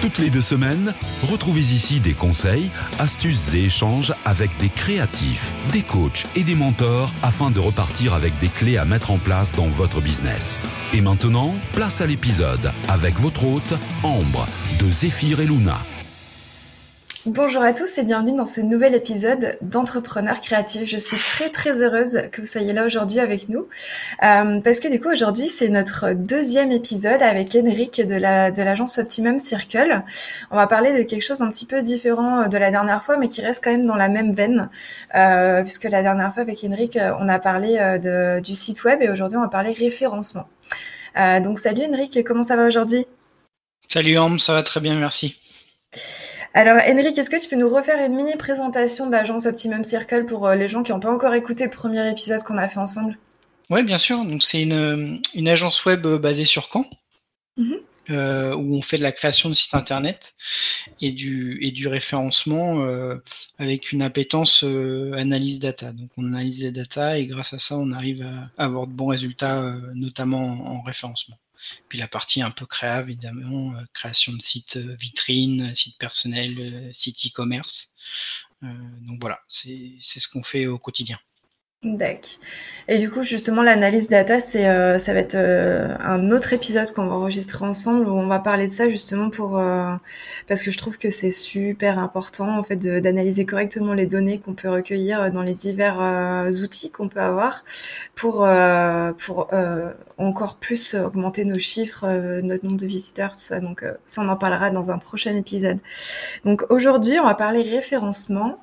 Toutes 0.00 0.18
les 0.18 0.30
deux 0.30 0.40
semaines, 0.40 0.94
retrouvez 1.30 1.60
ici 1.60 2.00
des 2.00 2.14
conseils, 2.14 2.70
astuces 2.98 3.52
et 3.52 3.64
échanges 3.64 4.14
avec 4.24 4.50
des 4.58 4.70
créatifs, 4.70 5.52
des 5.72 5.82
coachs 5.82 6.26
et 6.36 6.42
des 6.42 6.54
mentors 6.54 7.12
afin 7.22 7.50
de 7.50 7.60
repartir 7.60 8.14
avec 8.14 8.32
des 8.40 8.48
clés 8.48 8.78
à 8.78 8.86
mettre 8.86 9.10
en 9.10 9.18
place 9.18 9.54
dans 9.54 9.68
votre 9.68 10.00
business. 10.00 10.66
Et 10.94 11.02
maintenant, 11.02 11.54
place 11.74 12.00
à 12.00 12.06
l'épisode 12.06 12.72
avec 12.88 13.18
votre 13.18 13.44
hôte, 13.44 13.74
Ambre, 14.02 14.48
de 14.78 14.90
Zéphyr 14.90 15.40
et 15.40 15.46
Luna. 15.46 15.78
Bonjour 17.26 17.62
à 17.62 17.74
tous 17.74 17.98
et 17.98 18.02
bienvenue 18.02 18.34
dans 18.34 18.46
ce 18.46 18.62
nouvel 18.62 18.94
épisode 18.94 19.58
d'Entrepreneurs 19.60 20.40
créatifs. 20.40 20.88
Je 20.88 20.96
suis 20.96 21.18
très 21.18 21.50
très 21.50 21.82
heureuse 21.82 22.22
que 22.32 22.40
vous 22.40 22.46
soyez 22.46 22.72
là 22.72 22.86
aujourd'hui 22.86 23.20
avec 23.20 23.50
nous 23.50 23.68
euh, 24.22 24.58
parce 24.62 24.80
que 24.80 24.88
du 24.88 24.98
coup 25.00 25.10
aujourd'hui 25.10 25.46
c'est 25.46 25.68
notre 25.68 26.14
deuxième 26.14 26.72
épisode 26.72 27.20
avec 27.20 27.54
Henrik 27.54 28.00
de 28.00 28.14
la 28.14 28.50
de 28.50 28.62
l'agence 28.62 28.96
Optimum 28.96 29.38
Circle. 29.38 30.02
On 30.50 30.56
va 30.56 30.66
parler 30.66 30.96
de 30.96 31.02
quelque 31.02 31.20
chose 31.20 31.42
un 31.42 31.50
petit 31.50 31.66
peu 31.66 31.82
différent 31.82 32.48
de 32.48 32.56
la 32.56 32.70
dernière 32.70 33.04
fois 33.04 33.18
mais 33.18 33.28
qui 33.28 33.42
reste 33.42 33.62
quand 33.62 33.72
même 33.72 33.84
dans 33.84 33.96
la 33.96 34.08
même 34.08 34.32
veine 34.32 34.70
euh, 35.14 35.60
puisque 35.60 35.84
la 35.84 36.00
dernière 36.00 36.32
fois 36.32 36.42
avec 36.42 36.64
Henrik 36.64 36.98
on 37.18 37.28
a 37.28 37.38
parlé 37.38 37.76
euh, 37.78 38.40
du 38.40 38.54
site 38.54 38.82
web 38.84 39.02
et 39.02 39.10
aujourd'hui 39.10 39.36
on 39.36 39.42
va 39.42 39.48
parler 39.48 39.72
référencement. 39.72 40.48
Donc 41.16 41.58
salut 41.58 41.82
Henrik, 41.84 42.24
comment 42.24 42.42
ça 42.42 42.56
va 42.56 42.64
aujourd'hui? 42.64 43.04
Salut 43.88 44.16
Anne, 44.16 44.38
ça 44.38 44.54
va 44.54 44.62
très 44.62 44.80
bien, 44.80 44.94
merci. 44.94 45.36
Alors, 46.52 46.78
Henrik, 46.84 47.16
est-ce 47.16 47.30
que 47.30 47.40
tu 47.40 47.48
peux 47.48 47.56
nous 47.56 47.68
refaire 47.68 48.04
une 48.04 48.16
mini 48.16 48.34
présentation 48.36 49.06
de 49.06 49.12
l'agence 49.12 49.46
Optimum 49.46 49.84
Circle 49.84 50.24
pour 50.24 50.46
euh, 50.46 50.56
les 50.56 50.66
gens 50.68 50.82
qui 50.82 50.90
n'ont 50.90 50.98
pas 51.00 51.12
encore 51.12 51.34
écouté 51.34 51.64
le 51.64 51.70
premier 51.70 52.08
épisode 52.10 52.42
qu'on 52.42 52.58
a 52.58 52.66
fait 52.68 52.80
ensemble? 52.80 53.16
Oui, 53.70 53.84
bien 53.84 53.98
sûr. 53.98 54.24
Donc, 54.24 54.42
c'est 54.42 54.62
une, 54.62 55.20
une, 55.34 55.48
agence 55.48 55.84
web 55.84 56.04
euh, 56.06 56.18
basée 56.18 56.44
sur 56.44 56.68
Caen. 56.72 56.86
Mm 57.56 57.64
-hmm. 57.64 57.80
euh, 58.10 58.54
où 58.56 58.74
on 58.78 58.82
fait 58.82 58.96
de 58.96 59.02
la 59.02 59.12
création 59.12 59.48
de 59.48 59.54
sites 59.54 59.74
internet 59.74 60.34
et 61.00 61.12
du, 61.12 61.58
et 61.62 61.70
du 61.70 61.86
référencement 61.88 62.80
euh, 62.84 63.16
avec 63.58 63.92
une 63.92 64.02
appétence 64.02 64.64
euh, 64.64 65.12
analyse 65.14 65.58
data. 65.60 65.92
Donc 65.92 66.10
on 66.16 66.24
analyse 66.32 66.62
les 66.62 66.72
data 66.72 67.18
et 67.18 67.26
grâce 67.26 67.52
à 67.52 67.58
ça 67.58 67.76
on 67.76 67.92
arrive 67.92 68.22
à 68.58 68.64
avoir 68.64 68.86
de 68.86 68.92
bons 68.92 69.10
résultats, 69.16 69.58
euh, 69.62 69.80
notamment 69.94 70.44
en, 70.52 70.78
en 70.78 70.82
référencement. 70.82 71.38
Puis 71.88 71.98
la 71.98 72.08
partie 72.08 72.42
un 72.42 72.50
peu 72.50 72.66
créa, 72.66 73.00
évidemment, 73.00 73.74
euh, 73.74 73.82
création 73.92 74.32
de 74.32 74.42
sites 74.42 74.76
euh, 74.76 74.94
vitrines, 74.94 75.74
sites 75.74 75.98
personnels, 75.98 76.56
euh, 76.58 76.92
sites 76.92 77.26
e-commerce. 77.26 77.92
donc 78.62 79.20
voilà, 79.20 79.40
c'est 79.48 79.98
ce 80.02 80.28
qu'on 80.28 80.42
fait 80.42 80.66
au 80.66 80.78
quotidien. 80.78 81.18
D'accord. 81.82 82.32
Et 82.88 82.98
du 82.98 83.08
coup, 83.08 83.22
justement, 83.22 83.62
l'analyse 83.62 84.08
data, 84.08 84.38
c'est, 84.38 84.68
euh, 84.68 84.98
ça 84.98 85.14
va 85.14 85.20
être 85.20 85.34
euh, 85.34 85.96
un 86.00 86.30
autre 86.30 86.52
épisode 86.52 86.92
qu'on 86.92 87.06
va 87.06 87.14
enregistrer 87.14 87.64
ensemble 87.64 88.06
où 88.06 88.12
on 88.12 88.26
va 88.26 88.38
parler 88.38 88.66
de 88.66 88.70
ça 88.70 88.90
justement 88.90 89.30
pour 89.30 89.58
euh, 89.58 89.94
parce 90.46 90.62
que 90.62 90.70
je 90.70 90.76
trouve 90.76 90.98
que 90.98 91.08
c'est 91.08 91.30
super 91.30 91.98
important 91.98 92.58
en 92.58 92.62
fait 92.62 92.76
d'analyser 92.76 93.46
correctement 93.46 93.94
les 93.94 94.04
données 94.04 94.40
qu'on 94.40 94.52
peut 94.52 94.68
recueillir 94.68 95.32
dans 95.32 95.40
les 95.40 95.54
divers 95.54 95.98
euh, 96.02 96.50
outils 96.62 96.90
qu'on 96.90 97.08
peut 97.08 97.20
avoir 97.20 97.64
pour 98.14 98.44
euh, 98.44 99.12
pour 99.14 99.48
encore 100.18 100.56
plus 100.56 100.94
augmenter 100.94 101.46
nos 101.46 101.58
chiffres, 101.58 102.06
notre 102.42 102.66
nombre 102.66 102.76
de 102.78 102.86
visiteurs, 102.86 103.32
tout 103.32 103.38
ça. 103.38 103.60
Donc 103.60 103.84
ça, 104.04 104.20
on 104.20 104.28
en 104.28 104.36
parlera 104.36 104.70
dans 104.70 104.90
un 104.90 104.98
prochain 104.98 105.34
épisode. 105.34 105.78
Donc 106.44 106.64
aujourd'hui, 106.68 107.18
on 107.20 107.24
va 107.24 107.34
parler 107.34 107.62
référencement. 107.62 108.58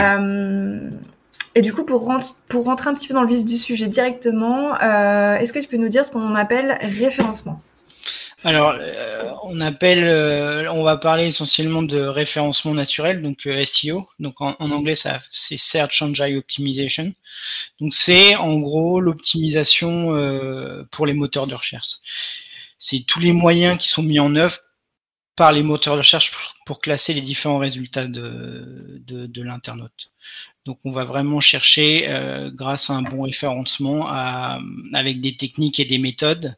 Euh, 0.00 0.90
et 1.56 1.62
du 1.62 1.72
coup, 1.72 1.84
pour, 1.84 2.04
rentrer, 2.04 2.90
un 2.90 2.94
petit 2.94 3.08
peu 3.08 3.14
dans 3.14 3.22
le 3.22 3.28
vif 3.28 3.42
du 3.42 3.56
sujet 3.56 3.88
directement, 3.88 4.74
euh, 4.82 5.38
est-ce 5.38 5.54
que 5.54 5.58
tu 5.58 5.66
peux 5.66 5.78
nous 5.78 5.88
dire 5.88 6.04
ce 6.04 6.10
qu'on 6.10 6.34
appelle 6.34 6.76
référencement? 6.82 7.62
Alors, 8.44 8.74
euh, 8.78 9.32
on 9.44 9.62
appelle, 9.62 10.04
euh, 10.04 10.70
on 10.70 10.82
va 10.82 10.98
parler 10.98 11.28
essentiellement 11.28 11.82
de 11.82 11.98
référencement 11.98 12.74
naturel, 12.74 13.22
donc 13.22 13.48
SEO. 13.64 14.06
Donc 14.18 14.42
en, 14.42 14.54
en 14.58 14.70
anglais, 14.70 14.96
ça 14.96 15.22
c'est 15.32 15.56
Search 15.56 16.02
Engine 16.02 16.36
Optimization. 16.36 17.14
Donc 17.80 17.94
c'est 17.94 18.36
en 18.36 18.58
gros 18.58 19.00
l'optimisation 19.00 20.10
pour 20.90 21.06
les 21.06 21.14
moteurs 21.14 21.46
de 21.46 21.54
recherche. 21.54 21.94
C'est 22.78 23.02
tous 23.06 23.20
les 23.20 23.32
moyens 23.32 23.78
qui 23.78 23.88
sont 23.88 24.02
mis 24.02 24.20
en 24.20 24.36
œuvre 24.36 24.58
par 25.36 25.52
les 25.52 25.62
moteurs 25.62 25.94
de 25.94 25.98
recherche 25.98 26.32
pour, 26.64 26.80
classer 26.80 27.12
les 27.14 27.20
différents 27.20 27.58
résultats 27.58 28.06
de, 28.06 29.02
de, 29.06 29.26
de 29.26 29.42
l'internaute. 29.42 30.10
Donc 30.64 30.80
on 30.84 30.90
va 30.90 31.04
vraiment 31.04 31.40
chercher, 31.40 32.08
euh, 32.08 32.50
grâce 32.50 32.90
à 32.90 32.94
un 32.94 33.02
bon 33.02 33.22
référencement, 33.22 34.06
à, 34.08 34.58
avec 34.94 35.20
des 35.20 35.36
techniques 35.36 35.78
et 35.78 35.84
des 35.84 35.98
méthodes, 35.98 36.56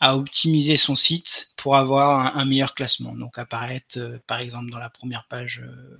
à 0.00 0.16
optimiser 0.16 0.78
son 0.78 0.94
site 0.94 1.50
pour 1.56 1.76
avoir 1.76 2.36
un, 2.36 2.40
un 2.40 2.44
meilleur 2.46 2.74
classement. 2.74 3.14
Donc 3.14 3.36
apparaître, 3.36 3.98
euh, 3.98 4.18
par 4.26 4.38
exemple, 4.38 4.70
dans 4.70 4.78
la 4.78 4.88
première 4.88 5.26
page 5.28 5.60
euh, 5.62 5.98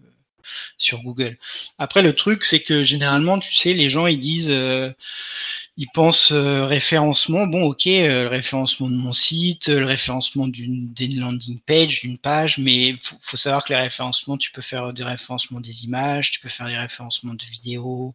sur 0.78 1.02
Google. 1.02 1.38
Après, 1.78 2.02
le 2.02 2.14
truc, 2.14 2.44
c'est 2.44 2.60
que 2.60 2.82
généralement, 2.82 3.38
tu 3.38 3.52
sais, 3.54 3.72
les 3.72 3.88
gens, 3.88 4.06
ils 4.06 4.20
disent, 4.20 4.50
euh, 4.50 4.90
ils 5.76 5.88
pensent 5.94 6.32
euh, 6.32 6.66
référencement. 6.66 7.46
Bon, 7.46 7.64
ok, 7.64 7.86
euh, 7.86 8.24
le 8.24 8.28
référencement 8.28 8.88
de 8.88 8.96
mon 8.96 9.12
site, 9.12 9.68
le 9.68 9.84
référencement 9.84 10.48
d'une 10.48 11.20
landing 11.20 11.60
page, 11.60 12.00
d'une 12.00 12.18
page, 12.18 12.58
mais 12.58 12.96
faut, 13.00 13.16
faut 13.20 13.36
savoir 13.36 13.64
que 13.64 13.72
les 13.72 13.80
référencements, 13.80 14.36
tu 14.36 14.50
peux 14.52 14.62
faire 14.62 14.92
des 14.92 15.04
référencements 15.04 15.60
des 15.60 15.84
images, 15.84 16.32
tu 16.32 16.40
peux 16.40 16.48
faire 16.48 16.66
des 16.66 16.78
référencements 16.78 17.34
de 17.34 17.44
vidéos. 17.44 18.14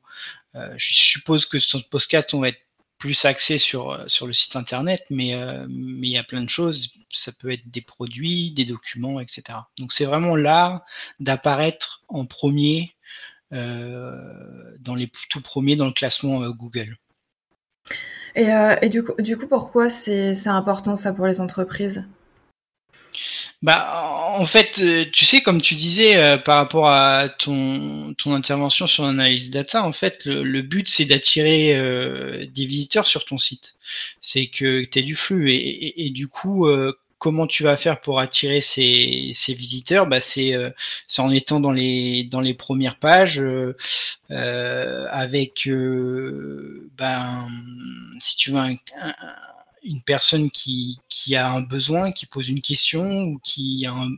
je 0.78 0.94
suppose 0.94 1.46
que 1.46 1.59
sur 1.59 1.80
ce 1.80 2.36
on 2.36 2.40
va 2.40 2.50
être 2.50 2.64
plus 2.97 3.25
axé 3.25 3.57
sur, 3.57 4.03
sur 4.07 4.28
le 4.28 4.33
site 4.33 4.56
internet, 4.56 5.06
mais 5.09 5.35
euh, 5.35 5.66
mais 5.69 6.07
il 6.07 6.11
y 6.11 6.17
a 6.17 6.23
plein 6.23 6.41
de 6.41 6.50
choses. 6.50 6.94
Ça 7.11 7.31
peut 7.31 7.51
être 7.51 7.69
des 7.69 7.81
produits, 7.81 8.51
des 8.51 8.66
documents, 8.66 9.19
etc. 9.19 9.44
Donc 9.78 9.91
c'est 9.91 10.06
vraiment 10.06 10.35
l'art 10.35 10.83
d'apparaître 11.19 12.03
en 12.07 12.25
premier 12.25 12.95
euh, 13.53 14.75
dans 14.79 14.95
les 14.95 15.11
tout 15.29 15.41
premiers 15.41 15.75
dans 15.75 15.85
le 15.85 15.91
classement 15.91 16.41
euh, 16.41 16.50
Google. 16.50 16.97
Et, 18.35 18.51
euh, 18.51 18.75
et, 18.81 18.89
du 18.89 19.03
coup, 19.03 19.13
du 19.22 19.38
coup 19.38 19.47
pourquoi 19.47 19.89
c'est 19.89 20.47
important 20.47 20.97
ça 20.97 21.13
pour 21.13 21.25
les 21.27 21.39
entreprises? 21.39 22.06
Bah, 23.61 24.35
en 24.37 24.45
fait, 24.45 24.79
euh, 24.79 25.05
tu 25.11 25.25
sais, 25.25 25.41
comme 25.41 25.61
tu 25.61 25.75
disais 25.75 26.17
euh, 26.17 26.37
par 26.37 26.57
rapport 26.57 26.87
à 26.87 27.29
ton, 27.29 28.13
ton 28.15 28.33
intervention 28.33 28.87
sur 28.87 29.03
l'analyse 29.05 29.49
data, 29.49 29.83
en 29.83 29.91
fait, 29.91 30.25
le, 30.25 30.61
but 30.61 30.87
c'est 30.89 31.05
d'attirer 31.05 31.75
euh, 31.75 32.45
des 32.53 32.65
visiteurs 32.65 33.07
sur 33.07 33.25
ton 33.25 33.37
site. 33.37 33.75
C'est 34.21 34.47
que 34.47 34.83
tu 34.85 34.99
aies 34.99 35.03
du 35.03 35.15
flux 35.15 35.51
et, 35.51 36.09
du 36.11 36.27
coup, 36.27 36.67
comment 37.19 37.47
tu 37.47 37.63
vas 37.63 37.77
faire 37.77 38.01
pour 38.01 38.19
attirer 38.19 38.61
ces, 38.61 39.31
ces 39.33 39.53
visiteurs? 39.53 40.07
Bah, 40.07 40.21
c'est 40.21 40.55
en 41.17 41.31
étant 41.31 41.59
dans 41.59 41.71
les 41.71 42.23
dans 42.25 42.41
les 42.41 42.53
premières 42.55 42.97
pages 42.97 43.41
avec 44.29 45.69
ben 46.97 47.47
si 48.19 48.35
tu 48.37 48.51
veux 48.51 48.57
un, 48.57 48.75
un 49.01 49.15
une 49.85 50.01
personne 50.01 50.50
qui, 50.51 51.00
qui, 51.09 51.35
a 51.35 51.50
un 51.50 51.62
besoin, 51.62 52.12
qui 52.12 52.25
pose 52.25 52.50
une 52.50 52.62
question 52.62 53.23
ou 53.23 53.40
qui 53.44 53.85
a 53.85 53.94
un, 53.94 54.09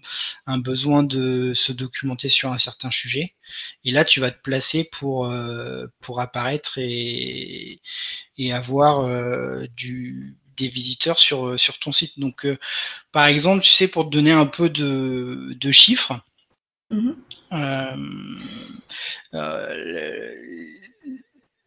un, 0.47 0.57
besoin 0.57 1.03
de 1.03 1.53
se 1.53 1.71
documenter 1.73 2.29
sur 2.29 2.51
un 2.51 2.57
certain 2.57 2.89
sujet. 2.89 3.35
Et 3.83 3.91
là, 3.91 4.05
tu 4.05 4.19
vas 4.19 4.31
te 4.31 4.41
placer 4.41 4.85
pour, 4.85 5.27
euh, 5.27 5.87
pour 5.99 6.21
apparaître 6.21 6.77
et, 6.77 7.81
et 8.37 8.53
avoir 8.53 9.01
euh, 9.01 9.65
du, 9.75 10.37
des 10.55 10.67
visiteurs 10.67 11.19
sur, 11.19 11.59
sur 11.59 11.79
ton 11.79 11.91
site. 11.91 12.17
Donc, 12.17 12.45
euh, 12.45 12.57
par 13.11 13.25
exemple, 13.25 13.63
tu 13.63 13.71
sais, 13.71 13.87
pour 13.87 14.05
te 14.05 14.09
donner 14.09 14.31
un 14.31 14.47
peu 14.47 14.69
de, 14.69 15.55
de 15.59 15.71
chiffres, 15.71 16.19
mmh. 16.91 17.11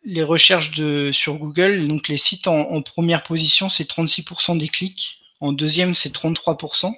Les 0.05 0.23
recherches 0.23 0.71
de, 0.73 1.11
sur 1.13 1.35
Google, 1.35 1.87
donc 1.87 2.09
les 2.09 2.19
sites 2.19 2.47
en, 2.47 2.83
première 2.83 3.23
position, 3.23 3.69
c'est 3.69 3.89
36% 3.89 4.59
des 4.59 4.69
clics. 4.69 5.21
En 5.41 5.53
deuxième, 5.53 5.95
c'est 5.95 6.15
33%. 6.15 6.93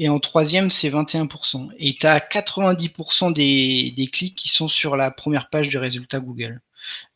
Et 0.00 0.08
en 0.08 0.18
troisième, 0.18 0.70
c'est 0.70 0.90
21%. 0.90 1.70
Et 1.78 1.94
tu 1.94 2.06
as 2.06 2.18
90% 2.18 3.32
des, 3.32 3.92
des 3.96 4.06
clics 4.08 4.34
qui 4.34 4.48
sont 4.48 4.68
sur 4.68 4.96
la 4.96 5.10
première 5.10 5.48
page 5.50 5.68
du 5.68 5.78
résultat 5.78 6.20
Google. 6.20 6.60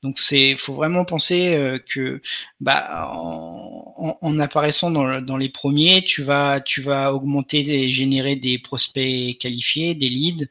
Donc 0.02 0.18
c'est, 0.18 0.56
faut 0.56 0.72
vraiment 0.72 1.04
penser 1.04 1.54
euh, 1.54 1.78
que, 1.78 2.22
bah, 2.60 3.10
en, 3.12 3.94
en, 3.96 4.18
en 4.20 4.40
apparaissant 4.40 4.90
dans, 4.90 5.20
dans, 5.20 5.36
les 5.36 5.48
premiers, 5.48 6.02
tu 6.04 6.22
vas, 6.22 6.60
tu 6.60 6.80
vas 6.80 7.12
augmenter 7.12 7.58
et 7.68 7.92
générer 7.92 8.36
des 8.36 8.58
prospects 8.58 9.36
qualifiés, 9.38 9.94
des 9.94 10.08
leads, 10.08 10.46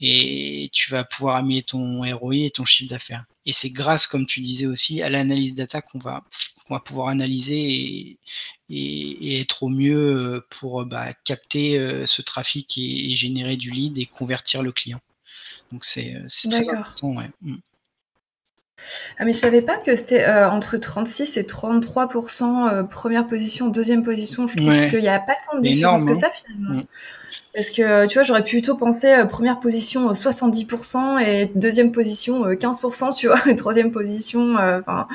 et 0.00 0.70
tu 0.72 0.90
vas 0.90 1.04
pouvoir 1.04 1.36
améliorer 1.36 1.64
ton 1.64 2.02
ROI 2.16 2.36
et 2.36 2.50
ton 2.50 2.64
chiffre 2.64 2.90
d'affaires. 2.90 3.24
Et 3.46 3.52
c'est 3.52 3.70
grâce, 3.70 4.06
comme 4.06 4.26
tu 4.26 4.40
disais 4.40 4.66
aussi, 4.66 5.02
à 5.02 5.08
l'analyse 5.08 5.54
data 5.54 5.82
qu'on 5.82 5.98
va 5.98 6.24
pouvoir 6.84 7.08
analyser 7.08 8.18
et, 8.70 9.40
être 9.40 9.62
au 9.62 9.68
mieux 9.68 10.44
pour 10.50 10.84
bah, 10.86 11.12
capter 11.24 12.06
ce 12.06 12.22
trafic 12.22 12.78
et, 12.78 13.14
générer 13.14 13.56
du 13.56 13.70
lead 13.70 13.98
et 13.98 14.06
convertir 14.06 14.62
le 14.62 14.72
client. 14.72 15.00
Donc 15.72 15.84
c'est 15.84 16.16
très 16.48 16.68
important. 16.68 17.16
Ouais. 17.16 17.30
Ah 19.18 19.24
mais 19.24 19.32
je 19.32 19.38
savais 19.38 19.62
pas 19.62 19.76
que 19.76 19.94
c'était 19.96 20.24
euh, 20.24 20.48
entre 20.50 20.76
36 20.76 21.36
et 21.36 21.42
33% 21.42 22.68
euh, 22.72 22.82
première 22.82 23.26
position, 23.26 23.68
deuxième 23.68 24.02
position. 24.02 24.46
Je 24.46 24.56
trouve 24.56 24.88
qu'il 24.88 25.00
n'y 25.00 25.08
a 25.08 25.20
pas 25.20 25.34
tant 25.48 25.56
de 25.56 25.62
différence 25.62 26.04
que 26.04 26.10
hein. 26.10 26.14
ça 26.14 26.30
finalement. 26.30 26.80
Mm. 26.80 26.86
Parce 27.54 27.70
que 27.70 28.06
tu 28.06 28.14
vois, 28.14 28.24
j'aurais 28.24 28.42
plutôt 28.42 28.76
pensé 28.76 29.12
euh, 29.12 29.24
première 29.26 29.60
position 29.60 30.10
70% 30.10 31.20
et 31.24 31.52
deuxième 31.54 31.92
position 31.92 32.48
15%, 32.48 33.16
tu 33.16 33.28
vois, 33.28 33.40
et 33.48 33.54
troisième 33.54 33.92
position. 33.92 34.56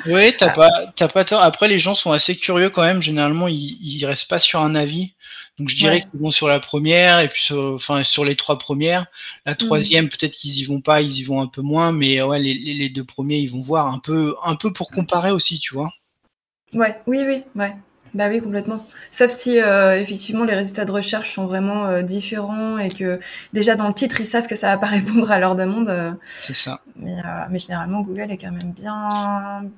oui, 0.06 0.34
t'as 0.38 0.50
pas, 0.50 0.70
t'as 0.96 1.08
pas 1.08 1.24
tort. 1.24 1.42
Après, 1.42 1.68
les 1.68 1.78
gens 1.78 1.94
sont 1.94 2.12
assez 2.12 2.36
curieux 2.36 2.70
quand 2.70 2.82
même. 2.82 3.02
Généralement, 3.02 3.46
ils, 3.46 3.76
ils 3.82 4.04
restent 4.06 4.28
pas 4.28 4.38
sur 4.38 4.60
un 4.60 4.74
avis. 4.74 5.12
Donc 5.58 5.68
je 5.68 5.76
dirais 5.76 6.06
qu'ils 6.10 6.20
vont 6.20 6.30
sur 6.30 6.48
la 6.48 6.58
première 6.58 7.20
et 7.20 7.28
puis 7.28 7.42
sur, 7.42 7.74
enfin 7.74 8.02
sur 8.02 8.24
les 8.24 8.36
trois 8.36 8.58
premières. 8.58 9.06
La 9.44 9.54
troisième, 9.54 10.04
mhm. 10.04 10.10
peut-être 10.10 10.32
qu'ils 10.32 10.58
y 10.58 10.64
vont 10.64 10.80
pas, 10.80 11.02
ils 11.02 11.18
y 11.18 11.22
vont 11.22 11.40
un 11.40 11.48
peu 11.48 11.60
moins, 11.60 11.92
mais 11.92 12.22
ouais, 12.22 12.38
les, 12.38 12.54
les, 12.54 12.88
deux 12.88 13.04
premiers, 13.04 13.38
ils 13.38 13.50
vont 13.50 13.60
voir 13.60 13.88
un 13.88 13.98
peu, 13.98 14.34
un 14.42 14.56
peu 14.56 14.72
pour 14.72 14.90
comparer 14.90 15.30
aussi, 15.30 15.60
tu 15.60 15.74
vois. 15.74 15.92
Ouais, 16.72 16.98
oui, 17.06 17.18
oui, 17.26 17.42
ouais. 17.56 17.74
Bah 18.14 18.28
oui, 18.28 18.40
complètement. 18.40 18.84
Sauf 19.12 19.30
si 19.30 19.60
euh, 19.60 20.00
effectivement 20.00 20.44
les 20.44 20.54
résultats 20.54 20.84
de 20.84 20.90
recherche 20.90 21.34
sont 21.34 21.46
vraiment 21.46 21.86
euh, 21.86 22.02
différents 22.02 22.78
et 22.78 22.88
que 22.88 23.20
déjà 23.52 23.76
dans 23.76 23.86
le 23.86 23.94
titre 23.94 24.20
ils 24.20 24.26
savent 24.26 24.48
que 24.48 24.56
ça 24.56 24.68
va 24.68 24.78
pas 24.78 24.86
répondre 24.88 25.30
à 25.30 25.38
leur 25.38 25.54
demande. 25.54 25.88
Euh. 25.88 26.12
C'est 26.40 26.54
ça. 26.54 26.80
Mais, 26.96 27.16
mais, 27.50 27.58
généralement 27.58 28.00
Google 28.00 28.32
est 28.32 28.38
quand 28.38 28.50
même 28.50 28.72
bien. 28.72 29.70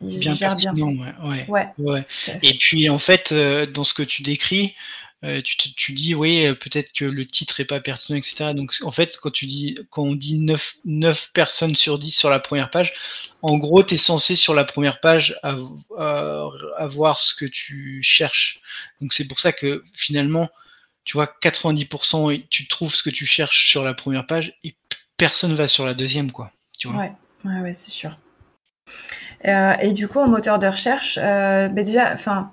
Bien 0.00 0.34
gère 0.34 0.56
bien. 0.56 0.72
Ouais, 0.74 1.46
ouais, 1.48 1.68
ouais. 1.78 2.06
Et 2.42 2.54
puis 2.54 2.88
en 2.88 2.98
fait, 2.98 3.32
dans 3.32 3.84
ce 3.84 3.94
que 3.94 4.02
tu 4.02 4.22
décris, 4.22 4.74
euh, 5.24 5.42
tu, 5.42 5.56
tu, 5.74 5.92
dis 5.92 6.14
oui 6.14 6.46
euh, 6.46 6.54
peut-être 6.54 6.92
que 6.92 7.04
le 7.04 7.26
titre 7.26 7.58
est 7.58 7.64
pas 7.64 7.80
pertinent 7.80 8.16
etc 8.16 8.52
donc 8.54 8.72
en 8.84 8.92
fait 8.92 9.18
quand 9.20 9.32
tu 9.32 9.46
dis 9.46 9.76
quand 9.90 10.04
on 10.04 10.14
dit 10.14 10.38
9, 10.38 10.76
9 10.84 11.32
personnes 11.32 11.74
sur 11.74 11.98
10 11.98 12.12
sur 12.12 12.30
la 12.30 12.38
première 12.38 12.70
page 12.70 12.94
en 13.42 13.58
gros 13.58 13.82
tu 13.82 13.96
es 13.96 13.98
censé 13.98 14.36
sur 14.36 14.54
la 14.54 14.62
première 14.62 15.00
page 15.00 15.36
avoir 15.42 17.18
ce 17.18 17.34
que 17.34 17.46
tu 17.46 18.00
cherches. 18.00 18.60
Donc 19.00 19.12
c'est 19.12 19.26
pour 19.26 19.40
ça 19.40 19.50
que 19.50 19.82
finalement 19.92 20.50
tu 21.02 21.16
vois 21.16 21.26
90% 21.42 22.46
tu 22.48 22.68
trouves 22.68 22.94
ce 22.94 23.02
que 23.02 23.10
tu 23.10 23.26
cherches 23.26 23.68
sur 23.68 23.82
la 23.82 23.94
première 23.94 24.24
page 24.24 24.54
et 24.62 24.76
personne 25.16 25.56
va 25.56 25.66
sur 25.66 25.84
la 25.84 25.94
deuxième 25.94 26.30
quoi 26.30 26.52
tu 26.78 26.86
vois. 26.86 26.96
Ouais. 26.96 27.12
Ouais, 27.44 27.60
ouais 27.62 27.72
c'est 27.72 27.90
sûr 27.90 28.16
euh, 29.46 29.72
et 29.80 29.92
du 29.92 30.08
coup 30.08 30.18
en 30.18 30.28
moteur 30.28 30.58
de 30.58 30.66
recherche 30.66 31.18
euh, 31.22 31.68
bah 31.68 31.82
déjà 31.82 32.12
enfin 32.12 32.50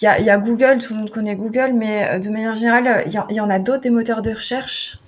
il 0.00 0.04
y 0.04 0.08
a, 0.08 0.20
y 0.20 0.28
a, 0.28 0.38
Google, 0.38 0.78
tout 0.78 0.92
le 0.92 0.98
monde 0.98 1.10
connaît 1.10 1.36
Google, 1.36 1.72
mais 1.72 2.08
euh, 2.08 2.18
de 2.18 2.28
manière 2.28 2.56
générale, 2.56 3.04
il 3.06 3.12
y, 3.12 3.34
y, 3.36 3.40
en 3.40 3.48
a 3.48 3.60
d'autres 3.60 3.82
des 3.82 3.90
moteurs 3.90 4.22
de 4.22 4.34
recherche. 4.34 4.98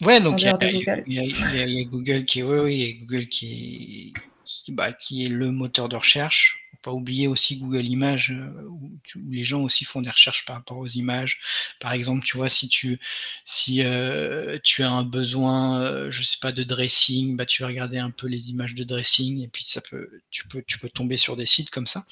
Ouais, 0.00 0.20
donc 0.20 0.40
il 0.40 0.46
y, 0.46 0.48
a 0.48 1.84
Google 1.84 2.24
qui 2.24 2.40
est, 2.40 2.42
oui, 2.42 2.58
oui, 2.58 2.98
Google 3.02 3.26
qui 3.26 4.14
qui, 4.46 4.72
bah, 4.72 4.92
qui 4.92 5.26
est 5.26 5.28
le 5.28 5.50
moteur 5.50 5.88
de 5.88 5.96
recherche 5.96 6.65
pas 6.86 6.92
oublier 6.92 7.26
aussi 7.26 7.56
Google 7.56 7.84
Images 7.84 8.30
euh, 8.30 8.62
où, 8.68 8.92
les 9.28 9.44
gens 9.44 9.62
aussi 9.62 9.84
font 9.84 10.02
des 10.02 10.10
recherches 10.10 10.44
par 10.44 10.54
rapport 10.54 10.78
aux 10.78 10.86
images. 10.86 11.40
Par 11.80 11.92
exemple, 11.92 12.24
tu 12.24 12.36
vois, 12.36 12.48
si 12.48 12.68
tu 12.68 13.00
si 13.44 13.82
euh, 13.82 14.56
tu 14.62 14.84
as 14.84 14.90
un 14.90 15.02
besoin, 15.02 15.82
euh, 15.82 16.12
je 16.12 16.22
sais 16.22 16.38
pas, 16.40 16.52
de 16.52 16.62
dressing, 16.62 17.36
bah 17.36 17.44
tu 17.44 17.62
vas 17.62 17.68
regarder 17.68 17.98
un 17.98 18.12
peu 18.12 18.28
les 18.28 18.50
images 18.50 18.76
de 18.76 18.84
dressing 18.84 19.42
et 19.42 19.48
puis 19.48 19.64
ça 19.64 19.80
peut 19.80 20.08
tu 20.30 20.46
peux 20.46 20.62
tu 20.64 20.78
peux 20.78 20.88
tomber 20.88 21.16
sur 21.16 21.36
des 21.36 21.46
sites 21.46 21.70
comme 21.70 21.88
ça. 21.88 22.06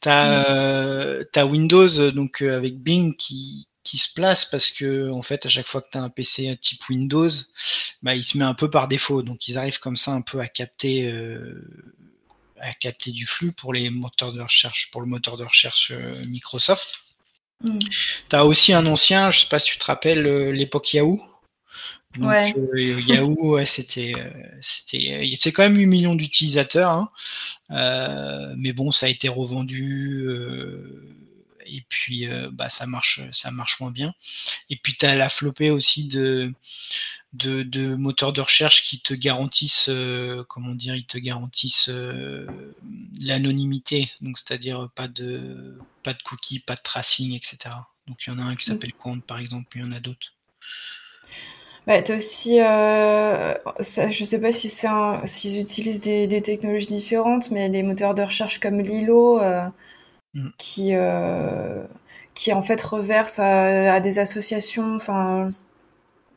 Tu 0.00 0.08
as, 0.08 1.22
as, 1.34 1.46
Windows 1.46 2.10
donc 2.10 2.42
avec 2.42 2.80
Bing 2.82 3.14
qui 3.16 3.68
qui 3.84 3.98
se 3.98 4.12
place 4.12 4.44
parce 4.44 4.70
que 4.70 5.10
en 5.10 5.22
fait 5.22 5.46
à 5.46 5.48
chaque 5.48 5.66
fois 5.66 5.80
que 5.80 5.88
tu 5.90 5.98
as 5.98 6.02
un 6.02 6.10
PC 6.10 6.58
type 6.60 6.88
Windows, 6.90 7.30
bah, 8.02 8.14
il 8.14 8.24
se 8.24 8.36
met 8.36 8.44
un 8.44 8.54
peu 8.54 8.68
par 8.68 8.88
défaut. 8.88 9.22
Donc 9.22 9.48
ils 9.48 9.56
arrivent 9.56 9.78
comme 9.78 9.96
ça 9.96 10.12
un 10.12 10.20
peu 10.20 10.40
à 10.40 10.48
capter 10.48 11.10
euh, 11.10 11.96
à 12.60 12.72
capter 12.72 13.12
du 13.12 13.26
flux 13.26 13.52
pour 13.52 13.72
les 13.72 13.90
moteurs 13.90 14.32
de 14.32 14.40
recherche, 14.40 14.90
pour 14.90 15.00
le 15.00 15.06
moteur 15.06 15.36
de 15.36 15.44
recherche 15.44 15.92
euh, 15.92 16.14
Microsoft. 16.26 16.94
Mm. 17.62 17.78
Tu 18.28 18.36
as 18.36 18.44
aussi 18.44 18.72
un 18.72 18.86
ancien, 18.86 19.30
je 19.30 19.40
sais 19.40 19.48
pas 19.48 19.58
si 19.58 19.70
tu 19.72 19.78
te 19.78 19.84
rappelles 19.84 20.26
euh, 20.26 20.50
l'époque 20.50 20.92
Yahoo. 20.94 21.20
ouais. 22.18 22.54
Euh, 22.56 23.00
Yahoo, 23.00 23.58
c'était, 23.66 24.12
c'était, 24.60 25.30
c'est 25.36 25.52
quand 25.52 25.64
même 25.64 25.76
8 25.76 25.86
millions 25.86 26.14
d'utilisateurs, 26.14 26.90
hein. 26.90 27.10
mais 28.56 28.72
bon, 28.72 28.92
ça 28.92 29.06
a 29.06 29.08
été 29.08 29.28
revendu 29.28 30.28
et 31.70 31.84
puis 31.86 32.26
bah 32.52 32.70
ça 32.70 32.86
marche, 32.86 33.20
ça 33.30 33.50
marche 33.50 33.78
moins 33.78 33.90
bien. 33.90 34.14
Et 34.70 34.76
puis 34.76 34.96
tu 34.96 35.04
as 35.04 35.14
la 35.14 35.28
flopée 35.28 35.70
aussi 35.70 36.04
de 36.04 36.50
de, 37.34 37.94
moteurs 37.94 38.32
de 38.32 38.40
recherche 38.40 38.84
qui 38.84 39.00
te 39.00 39.14
garantissent, 39.14 39.88
euh, 39.88 40.44
comment 40.48 40.74
dire, 40.74 40.94
ils 40.94 41.06
te 41.06 41.18
garantissent 41.18 41.90
euh, 41.90 42.46
l'anonymité, 43.20 44.10
donc 44.20 44.38
c'est-à-dire 44.38 44.88
pas 44.94 45.08
de 45.08 45.78
pas 46.02 46.14
de 46.14 46.22
cookies, 46.22 46.60
pas 46.60 46.74
de 46.74 46.80
tracing, 46.82 47.34
etc. 47.34 47.74
Donc 48.06 48.18
il 48.26 48.30
y 48.30 48.32
en 48.32 48.38
a 48.38 48.42
un 48.42 48.56
qui 48.56 48.70
mm. 48.70 48.72
s'appelle 48.72 48.92
Quant 48.94 49.20
par 49.20 49.38
exemple, 49.38 49.66
il 49.74 49.82
y 49.82 49.84
en 49.84 49.92
a 49.92 50.00
d'autres. 50.00 50.32
Bah, 51.86 51.94
as 51.94 52.14
aussi, 52.14 52.60
euh, 52.60 53.54
ça, 53.80 54.10
je 54.10 54.24
sais 54.24 54.40
pas 54.40 54.52
si 54.52 54.68
s'ils 54.68 55.60
utilisent 55.60 56.02
des, 56.02 56.42
technologies 56.42 56.94
différentes, 56.94 57.50
mais 57.50 57.68
les 57.68 57.82
moteurs 57.82 58.14
de 58.14 58.22
recherche 58.22 58.58
comme 58.58 58.80
Lilo, 58.80 59.40
mm. 60.34 60.48
qui 60.56 60.92
qui 62.34 62.52
en 62.52 62.62
fait 62.62 62.80
reversent 62.80 63.40
à, 63.40 63.94
à 63.94 64.00
des 64.00 64.18
associations, 64.18 64.94
enfin 64.94 65.52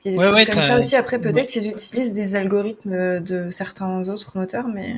il 0.03 0.13
y 0.13 0.15
a 0.15 0.17
des 0.17 0.33
ouais, 0.33 0.45
comme 0.45 0.61
ça 0.61 0.79
aussi. 0.79 0.95
Après, 0.95 1.19
peut-être 1.19 1.47
qu'ils 1.47 1.69
utilisent 1.69 2.13
des 2.13 2.35
algorithmes 2.35 3.21
de 3.21 3.51
certains 3.51 4.07
autres 4.09 4.37
moteurs, 4.37 4.67
mais. 4.67 4.95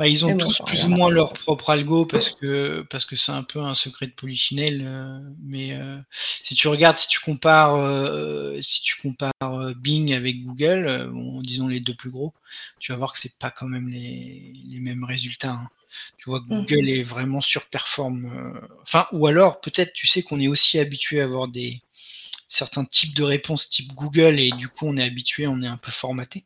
ils 0.00 0.24
ont 0.24 0.36
tous 0.36 0.62
plus 0.64 0.84
ou 0.84 0.88
moins 0.88 1.10
leur 1.10 1.32
propre 1.32 1.70
algo 1.70 2.06
parce 2.06 2.30
que 2.30 2.86
parce 2.90 3.04
que 3.04 3.16
c'est 3.16 3.32
un 3.32 3.42
peu 3.42 3.60
un 3.60 3.74
secret 3.74 4.06
de 4.06 4.12
polichinelle. 4.12 4.82
Euh, 4.84 5.18
mais 5.42 5.72
euh, 5.72 5.98
si 6.42 6.54
tu 6.54 6.68
regardes, 6.68 6.96
si 6.96 7.08
tu 7.08 7.18
compares, 7.20 7.74
euh, 7.74 8.60
si 8.60 8.80
tu 8.82 8.96
compares 9.00 9.74
Bing 9.76 10.12
avec 10.12 10.44
Google, 10.44 11.10
bon, 11.12 11.40
disons 11.42 11.66
les 11.66 11.80
deux 11.80 11.94
plus 11.94 12.10
gros, 12.10 12.32
tu 12.78 12.92
vas 12.92 12.98
voir 12.98 13.12
que 13.12 13.18
c'est 13.18 13.38
pas 13.38 13.50
quand 13.50 13.66
même 13.66 13.88
les, 13.88 14.52
les 14.68 14.78
mêmes 14.78 15.04
résultats. 15.04 15.50
Hein. 15.50 15.68
Tu 16.18 16.30
vois 16.30 16.40
que 16.40 16.52
mmh. 16.52 16.66
Google 16.66 16.88
est 16.88 17.02
vraiment 17.02 17.40
surperforme. 17.40 18.60
Enfin, 18.82 19.06
ou 19.12 19.26
alors 19.26 19.60
peut-être, 19.60 19.92
tu 19.92 20.06
sais 20.06 20.22
qu'on 20.22 20.40
est 20.40 20.48
aussi 20.48 20.78
habitué 20.78 21.20
à 21.20 21.24
avoir 21.24 21.48
des 21.48 21.82
certains 22.54 22.84
types 22.84 23.14
de 23.14 23.24
réponses 23.24 23.68
type 23.68 23.92
Google 23.94 24.38
et 24.38 24.50
du 24.52 24.68
coup 24.68 24.86
on 24.86 24.96
est 24.96 25.02
habitué, 25.02 25.46
on 25.46 25.60
est 25.60 25.66
un 25.66 25.76
peu 25.76 25.90
formaté. 25.90 26.44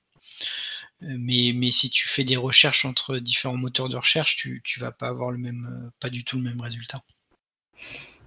Euh, 1.03 1.17
mais, 1.19 1.71
si 1.71 1.91
tu 1.91 2.09
fais 2.09 2.25
des 2.25 2.37
recherches 2.37 2.85
entre 2.85 3.19
différents 3.19 3.57
moteurs 3.57 3.89
de 3.89 3.97
recherche, 3.97 4.37
tu, 4.37 4.61
tu 4.65 4.81
vas 4.81 4.91
pas 4.91 5.09
avoir 5.09 5.31
le 5.31 5.39
même, 5.39 5.69
euh, 5.71 5.91
pas 6.01 6.11
du 6.11 6.25
tout 6.25 6.37
le 6.37 6.43
même 6.43 6.61
résultat. 6.61 7.03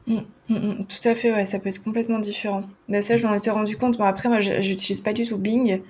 Mmh, 0.07 0.19
mmh, 0.49 0.55
mmh. 0.55 0.87
tout 0.87 1.07
à 1.07 1.15
fait, 1.15 1.33
ouais, 1.33 1.45
ça 1.45 1.59
peut 1.59 1.69
être 1.69 1.83
complètement 1.83 2.19
différent. 2.19 2.63
Mais 2.87 3.01
ça, 3.01 3.17
je 3.17 3.25
m'en 3.25 3.33
étais 3.33 3.51
rendu 3.51 3.75
compte. 3.75 3.97
Bon, 3.97 4.05
après, 4.05 4.29
moi, 4.29 4.39
j'utilise 4.39 5.01
pas 5.01 5.13
du 5.13 5.25
tout 5.25 5.37
Bing, 5.37 5.81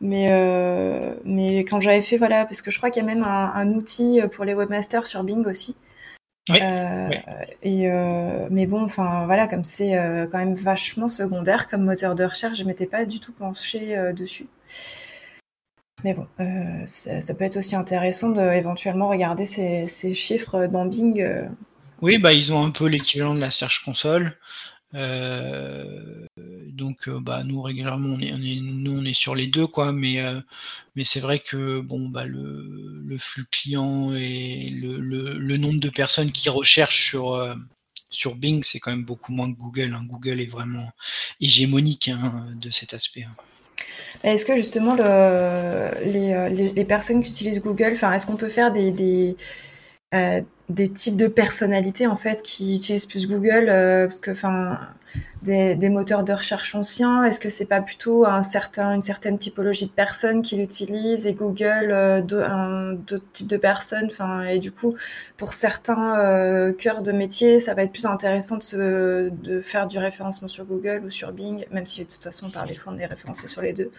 mais, 0.00 0.28
euh, 0.30 1.16
mais 1.24 1.60
quand 1.60 1.80
j'avais 1.80 2.02
fait, 2.02 2.18
voilà, 2.18 2.44
parce 2.44 2.62
que 2.62 2.70
je 2.70 2.76
crois 2.78 2.90
qu'il 2.90 3.02
y 3.02 3.04
a 3.04 3.14
même 3.14 3.24
un, 3.24 3.72
outil 3.72 4.20
pour 4.32 4.44
les 4.44 4.54
webmasters 4.54 5.06
sur 5.06 5.24
Bing 5.24 5.44
aussi. 5.46 5.74
Euh, 6.50 7.10
et 7.62 7.88
euh, 7.88 8.48
mais 8.50 8.66
bon, 8.66 8.82
enfin 8.82 9.26
voilà, 9.26 9.46
comme 9.46 9.62
c'est 9.62 9.96
euh, 9.96 10.26
quand 10.26 10.38
même 10.38 10.54
vachement 10.54 11.06
secondaire 11.06 11.68
comme 11.68 11.84
moteur 11.84 12.14
de 12.14 12.24
recherche, 12.24 12.58
je 12.58 12.64
m'étais 12.64 12.86
pas 12.86 13.04
du 13.04 13.20
tout 13.20 13.32
penchée 13.32 13.96
dessus. 14.12 14.46
Mais 16.04 16.14
bon, 16.14 16.26
ça, 16.86 17.34
peut 17.34 17.44
être 17.44 17.56
aussi 17.56 17.76
intéressant 17.76 18.30
de 18.30 18.40
éventuellement 18.40 19.08
regarder 19.08 19.44
ces, 19.44 19.86
ces 19.86 20.14
chiffres 20.14 20.66
dans 20.66 20.84
Bing. 20.84 21.48
Oui, 22.00 22.18
bah 22.18 22.32
ils 22.32 22.52
ont 22.52 22.64
un 22.64 22.70
peu 22.70 22.86
l'équivalent 22.86 23.36
de 23.36 23.40
la 23.40 23.52
Search 23.52 23.84
Console. 23.84 24.36
Euh, 24.94 26.26
donc, 26.82 27.08
euh, 27.08 27.20
bah, 27.20 27.42
nous 27.44 27.62
régulièrement, 27.62 28.16
on 28.16 28.20
est, 28.20 28.32
on 28.34 28.42
est, 28.42 28.58
nous 28.60 28.98
on 28.98 29.04
est 29.04 29.14
sur 29.14 29.34
les 29.34 29.46
deux, 29.46 29.66
quoi. 29.66 29.92
Mais, 29.92 30.20
euh, 30.20 30.40
mais 30.96 31.04
c'est 31.04 31.20
vrai 31.20 31.38
que 31.38 31.80
bon, 31.80 32.08
bah, 32.08 32.24
le, 32.24 33.02
le 33.06 33.18
flux 33.18 33.44
client 33.50 34.14
et 34.14 34.68
le, 34.70 34.98
le, 34.98 35.56
nombre 35.56 35.80
de 35.80 35.88
personnes 35.90 36.32
qui 36.32 36.48
recherchent 36.48 37.08
sur 37.10 37.54
sur 38.10 38.34
Bing, 38.34 38.62
c'est 38.62 38.78
quand 38.78 38.90
même 38.90 39.04
beaucoup 39.04 39.32
moins 39.32 39.50
que 39.52 39.58
Google. 39.58 39.94
Hein. 39.94 40.04
Google 40.06 40.40
est 40.40 40.50
vraiment 40.50 40.90
hégémonique 41.40 42.08
hein, 42.08 42.48
de 42.56 42.70
cet 42.70 42.94
aspect. 42.94 43.22
Hein. 43.22 43.34
Est-ce 44.24 44.44
que 44.44 44.56
justement 44.56 44.94
le, 44.94 45.90
les, 46.04 46.72
les, 46.72 46.84
personnes 46.84 47.22
qui 47.22 47.30
utilisent 47.30 47.60
Google, 47.60 47.92
est-ce 47.92 48.26
qu'on 48.26 48.36
peut 48.36 48.48
faire 48.48 48.72
des, 48.72 48.90
euh, 48.90 49.34
des 50.72 50.90
types 50.90 51.16
de 51.16 51.26
personnalités 51.26 52.06
en 52.06 52.16
fait 52.16 52.42
qui 52.42 52.76
utilisent 52.76 53.06
plus 53.06 53.26
Google 53.26 53.68
euh, 53.68 54.06
parce 54.06 54.20
que 54.20 54.30
enfin 54.30 54.78
des, 55.42 55.74
moteurs 55.88 56.22
de 56.22 56.32
recherche 56.32 56.74
anciens 56.74 57.24
Est-ce 57.24 57.40
que 57.40 57.48
c'est 57.48 57.66
pas 57.66 57.80
plutôt 57.80 58.24
un 58.24 58.44
certain, 58.44 58.94
une 58.94 59.02
certaine 59.02 59.38
typologie 59.38 59.86
de 59.86 59.90
personnes 59.90 60.40
qui 60.40 60.56
l'utilisent 60.56 61.26
et 61.26 61.34
Google 61.34 61.90
euh, 61.90 62.22
d'autres 62.22 63.24
types 63.32 63.48
de 63.48 63.56
personnes? 63.56 64.06
Enfin, 64.06 64.44
et 64.44 64.60
du 64.60 64.70
coup, 64.70 64.94
pour 65.36 65.52
certains 65.52 66.16
euh, 66.20 66.72
cœurs 66.72 67.02
de 67.02 67.10
métier, 67.10 67.58
ça 67.58 67.74
va 67.74 67.82
être 67.82 67.90
plus 67.90 68.06
intéressant 68.06 68.58
de, 68.72 69.60
faire 69.62 69.88
du 69.88 69.98
référencement 69.98 70.48
sur 70.48 70.64
Google 70.64 71.02
ou 71.04 71.10
sur 71.10 71.32
Bing, 71.32 71.66
même 71.72 71.86
si 71.86 72.04
de 72.04 72.08
toute 72.10 72.22
façon, 72.22 72.48
par 72.50 72.66
défaut, 72.66 72.90
on 72.92 72.98
est 72.98 73.06
référencé 73.06 73.48
sur 73.48 73.62
les 73.62 73.72
deux. 73.72 73.90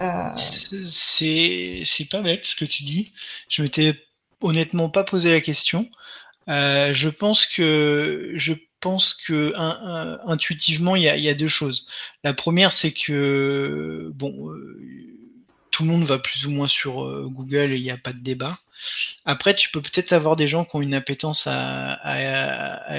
Euh... 0.00 0.30
C'est 0.34 2.08
pas 2.10 2.22
bête 2.22 2.44
ce 2.44 2.54
que 2.54 2.64
tu 2.64 2.84
dis. 2.84 3.12
Je 3.48 3.62
m'étais 3.62 3.94
honnêtement 4.40 4.88
pas 4.88 5.04
posé 5.04 5.30
la 5.30 5.40
question. 5.40 5.88
Euh, 6.48 6.92
je 6.92 7.08
pense 7.08 7.46
que 7.46 8.32
je 8.36 8.54
pense 8.80 9.14
que 9.14 9.52
intuitivement, 10.26 10.94
il 10.96 11.02
y, 11.04 11.28
a, 11.28 11.34
deux 11.34 11.48
choses. 11.48 11.86
La 12.22 12.34
première, 12.34 12.72
c'est 12.72 12.92
que 12.92 14.10
bon, 14.14 14.50
euh, 14.50 14.78
tout 15.70 15.84
le 15.84 15.90
monde 15.90 16.04
va 16.04 16.18
plus 16.18 16.46
ou 16.46 16.50
moins 16.50 16.68
sur 16.68 17.02
euh, 17.04 17.26
Google 17.26 17.72
et 17.72 17.76
il 17.76 17.82
n'y 17.82 17.90
a 17.90 17.96
pas 17.96 18.12
de 18.12 18.20
débat. 18.20 18.58
Après, 19.24 19.54
tu 19.54 19.70
peux 19.70 19.80
peut-être 19.80 20.12
avoir 20.12 20.36
des 20.36 20.46
gens 20.46 20.64
qui 20.64 20.76
ont 20.76 20.82
une 20.82 20.94
appétence 20.94 21.46
à, 21.46 21.98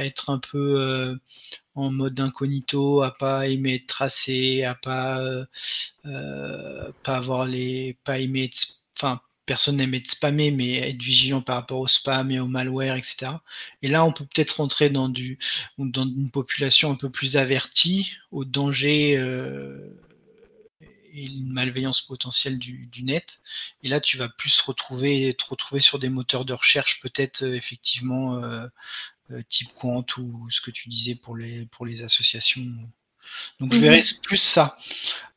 être 0.04 0.30
un 0.32 0.40
peu 0.40 1.18
en 1.76 1.92
mode 1.92 2.20
incognito, 2.20 3.04
à 3.04 3.12
pas 3.16 3.48
aimer 3.48 3.76
être 3.76 3.88
tracé, 3.88 4.64
à 4.64 4.74
pas 4.76 5.22
pas 6.04 7.18
avoir 7.18 7.46
les, 7.46 7.98
pas 8.04 8.20
aimer 8.20 8.50
enfin 8.98 9.22
personne 9.46 9.78
n'aime 9.78 9.94
être 9.94 10.10
spammé, 10.10 10.52
mais 10.52 10.90
être 10.90 11.02
vigilant 11.02 11.42
par 11.42 11.56
rapport 11.56 11.80
au 11.80 11.88
spam 11.88 12.32
et 12.32 12.40
au 12.40 12.48
malware, 12.48 12.96
etc. 12.96 13.32
Et 13.82 13.88
là, 13.88 14.04
on 14.06 14.12
peut 14.12 14.26
peut-être 14.26 14.58
rentrer 14.58 14.90
dans, 14.90 15.12
une 15.14 16.32
population 16.32 16.92
un 16.92 16.96
peu 16.96 17.10
plus 17.10 17.38
avertie 17.38 18.14
au 18.32 18.46
danger 18.46 19.18
euh, 19.18 19.90
et 21.14 21.26
une 21.26 21.52
malveillance 21.52 22.02
potentielle 22.02 22.60
du, 22.60 22.90
net. 23.04 23.40
Et 23.84 23.88
là, 23.88 24.00
tu 24.00 24.18
vas 24.18 24.30
plus 24.30 24.60
retrouver, 24.62 25.34
te 25.34 25.46
retrouver 25.46 25.82
sur 25.82 26.00
des 26.00 26.10
moteurs 26.10 26.46
de 26.46 26.54
recherche, 26.54 27.00
peut-être 27.02 27.44
euh, 27.44 27.56
effectivement 27.56 28.44
euh, 28.44 28.68
type 29.50 29.70
Quant 29.76 30.06
ou 30.18 30.50
ce 30.50 30.62
que 30.62 30.72
tu 30.72 30.90
disais 30.90 31.16
pour 31.16 31.36
les 31.36 32.04
associations 32.04 32.62
donc 33.60 33.74
je 33.74 33.80
verrais 33.80 33.98
mhm. 34.00 34.22
plus 34.24 34.38
ça. 34.38 34.78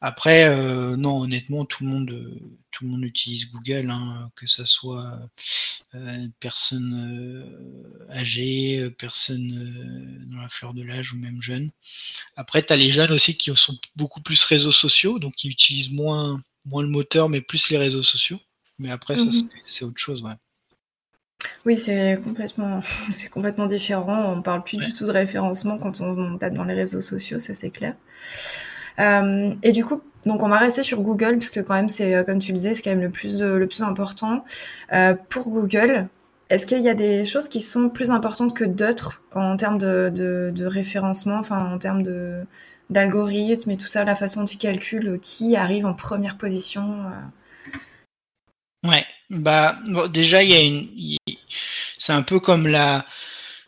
Après, 0.01 0.45
euh, 0.45 0.97
non, 0.97 1.23
honnêtement, 1.23 1.65
tout 1.65 1.83
le 1.83 1.91
monde, 1.91 2.11
euh, 2.13 2.39
tout 2.71 2.85
le 2.85 2.91
monde 2.91 3.03
utilise 3.03 3.51
Google, 3.51 3.91
hein, 3.91 4.31
que 4.37 4.47
ce 4.47 4.65
soit 4.65 5.19
euh, 5.95 6.29
personne 6.39 8.07
âgée, 8.11 8.91
personne 8.97 10.25
dans 10.31 10.41
la 10.41 10.49
fleur 10.49 10.73
de 10.73 10.83
l'âge 10.83 11.13
ou 11.13 11.19
même 11.19 11.43
jeune. 11.43 11.71
Après, 12.37 12.65
tu 12.65 12.73
as 12.73 12.77
les 12.77 12.93
jeunes 12.93 13.11
aussi 13.11 13.37
qui 13.37 13.51
sont 13.57 13.77
beaucoup 13.97 14.21
plus 14.21 14.45
réseaux 14.45 14.73
sociaux, 14.73 15.19
donc 15.19 15.35
qui 15.35 15.49
utilisent 15.49 15.91
moins, 15.91 16.41
moins 16.65 16.83
le 16.83 16.89
moteur, 16.89 17.29
mais 17.29 17.41
plus 17.41 17.69
les 17.71 17.79
réseaux 17.79 18.05
sociaux. 18.05 18.39
Mais 18.79 18.93
après, 18.93 19.17
ça, 19.17 19.25
mhm. 19.25 19.51
c'est 19.65 19.85
autre 19.85 19.99
chose, 19.99 20.23
ouais. 20.23 20.35
Oui, 21.65 21.77
c'est 21.77 22.21
complètement, 22.25 22.81
c'est 23.11 23.29
complètement 23.29 23.67
différent. 23.67 24.33
On 24.33 24.43
parle 24.43 24.63
plus 24.65 24.79
du 24.79 24.93
tout 24.93 25.05
de 25.05 25.11
référencement 25.11 25.79
quand 25.79 26.01
on, 26.01 26.39
tape 26.39 26.55
dans 26.55 26.65
les 26.65 26.75
réseaux 26.75 27.01
sociaux, 27.01 27.39
ça 27.39 27.55
c'est 27.55 27.71
clair. 27.71 27.95
Euh, 28.99 29.55
et 29.63 29.73
du 29.73 29.85
coup, 29.85 30.03
donc 30.27 30.43
on 30.43 30.49
va 30.49 30.59
rester 30.59 30.83
sur 30.83 31.01
Google 31.03 31.39
puisque 31.39 31.63
quand 31.63 31.75
même 31.75 31.89
c'est, 31.89 32.15
euh, 32.15 32.25
comme 32.25 32.41
tu 32.41 32.53
le 32.53 32.57
disais, 32.57 32.75
c'est 32.75 32.83
quand 32.83 32.91
même 32.91 33.01
le 33.01 33.11
plus, 33.11 33.41
le 33.41 33.67
plus 33.67 33.83
important 33.83 34.45
euh, 34.93 35.15
pour 35.29 35.49
Google. 35.51 36.09
Est-ce 36.51 36.67
qu'il 36.67 36.81
y 36.81 36.89
a 36.89 36.95
des 36.95 37.25
choses 37.25 37.49
qui 37.49 37.61
sont 37.61 37.91
plus 37.91 38.11
importantes 38.11 38.55
que 38.55 38.65
d'autres 38.65 39.23
en 39.35 39.57
termes 39.57 39.79
de, 39.79 40.11
de, 40.15 40.65
référencement, 40.65 41.37
enfin 41.39 41.73
en 41.73 41.79
termes 41.79 42.03
de 42.03 42.45
d'algorithme 42.91 43.71
et 43.71 43.77
tout 43.77 43.87
ça, 43.87 44.03
la 44.05 44.17
façon 44.17 44.41
dont 44.41 44.47
ils 44.47 44.59
calculent 44.59 45.19
qui 45.21 45.57
arrive 45.57 45.85
en 45.85 45.93
première 45.93 46.39
position 46.39 47.05
Ouais, 48.85 49.05
bah 49.31 49.79
déjà 50.11 50.43
il 50.43 50.51
y 50.51 50.55
a 50.55 50.61
une, 50.61 50.89
c'est 51.99 52.13
un 52.13 52.23
peu 52.23 52.41
comme 52.41 52.67
la, 52.67 53.07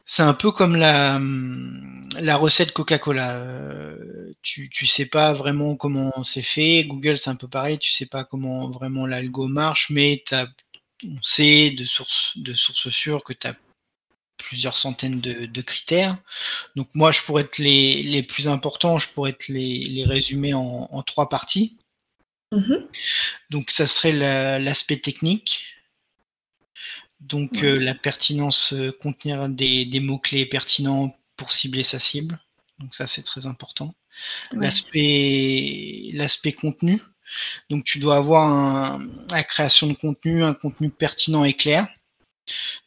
c'est 0.07 0.23
un 0.23 0.35
peu 0.35 0.51
comme 0.53 0.77
la, 0.77 1.17
hum, 1.17 2.09
la 2.21 2.37
recette 2.37 2.73
Coca-Cola. 2.73 3.37
Euh, 3.37 4.35
tu, 4.43 4.69
tu 4.71 4.87
sais 4.87 5.07
pas 5.07 5.33
vraiment 5.35 5.77
comment 5.77 6.23
c'est 6.25 6.43
fait. 6.43 6.85
Google, 6.85 7.19
c'est 7.19 7.31
un 7.31 7.37
peu 7.37 7.49
pareil. 7.49 7.79
Tu 7.79 7.91
sais 7.91 8.07
pas 8.07 8.25
comment 8.25 8.71
vraiment 8.71 9.07
l'algo 9.07 9.47
marche, 9.47 9.91
mais 9.91 10.25
as, 10.33 10.47
on 11.05 11.23
sait 11.23 11.71
de 11.71 11.85
sources 11.85 12.33
de 12.37 12.55
sources 12.55 12.91
sûres 12.91 13.25
que 13.25 13.33
tu 13.33 13.47
as 13.47 13.57
plusieurs 14.39 14.77
centaines 14.77 15.21
de, 15.21 15.63
critères. 15.63 16.19
Donc 16.77 16.89
moi, 16.95 17.13
je 17.13 17.23
pourrais 17.23 17.43
être 17.43 17.59
les, 17.59 18.03
les 18.03 18.23
plus 18.23 18.49
importants, 18.49 18.99
je 18.99 19.09
pourrais 19.09 19.31
être 19.31 19.49
les, 19.49 19.85
les 19.85 20.05
résumer 20.05 20.55
en, 20.55 20.89
en 20.91 21.03
trois 21.03 21.29
parties. 21.29 21.80
Mm-hmm. 22.53 22.87
Donc 23.51 23.71
ça 23.71 23.87
serait 23.87 24.13
l'aspect 24.59 24.99
technique, 24.99 25.63
donc 27.21 27.63
euh, 27.63 27.79
la 27.79 27.95
pertinence, 27.95 28.73
euh, 28.73 28.91
contenir 28.91 29.49
des, 29.49 30.01
mots-clés 30.01 30.47
pertinents 30.47 31.17
pour 31.37 31.53
cibler 31.53 31.85
sa 31.85 31.99
cible. 31.99 32.41
Donc 32.79 32.95
ça 32.95 33.07
c'est 33.07 33.23
très 33.23 33.47
important. 33.47 33.95
L'aspect 34.53 36.53
contenu. 36.53 37.01
Donc 37.69 37.85
tu 37.85 38.01
dois 38.01 38.17
avoir 38.17 38.99
la 39.31 39.45
création 39.45 39.87
de 39.87 39.93
contenu, 39.93 40.43
un 40.43 40.55
contenu 40.55 40.91
pertinent 40.91 41.45
et 41.45 41.55
clair. 41.55 41.87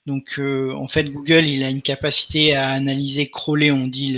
Donc 0.05 0.39
euh, 0.39 0.73
en 0.73 0.87
fait 0.87 1.05
Google 1.05 1.45
il 1.45 1.63
a 1.63 1.69
une 1.69 1.81
capacité 1.81 2.55
à 2.55 2.69
analyser, 2.69 3.29
crawler, 3.29 3.71
on 3.71 3.87
dit 3.87 4.17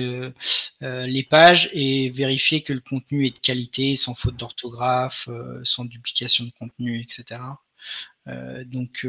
les 0.81 1.23
pages 1.23 1.69
et 1.73 2.09
vérifier 2.09 2.61
que 2.61 2.73
le 2.73 2.81
contenu 2.81 3.25
est 3.27 3.31
de 3.31 3.39
qualité, 3.39 3.95
sans 3.95 4.15
faute 4.15 4.37
d'orthographe, 4.37 5.29
sans 5.63 5.85
duplication 5.85 6.45
de 6.45 6.51
contenu, 6.51 7.01
etc. 7.01 7.39
donc 8.65 9.05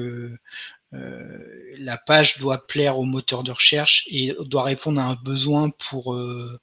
euh, 0.95 1.75
la 1.79 1.99
page 1.99 2.39
doit 2.39 2.67
plaire 2.67 2.99
au 2.99 3.05
moteur 3.05 3.43
de 3.43 3.53
recherche 3.53 4.05
et 4.09 4.35
doit 4.41 4.63
répondre 4.63 5.01
à 5.01 5.09
un 5.09 5.15
besoin 5.15 5.71
euh, 5.95 6.59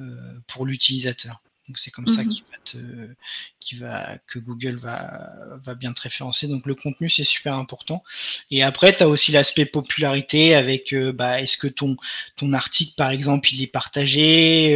euh, 0.00 0.40
pour 0.46 0.66
l'utilisateur. 0.66 1.42
Donc 1.68 1.78
c'est 1.78 1.90
comme 1.90 2.06
ça 2.06 2.22
mhm. 2.22 3.14
qui 3.60 3.76
va, 3.76 4.18
que 4.26 4.38
Google 4.38 4.76
va, 4.76 5.32
va 5.64 5.74
bien 5.74 5.92
te 5.92 6.02
référencer. 6.02 6.46
Donc 6.46 6.66
le 6.66 6.74
contenu 6.74 7.10
c'est 7.10 7.24
super 7.24 7.54
important. 7.54 8.02
Et 8.50 8.62
après 8.62 8.96
tu 8.96 9.02
as 9.02 9.08
aussi 9.08 9.32
l'aspect 9.32 9.66
popularité 9.66 10.54
avec 10.54 10.94
bah, 11.14 11.40
est-ce 11.40 11.58
que 11.58 11.66
ton 11.66 11.96
ton 12.36 12.52
article 12.52 12.94
par 12.96 13.10
exemple 13.10 13.52
il 13.52 13.62
est 13.62 13.66
partagé, 13.66 14.72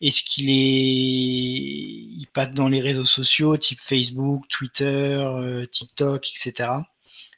est-ce 0.00 0.22
qu'il 0.22 0.50
est 0.50 0.54
il 2.16 2.26
passe 2.32 2.52
dans 2.52 2.68
les 2.68 2.80
réseaux 2.80 3.06
sociaux 3.06 3.56
type 3.56 3.80
Facebook, 3.80 4.46
Twitter, 4.48 5.66
TikTok, 5.72 6.30
etc. 6.30 6.70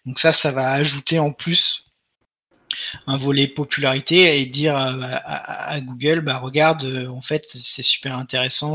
Donc 0.06 0.20
ça, 0.20 0.32
ça 0.32 0.52
va 0.52 0.70
ajouter 0.70 1.18
en 1.18 1.32
plus 1.32 1.85
un 3.06 3.16
volet 3.16 3.48
popularité 3.48 4.40
et 4.40 4.46
dire 4.46 4.76
à, 4.76 5.80
Google, 5.80 6.20
bah 6.20 6.38
regarde, 6.38 6.84
euh, 6.84 7.08
en 7.08 7.20
fait, 7.20 7.44
c'est 7.46 7.82
super 7.82 8.16
intéressant 8.16 8.74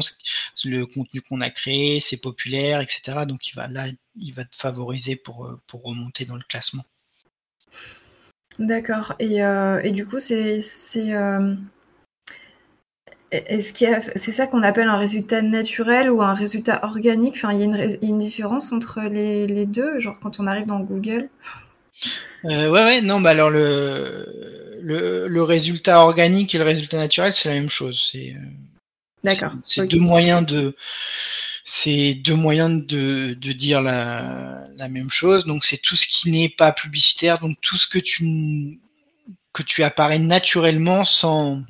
le 0.63 0.85
contenu 0.85 1.21
qu'on 1.21 1.41
a 1.41 1.49
créé, 1.49 1.99
c'est 1.99 2.17
populaire, 2.17 2.81
etc. 2.81 3.25
Donc 3.27 3.47
il 3.49 3.55
va 3.55 3.67
là, 3.67 3.87
il 4.15 4.33
va 4.33 4.45
te 4.45 4.55
favoriser 4.55 5.15
pour, 5.15 5.45
euh, 5.45 5.59
pour 5.67 5.83
remonter 5.83 6.25
dans 6.25 6.35
le 6.35 6.43
classement. 6.47 6.83
D'accord. 8.59 9.15
Et, 9.19 9.43
euh, 9.43 9.89
du 9.91 10.05
coup, 10.05 10.19
c'est 10.19 10.61
c'est 10.61 11.11
ça 14.17 14.47
qu'on 14.47 14.61
appelle 14.61 14.89
un 14.89 14.97
résultat 14.97 15.41
naturel 15.41 16.11
ou 16.11 16.21
un 16.21 16.33
résultat 16.33 16.83
organique? 16.83 17.35
Enfin, 17.37 17.53
il 17.53 17.59
y 17.59 17.63
a 17.63 17.87
une, 18.01 18.17
différence 18.17 18.71
entre 18.71 19.01
les, 19.01 19.65
deux, 19.65 19.99
genre 19.99 20.19
quand 20.19 20.39
on 20.39 20.47
arrive 20.47 20.65
dans 20.65 20.81
Google? 20.81 21.29
Euh, 22.45 22.69
Ouais, 22.69 22.83
ouais, 22.83 23.01
non, 23.01 23.21
bah 23.21 23.31
alors 23.31 23.49
le, 23.49 24.77
le, 24.81 25.43
résultat 25.43 25.99
organique 25.99 26.55
et 26.55 26.57
le 26.57 26.63
résultat 26.63 26.97
naturel, 26.97 27.33
c'est 27.33 27.49
la 27.49 27.55
même 27.55 27.69
chose. 27.69 28.09
C'est, 28.11 28.33
euh, 28.33 28.39
D'accord. 29.23 29.53
C'est 29.65 29.87
deux 29.87 29.99
moyens 29.99 30.45
de, 30.45 30.75
c'est 31.65 32.15
deux 32.15 32.35
moyens 32.35 32.85
de, 32.85 33.35
de 33.39 33.51
dire 33.51 33.81
la, 33.81 34.67
la, 34.75 34.89
même 34.89 35.11
chose. 35.11 35.45
Donc 35.45 35.63
c'est 35.65 35.77
tout 35.77 35.95
ce 35.95 36.07
qui 36.07 36.31
n'est 36.31 36.49
pas 36.49 36.71
publicitaire, 36.71 37.39
donc 37.39 37.57
tout 37.61 37.77
ce 37.77 37.87
que 37.87 37.99
tu 37.99 38.79
que 39.53 39.63
tu 39.63 39.83
apparais 39.83 40.19
naturellement 40.19 41.03
sans 41.03 41.61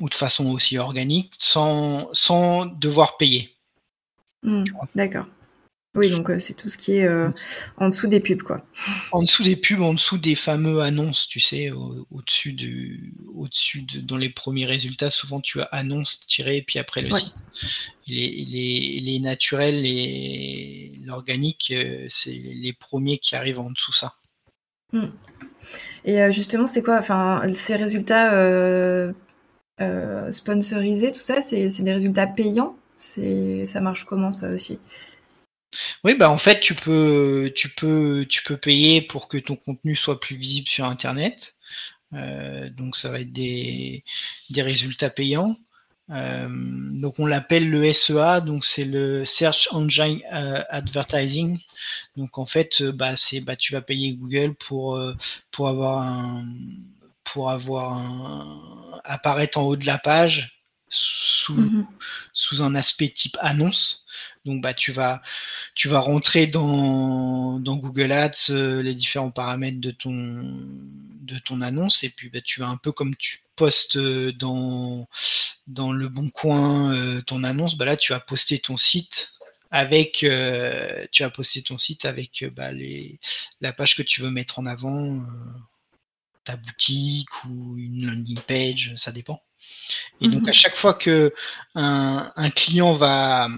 ou 0.00 0.08
de 0.08 0.14
façon 0.14 0.50
aussi 0.50 0.78
organique 0.78 1.32
sans, 1.38 2.08
sans 2.12 2.66
devoir 2.66 3.16
payer. 3.16 3.54
Hmm, 4.42 4.64
d'accord. 4.94 5.26
Oui, 5.94 6.10
donc 6.10 6.30
euh, 6.30 6.38
c'est 6.38 6.54
tout 6.54 6.68
ce 6.68 6.76
qui 6.76 6.96
est 6.96 7.06
euh, 7.06 7.30
en 7.78 7.88
dessous 7.88 8.08
des 8.08 8.20
pubs, 8.20 8.42
quoi. 8.42 8.64
En 9.10 9.22
dessous 9.22 9.42
des 9.42 9.56
pubs, 9.56 9.80
en 9.80 9.94
dessous 9.94 10.18
des 10.18 10.34
fameux 10.34 10.80
annonces, 10.80 11.26
tu 11.26 11.40
sais, 11.40 11.70
au-dessus 11.70 12.52
du, 12.52 13.14
au-dessus 13.34 13.82
de, 13.82 14.00
dans 14.00 14.18
les 14.18 14.28
premiers 14.28 14.66
résultats, 14.66 15.10
souvent 15.10 15.40
tu 15.40 15.60
as 15.60 15.64
annonce 15.64 16.20
tiré, 16.26 16.62
puis 16.66 16.78
après 16.78 17.00
le 17.00 17.10
site. 17.12 17.34
Il 18.06 19.14
est, 19.14 19.18
naturel 19.18 19.84
et 19.84 20.92
l'organique, 21.04 21.72
euh, 21.72 22.06
c'est 22.08 22.30
les 22.30 22.72
premiers 22.72 23.18
qui 23.18 23.34
arrivent 23.34 23.60
en 23.60 23.70
dessous 23.70 23.92
ça. 23.92 24.14
Hmm. 24.92 25.08
Et 26.04 26.30
justement, 26.30 26.66
c'est 26.66 26.82
quoi, 26.82 26.98
enfin, 26.98 27.42
ces 27.54 27.76
résultats 27.76 29.12
sponsorisés, 30.30 31.12
tout 31.12 31.20
ça, 31.20 31.42
c'est 31.42 31.82
des 31.82 31.92
résultats 31.92 32.26
payants? 32.26 32.76
Ça 32.96 33.80
marche 33.80 34.04
comment 34.04 34.32
ça 34.32 34.50
aussi? 34.50 34.78
Oui, 36.04 36.14
bah 36.14 36.30
en 36.30 36.38
fait, 36.38 36.60
tu 36.60 36.74
peux, 36.74 37.52
tu 37.54 37.68
peux, 37.70 38.26
tu 38.28 38.42
peux 38.42 38.56
payer 38.56 39.02
pour 39.02 39.28
que 39.28 39.38
ton 39.38 39.56
contenu 39.56 39.96
soit 39.96 40.20
plus 40.20 40.36
visible 40.36 40.68
sur 40.68 40.84
Internet. 40.86 41.54
donc, 42.12 42.96
ça 42.96 43.10
va 43.10 43.20
être 43.20 43.32
des, 43.32 44.04
des 44.50 44.62
résultats 44.62 45.10
payants. 45.10 45.56
Euh, 46.10 46.48
donc 47.00 47.18
on 47.18 47.26
l'appelle 47.26 47.68
le 47.68 47.92
SEA, 47.92 48.40
donc 48.40 48.64
c'est 48.64 48.84
le 48.84 49.24
Search 49.26 49.68
Engine 49.72 50.20
euh, 50.32 50.62
Advertising. 50.70 51.58
Donc 52.16 52.38
en 52.38 52.46
fait, 52.46 52.80
euh, 52.80 52.92
bah, 52.92 53.14
c'est 53.16 53.40
bah, 53.40 53.56
tu 53.56 53.72
vas 53.74 53.82
payer 53.82 54.14
Google 54.14 54.54
pour 54.54 55.00
pour 55.50 55.68
avoir 55.68 56.42
pour 57.24 57.50
avoir 57.50 57.92
un, 57.92 59.00
apparaître 59.04 59.58
en 59.58 59.62
haut 59.64 59.76
de 59.76 59.86
la 59.86 59.98
page 59.98 60.57
sous, 60.90 61.60
mm-hmm. 61.60 61.86
sous 62.32 62.62
un 62.62 62.74
aspect 62.74 63.10
type 63.10 63.36
annonce. 63.40 64.04
Donc 64.44 64.62
bah 64.62 64.74
tu 64.74 64.92
vas 64.92 65.22
tu 65.74 65.88
vas 65.88 66.00
rentrer 66.00 66.46
dans, 66.46 67.60
dans 67.60 67.76
Google 67.76 68.12
Ads 68.12 68.52
les 68.82 68.94
différents 68.94 69.30
paramètres 69.30 69.80
de 69.80 69.90
ton 69.90 70.42
de 71.28 71.38
ton 71.38 71.60
annonce 71.60 72.02
et 72.04 72.10
puis 72.10 72.30
bah, 72.30 72.40
tu 72.40 72.60
vas 72.60 72.68
un 72.68 72.78
peu 72.78 72.90
comme 72.92 73.14
tu 73.16 73.42
postes 73.58 73.96
euh, 73.96 74.32
dans, 74.32 75.08
dans 75.66 75.92
le 75.92 76.08
bon 76.08 76.30
coin 76.30 76.94
euh, 76.94 77.20
ton 77.22 77.44
annonce, 77.44 77.76
bah 77.76 77.84
là 77.84 77.96
tu 77.96 78.12
vas 78.12 78.20
poster 78.20 78.58
ton 78.58 78.76
site 78.76 79.32
avec 79.70 80.22
euh, 80.22 81.04
tu 81.12 81.22
vas 81.22 81.30
poster 81.30 81.62
ton 81.62 81.76
site 81.76 82.04
avec 82.06 82.44
bah, 82.54 82.72
les, 82.72 83.20
la 83.60 83.72
page 83.72 83.96
que 83.96 84.02
tu 84.02 84.22
veux 84.22 84.30
mettre 84.30 84.58
en 84.58 84.66
avant, 84.66 85.22
ta 86.44 86.56
boutique 86.56 87.44
ou 87.44 87.76
une 87.76 88.06
landing 88.06 88.40
page, 88.46 88.92
ça 88.96 89.12
dépend. 89.12 89.42
Et 90.20 90.28
donc 90.28 90.42
mhm. 90.42 90.48
à 90.48 90.52
chaque 90.52 90.76
fois 90.76 90.94
que 90.94 91.32
un, 91.74 92.50
client 92.50 92.94
va 92.94 93.48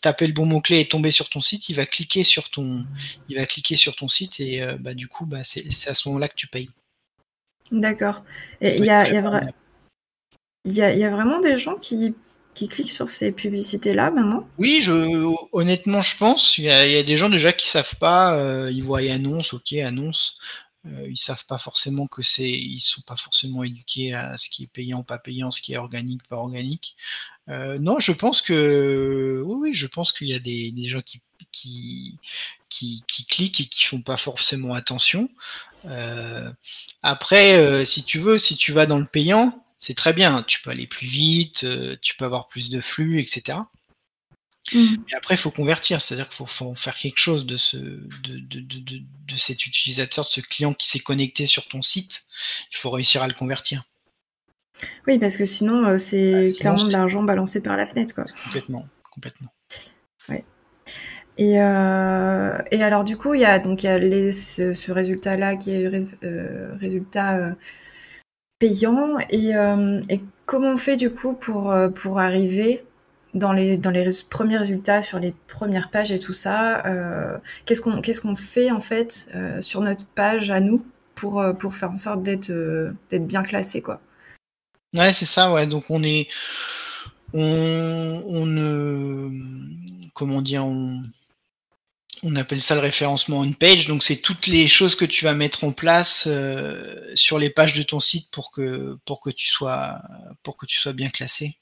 taper 0.00 0.26
le 0.26 0.32
bon 0.32 0.46
mot 0.46 0.60
clé 0.60 0.80
et 0.80 0.88
tomber 0.88 1.10
sur 1.10 1.28
ton 1.28 1.40
site, 1.40 1.68
il 1.68 1.76
va 1.76 1.86
cliquer 1.86 2.24
sur 2.24 2.50
ton, 2.50 2.84
il 3.28 3.36
va 3.36 3.46
cliquer 3.46 3.76
sur 3.76 3.96
ton 3.96 4.08
site 4.08 4.40
et 4.40 4.62
bah, 4.80 4.94
du 4.94 5.08
coup 5.08 5.26
bah, 5.26 5.44
c'est 5.44 5.88
à 5.88 5.94
ce 5.94 6.08
moment-là 6.08 6.28
que 6.28 6.36
tu 6.36 6.46
payes. 6.46 6.70
D'accord. 7.70 8.22
Et 8.60 8.78
il 8.78 8.84
y 8.84 8.90
a, 8.90 9.08
y, 9.08 9.16
a 9.16 9.42
y, 10.64 10.80
a, 10.80 10.94
y 10.94 11.04
a 11.04 11.10
vraiment 11.10 11.38
des 11.40 11.56
gens 11.56 11.76
qui, 11.76 12.14
qui 12.58 12.68
cliquent 12.68 12.90
sur 12.90 13.08
ces 13.08 13.30
publicités-là 13.30 14.10
maintenant? 14.10 14.48
Oui, 14.58 14.80
je, 14.82 15.32
honnêtement, 15.52 16.02
je 16.02 16.16
pense. 16.16 16.58
Il 16.58 16.64
y, 16.64 16.70
a 16.70 17.02
des 17.04 17.16
gens 17.16 17.28
déjà 17.28 17.52
qui 17.52 17.68
savent 17.68 17.94
pas. 18.00 18.36
Euh, 18.36 18.70
ils 18.72 18.82
voient 18.82 18.98
annonce, 18.98 19.54
ok, 19.54 19.74
annonce. 19.74 20.36
Euh, 20.88 21.08
ils 21.08 21.16
savent 21.16 21.44
pas 21.46 21.58
forcément 21.58 22.06
que 22.06 22.22
c'est. 22.22 22.48
Ils 22.50 22.80
sont 22.80 23.02
pas 23.02 23.16
forcément 23.16 23.64
éduqués 23.64 24.14
à 24.14 24.36
ce 24.36 24.48
qui 24.48 24.64
est 24.64 24.72
payant, 24.72 25.02
pas 25.02 25.18
payant, 25.18 25.50
ce 25.50 25.60
qui 25.60 25.74
est 25.74 25.76
organique, 25.76 26.22
pas 26.28 26.36
organique. 26.36 26.96
Euh, 27.48 27.78
non, 27.78 27.98
je 27.98 28.12
pense 28.12 28.40
que. 28.42 29.42
Oui, 29.44 29.74
je 29.74 29.86
pense 29.86 30.12
qu'il 30.12 30.28
y 30.28 30.34
a 30.34 30.38
des, 30.38 30.72
gens 30.84 31.02
qui, 31.02 32.18
cliquent 33.28 33.60
et 33.60 33.66
qui 33.66 33.84
font 33.84 34.02
pas 34.02 34.16
forcément 34.16 34.74
attention. 34.74 35.28
Euh, 35.86 36.50
après, 37.02 37.84
si 37.84 38.04
tu 38.04 38.18
veux, 38.18 38.38
si 38.38 38.56
tu 38.56 38.72
vas 38.72 38.86
dans 38.86 38.98
le 38.98 39.06
payant, 39.06 39.64
c'est 39.78 39.94
très 39.94 40.12
bien. 40.12 40.42
Tu 40.44 40.60
peux 40.60 40.70
aller 40.70 40.86
plus 40.86 41.06
vite, 41.06 41.66
tu 42.02 42.16
peux 42.16 42.24
avoir 42.24 42.48
plus 42.48 42.68
de 42.68 42.80
flux, 42.80 43.20
etc. 43.20 43.58
Mais 44.74 44.80
mm. 44.80 45.04
après, 45.16 45.34
il 45.34 45.38
faut 45.38 45.50
convertir, 45.50 46.00
c'est-à-dire 46.02 46.28
qu'il 46.28 46.46
faut, 46.46 46.74
faire 46.74 46.96
quelque 46.96 47.18
chose 47.18 47.46
de, 47.46 47.56
ce, 47.56 47.76
de, 47.76 48.38
de, 48.40 48.60
de, 48.60 48.80
de, 48.80 49.36
cet 49.36 49.66
utilisateur, 49.66 50.24
de 50.24 50.30
ce 50.30 50.40
client 50.40 50.74
qui 50.74 50.88
s'est 50.88 50.98
connecté 50.98 51.46
sur 51.46 51.68
ton 51.68 51.82
site. 51.82 52.24
Il 52.72 52.76
faut 52.76 52.90
réussir 52.90 53.22
à 53.22 53.28
le 53.28 53.34
convertir. 53.34 53.84
Oui, 55.06 55.18
parce 55.18 55.36
que 55.36 55.44
sinon, 55.44 55.98
c'est 55.98 56.32
bah, 56.32 56.58
clairement 56.58 56.84
de 56.84 56.92
l'argent 56.92 57.22
balancé 57.22 57.60
par 57.60 57.76
la 57.76 57.86
fenêtre. 57.86 58.14
Quoi. 58.14 58.24
Complètement, 58.44 58.88
complètement. 59.12 59.48
Et, 61.38 61.62
euh, 61.62 62.58
et, 62.72 62.82
alors 62.82 63.04
du 63.04 63.16
coup, 63.16 63.32
il 63.34 63.40
y 63.40 63.44
a 63.44 63.60
donc 63.60 63.84
il 63.84 63.86
y 63.86 63.88
a 63.88 63.96
les, 63.96 64.32
ce, 64.32 64.90
résultat-là 64.90 65.54
qui 65.54 65.70
est 65.70 65.88
euh, 66.24 66.74
résultat 66.80 67.36
euh, 67.36 67.52
payant. 68.58 69.18
Et, 69.30 69.56
euh, 69.56 70.00
et, 70.10 70.20
comment 70.46 70.72
on 70.72 70.76
fait 70.76 70.96
du 70.96 71.10
coup 71.10 71.34
pour, 71.34 71.70
euh, 71.70 71.88
pour 71.88 72.18
arriver 72.18 72.84
dans 73.34 73.52
les, 73.52 73.76
dans 73.76 73.90
les 73.90 74.08
premiers 74.30 74.58
résultats 74.58 75.02
sur 75.02 75.18
les 75.18 75.34
premières 75.46 75.90
pages 75.90 76.12
et 76.12 76.18
tout 76.18 76.32
ça 76.32 76.82
Qu'est-ce 77.66 77.80
qu'on 77.80 78.00
qu'est-ce 78.00 78.20
qu'on 78.20 78.36
fait 78.36 78.70
en 78.70 78.80
fait 78.80 79.28
sur 79.60 79.80
notre 79.80 80.06
page 80.06 80.50
à 80.50 80.60
nous 80.60 80.84
pour, 81.14 81.44
pour 81.58 81.74
faire 81.74 81.90
en 81.90 81.98
sorte 81.98 82.22
d'être 82.22 82.50
bien 83.10 83.42
classé 83.42 83.82
quoi? 83.82 84.00
Ouais, 84.94 85.12
c'est 85.12 85.26
ça. 85.26 85.52
Ouais, 85.52 85.66
donc 85.66 85.90
on 85.90 86.02
est 86.02 86.28
on, 87.34 88.22
comment 90.14 90.40
dire 90.40 90.64
on 90.64 91.02
on 92.24 92.34
appelle 92.34 92.60
ça 92.60 92.74
le 92.74 92.80
référencement 92.80 93.40
on 93.40 93.52
page. 93.52 93.86
Donc 93.86 94.02
c'est 94.02 94.16
toutes 94.16 94.46
les 94.46 94.66
choses 94.66 94.96
que 94.96 95.04
tu 95.04 95.24
vas 95.24 95.34
mettre 95.34 95.64
en 95.64 95.72
place 95.72 96.24
euh, 96.26 97.12
sur 97.14 97.38
les 97.38 97.50
pages 97.50 97.74
de 97.74 97.82
ton 97.82 98.00
site 98.00 98.30
pour 98.30 98.50
que 98.50 98.98
tu 99.36 99.46
sois 99.46 100.00
bien 100.94 101.10
classé. 101.10 101.58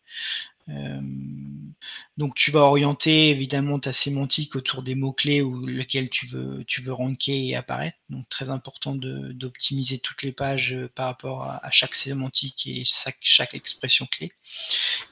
Euh, 0.68 1.00
donc 2.16 2.34
tu 2.34 2.50
vas 2.50 2.60
orienter 2.60 3.30
évidemment 3.30 3.78
ta 3.78 3.92
sémantique 3.92 4.56
autour 4.56 4.82
des 4.82 4.94
mots-clés 4.94 5.42
ou 5.42 5.66
lesquels 5.66 6.08
tu 6.08 6.26
veux, 6.26 6.64
tu 6.66 6.80
veux 6.80 6.92
ranker 6.92 7.48
et 7.48 7.54
apparaître. 7.54 7.98
Donc 8.08 8.28
très 8.28 8.48
important 8.48 8.94
d'optimiser 8.96 9.98
toutes 9.98 10.22
les 10.22 10.32
pages 10.32 10.72
euh, 10.72 10.90
par 10.94 11.06
rapport 11.06 11.42
à, 11.42 11.70
chaque 11.70 11.94
sémantique 11.94 12.66
et 12.66 12.84
chaque, 12.84 13.18
chaque, 13.20 13.54
expression 13.54 14.06
clé. 14.06 14.32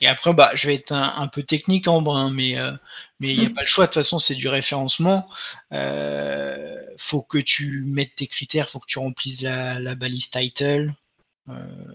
Et 0.01 0.07
après, 0.07 0.33
bah, 0.33 0.53
je 0.55 0.67
vais 0.67 0.75
être 0.75 0.93
un, 0.93 1.29
peu 1.29 1.43
technique 1.43 1.89
en 1.89 2.03
brun, 2.03 2.31
mais 2.31 2.59
euh, 2.59 2.73
mais 3.21 3.33
il 3.35 3.41
n'y 3.41 3.47
a 3.47 3.51
mm. 3.51 3.55
pas 3.55 3.63
le 3.63 3.67
choix. 3.67 3.85
De 3.85 3.91
toute 3.91 4.03
façon, 4.03 4.19
c'est 4.19 4.35
du 4.35 4.49
référencement. 4.49 5.29
Euh, 5.73 6.77
faut 6.97 7.23
que 7.23 7.39
tu 7.39 7.85
mettes 7.87 8.15
tes 8.17 8.27
critères, 8.27 8.71
faut 8.71 8.81
que 8.81 8.87
tu 8.87 8.99
remplisses 8.99 9.43
la, 9.43 9.79
la 9.79 9.95
balise 9.95 10.31
title. 10.31 10.93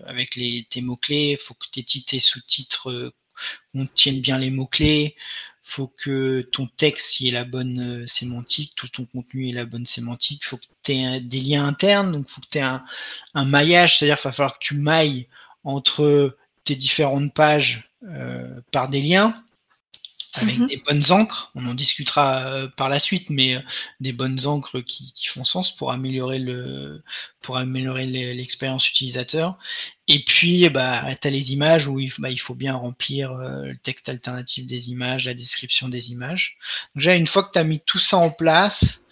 avec 0.05 0.35
les, 0.35 0.67
tes 0.69 0.81
mots-clés, 0.81 1.35
faut 1.35 1.55
que 1.55 1.67
tes 1.71 1.83
titres 1.83 2.13
et 2.13 2.19
sous-titres 2.19 3.13
contiennent 3.71 4.21
bien 4.21 4.37
les 4.37 4.49
mots-clés, 4.49 5.15
faut 5.61 5.87
que 5.87 6.41
ton 6.51 6.67
texte 6.67 7.21
ait 7.21 7.31
la 7.31 7.45
bonne 7.45 8.01
euh, 8.01 8.07
sémantique, 8.07 8.73
tout 8.75 8.87
ton 8.87 9.05
contenu 9.05 9.49
ait 9.49 9.53
la 9.53 9.65
bonne 9.65 9.85
sémantique, 9.85 10.45
faut 10.45 10.57
que 10.57 10.65
tu 10.83 10.93
aies 10.93 11.19
des 11.19 11.39
liens 11.39 11.65
internes, 11.65 12.11
donc 12.11 12.27
faut 12.27 12.41
que 12.41 12.47
tu 12.49 12.57
aies 12.57 12.61
un, 12.61 13.45
maillage, 13.45 13.99
c'est-à-dire 13.99 14.17
qu'il 14.17 14.23
va 14.23 14.31
falloir 14.31 14.53
que 14.53 14.63
tu 14.63 14.75
mailles 14.75 15.27
entre 15.63 16.37
tes 16.63 16.75
différentes 16.75 17.33
pages 17.33 17.89
euh, 18.03 18.61
par 18.71 18.89
des 18.89 19.01
liens 19.01 19.43
avec 20.33 20.57
mhm. 20.57 20.67
des 20.67 20.77
bonnes 20.77 21.11
encres. 21.11 21.51
On 21.55 21.65
en 21.65 21.73
discutera 21.73 22.45
euh, 22.45 22.67
par 22.67 22.89
la 22.89 22.99
suite, 22.99 23.29
mais 23.29 23.55
euh, 23.55 23.61
des 23.99 24.13
bonnes 24.13 24.45
encres 24.45 24.83
qui, 24.83 25.13
font 25.27 25.43
sens 25.43 25.75
pour 25.75 25.91
améliorer 25.91 26.39
le 26.39 27.03
pour 27.41 27.57
améliorer 27.57 28.05
l'expérience 28.05 28.89
utilisateur. 28.89 29.57
Et 30.07 30.23
puis, 30.23 30.67
bah, 30.69 31.03
tu 31.21 31.27
as 31.27 31.31
les 31.31 31.53
images 31.53 31.87
où 31.87 31.99
il, 31.99 32.11
bah, 32.19 32.29
il 32.29 32.39
faut 32.39 32.55
bien 32.55 32.75
remplir 32.75 33.31
euh, 33.31 33.65
le 33.65 33.77
texte 33.77 34.09
alternatif 34.09 34.65
des 34.65 34.89
images, 34.89 35.25
la 35.25 35.33
description 35.33 35.89
des 35.89 36.11
images. 36.11 36.57
déjà, 36.95 37.15
une 37.15 37.27
fois 37.27 37.43
que 37.43 37.51
tu 37.53 37.59
as 37.59 37.63
mis 37.63 37.79
tout 37.79 37.99
ça 37.99 38.17
en 38.17 38.29
place, 38.29 39.03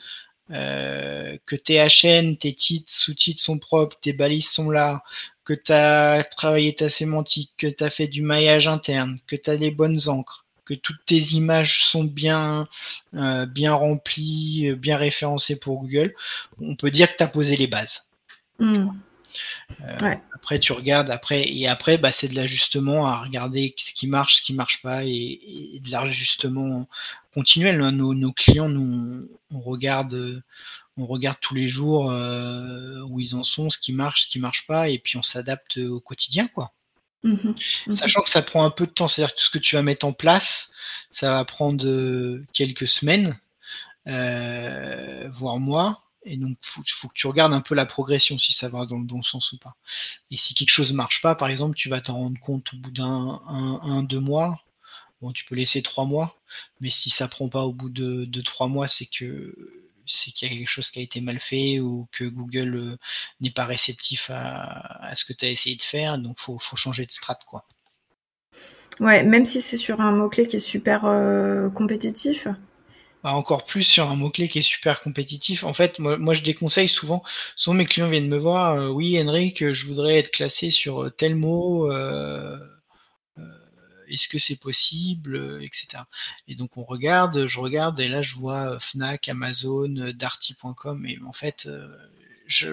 que 0.49 1.55
tes 1.55 1.85
HN, 1.85 2.37
tes 2.37 2.53
titres, 2.53 2.91
sous-titres 2.91 3.41
sont 3.41 3.59
propres, 3.59 3.97
tes 3.99 4.13
balises 4.13 4.49
sont 4.49 4.69
là, 4.69 5.03
que 5.43 5.53
tu 5.53 5.71
as 5.71 6.23
travaillé 6.23 6.73
ta 6.75 6.89
sémantique, 6.89 7.53
que 7.57 7.67
tu 7.67 7.83
as 7.83 7.89
fait 7.89 8.07
du 8.07 8.21
maillage 8.21 8.67
interne, 8.67 9.19
que 9.27 9.35
tu 9.35 9.49
as 9.49 9.55
les 9.55 9.71
bonnes 9.71 9.99
encres, 10.07 10.46
que 10.67 10.73
toutes 10.73 11.03
tes 11.05 11.33
images 11.33 11.85
sont 11.85 12.03
bien, 12.03 12.67
euh, 13.13 13.45
bien 13.45 13.73
remplies, 13.73 14.69
euh, 14.69 14.75
bien 14.75 14.97
référencées 14.97 15.57
pour 15.57 15.79
Google, 15.79 16.13
on 16.59 16.75
peut 16.75 16.91
dire 16.91 17.09
que 17.09 17.17
tu 17.17 17.23
as 17.23 17.27
posé 17.27 17.55
les 17.55 17.67
bases. 17.67 18.03
Hmm. 18.59 18.89
Euh, 19.81 20.15
après, 20.35 20.59
tu 20.59 20.73
regardes, 20.73 21.09
après, 21.09 21.47
et 21.47 21.67
après, 21.67 21.97
bah, 21.97 22.11
c'est 22.11 22.27
de 22.27 22.35
l'ajustement 22.35 23.05
à 23.05 23.17
regarder 23.17 23.73
ce 23.77 23.93
qui 23.93 24.07
marche, 24.07 24.37
ce 24.37 24.41
qui 24.41 24.53
marche 24.53 24.81
pas, 24.81 25.05
et, 25.05 25.79
de 25.81 25.91
l'ajustement 25.91 26.87
continuel. 27.33 27.81
Hein. 27.81 27.91
Nos, 27.93 28.31
clients, 28.33 28.69
nous, 28.69 29.29
on 29.51 29.61
regarde, 29.61 30.43
on 30.97 31.05
regarde 31.05 31.37
tous 31.39 31.53
les 31.53 31.67
jours 31.67 32.05
où 32.07 33.19
ils 33.19 33.35
en 33.35 33.43
sont, 33.43 33.69
ce 33.69 33.77
qui 33.77 33.93
marche, 33.93 34.23
ce 34.23 34.27
qui 34.27 34.39
marche 34.39 34.65
pas, 34.65 34.89
et 34.89 34.97
puis 34.97 35.17
on 35.17 35.23
s'adapte 35.23 35.77
au 35.77 35.99
quotidien, 35.99 36.47
quoi. 36.47 36.73
Mmh 37.23 37.53
mmh 37.87 37.93
Sachant 37.93 38.21
que 38.21 38.29
ça 38.29 38.41
prend 38.41 38.63
un 38.63 38.69
peu 38.69 38.85
de 38.85 38.91
temps, 38.91 39.07
c'est-à-dire 39.07 39.33
que 39.33 39.39
tout 39.39 39.45
ce 39.45 39.49
que 39.51 39.57
tu 39.57 39.75
vas 39.75 39.81
mettre 39.81 40.05
en 40.05 40.13
place, 40.13 40.69
ça 41.11 41.33
va 41.33 41.45
prendre 41.45 41.85
euh, 41.85 42.45
quelques 42.53 42.87
semaines, 42.87 43.37
euh, 44.07 45.27
voire 45.31 45.57
mois. 45.57 46.03
Et 46.29 46.35
donc, 46.35 46.57
il 46.61 46.91
faut, 46.91 47.07
que 47.07 47.13
tu 47.13 47.25
regardes 47.27 47.53
un 47.53 47.61
peu 47.61 47.73
la 47.73 47.85
progression, 47.85 48.37
si 48.37 48.51
ça 48.51 48.67
va 48.67 48.85
dans 48.85 48.97
le 48.97 49.05
bon 49.05 49.23
sens 49.23 49.53
ou 49.53 49.57
pas. 49.57 49.77
Et 50.29 50.35
si 50.35 50.53
quelque 50.53 50.69
chose 50.71 50.91
ne 50.91 50.97
marche 50.97 51.21
pas, 51.21 51.35
par 51.35 51.47
exemple, 51.47 51.75
tu 51.75 51.87
vas 51.87 52.01
t'en 52.01 52.15
rendre 52.15 52.39
compte 52.41 52.73
au 52.73 52.77
bout 52.77 52.91
d'un, 52.91 53.41
un, 53.47 54.03
deux 54.03 54.19
mois. 54.19 54.61
Bon, 55.21 55.31
tu 55.31 55.45
peux 55.45 55.55
laisser 55.55 55.81
trois 55.81 56.05
mois, 56.05 56.37
mais 56.81 56.89
si 56.89 57.09
ça 57.09 57.29
prend 57.29 57.47
pas 57.47 57.63
au 57.63 57.71
bout 57.71 57.89
de, 57.89 58.41
trois 58.41 58.67
mois, 58.67 58.89
c'est 58.89 59.05
que 59.05 59.86
c'est 60.07 60.31
qu'il 60.31 60.49
y 60.49 60.53
a 60.53 60.57
quelque 60.57 60.69
chose 60.69 60.89
qui 60.89 60.99
a 60.99 61.01
été 61.01 61.21
mal 61.21 61.39
fait 61.39 61.79
ou 61.79 62.07
que 62.11 62.23
Google 62.23 62.97
n'est 63.41 63.51
pas 63.51 63.65
réceptif 63.65 64.29
à, 64.33 65.11
ce 65.15 65.25
que 65.25 65.33
tu 65.33 65.45
as 65.45 65.49
essayé 65.49 65.75
de 65.75 65.81
faire. 65.81 66.17
Donc, 66.17 66.39
faut, 66.39 66.57
faut 66.59 66.75
changer 66.75 67.05
de 67.05 67.11
strat, 67.11 67.39
quoi. 67.45 67.65
Ouais, 68.99 69.21
même 69.23 69.45
si 69.45 69.61
c'est 69.61 69.77
sur 69.77 70.01
un 70.01 70.11
mot-clé 70.11 70.47
qui 70.47 70.55
est 70.55 70.59
super 70.59 71.01
compétitif. 71.73 72.47
Bah, 73.23 73.33
encore 73.33 73.65
plus 73.65 73.83
sur 73.83 74.09
un 74.09 74.15
mot-clé 74.15 74.47
qui 74.47 74.59
est 74.59 74.63
super 74.63 75.01
compétitif. 75.01 75.63
En 75.63 75.73
fait, 75.73 75.99
moi, 75.99 76.33
je 76.33 76.41
déconseille 76.41 76.87
souvent. 76.87 77.23
Souvent, 77.55 77.75
mes 77.75 77.85
clients 77.85 78.09
viennent 78.09 78.27
me 78.27 78.37
voir. 78.37 78.91
oui, 78.93 79.21
Henrik, 79.21 79.71
je 79.71 79.85
voudrais 79.85 80.17
être 80.17 80.31
classé 80.31 80.71
sur 80.71 81.11
tel 81.15 81.35
mot 81.35 81.91
est-ce 84.09 84.27
que 84.27 84.39
c'est 84.39 84.55
possible, 84.55 85.35
euh, 85.35 85.61
etc. 85.61 86.03
Et 86.47 86.55
donc 86.55 86.77
on 86.77 86.83
regarde, 86.83 87.47
je 87.47 87.59
regarde, 87.59 87.99
et 87.99 88.07
là 88.07 88.21
je 88.21 88.35
vois 88.35 88.73
euh, 88.73 88.79
Fnac, 88.79 89.29
Amazon, 89.29 89.95
euh, 89.97 90.13
Darty.com, 90.13 91.05
et 91.05 91.17
en 91.25 91.33
fait, 91.33 91.67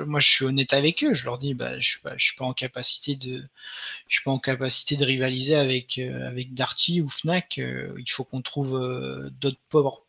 moi 0.06 0.20
je 0.20 0.28
suis 0.28 0.44
honnête 0.44 0.72
avec 0.72 1.02
eux, 1.04 1.14
je 1.14 1.24
leur 1.24 1.38
dis 1.38 1.54
bah 1.54 1.80
je 1.80 1.88
suis 1.88 2.00
pas, 2.00 2.16
je 2.16 2.24
suis 2.24 2.36
pas 2.36 2.44
en 2.44 2.52
capacité 2.52 3.16
de 3.16 3.44
je 4.08 4.16
suis 4.16 4.24
pas 4.24 4.30
en 4.30 4.38
capacité 4.38 4.96
de 4.96 5.04
rivaliser 5.04 5.56
avec 5.56 5.98
avec 5.98 6.54
Darty 6.54 7.00
ou 7.00 7.08
Fnac, 7.08 7.56
il 7.58 8.10
faut 8.10 8.24
qu'on 8.24 8.42
trouve 8.42 8.78
d'autres 9.40 9.58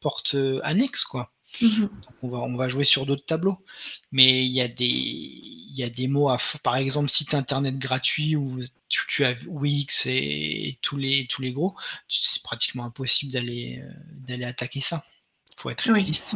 portes 0.01 0.35
annexes 0.63 1.03
quoi. 1.03 1.31
Mhm. 1.61 1.81
Donc 1.81 2.15
on 2.21 2.29
va, 2.29 2.39
on 2.39 2.55
va 2.55 2.69
jouer 2.69 2.83
sur 2.83 3.05
d'autres 3.05 3.25
tableaux. 3.25 3.57
Mais 4.11 4.45
il 4.45 4.51
y 4.51 4.61
a 4.61 4.67
des, 4.67 4.87
y 5.79 5.83
a 5.83 5.89
des 5.89 6.07
mots 6.07 6.29
à, 6.29 6.37
par 6.63 6.77
exemple, 6.77 7.09
site 7.09 7.33
internet 7.33 7.77
gratuit 7.77 8.35
où 8.35 8.59
tu, 8.89 9.25
as 9.25 9.33
Wix 9.47 10.05
et, 10.05 10.77
tous 10.81 10.97
les, 10.97 11.27
tous 11.29 11.41
les 11.41 11.51
gros, 11.51 11.75
c'est 12.07 12.41
pratiquement 12.43 12.85
impossible 12.85 13.31
d'aller, 13.31 13.81
euh, 13.83 13.91
d'aller 14.27 14.45
attaquer 14.45 14.81
ça. 14.81 15.03
Faut 15.57 15.69
être 15.69 15.91
réaliste. 15.91 16.35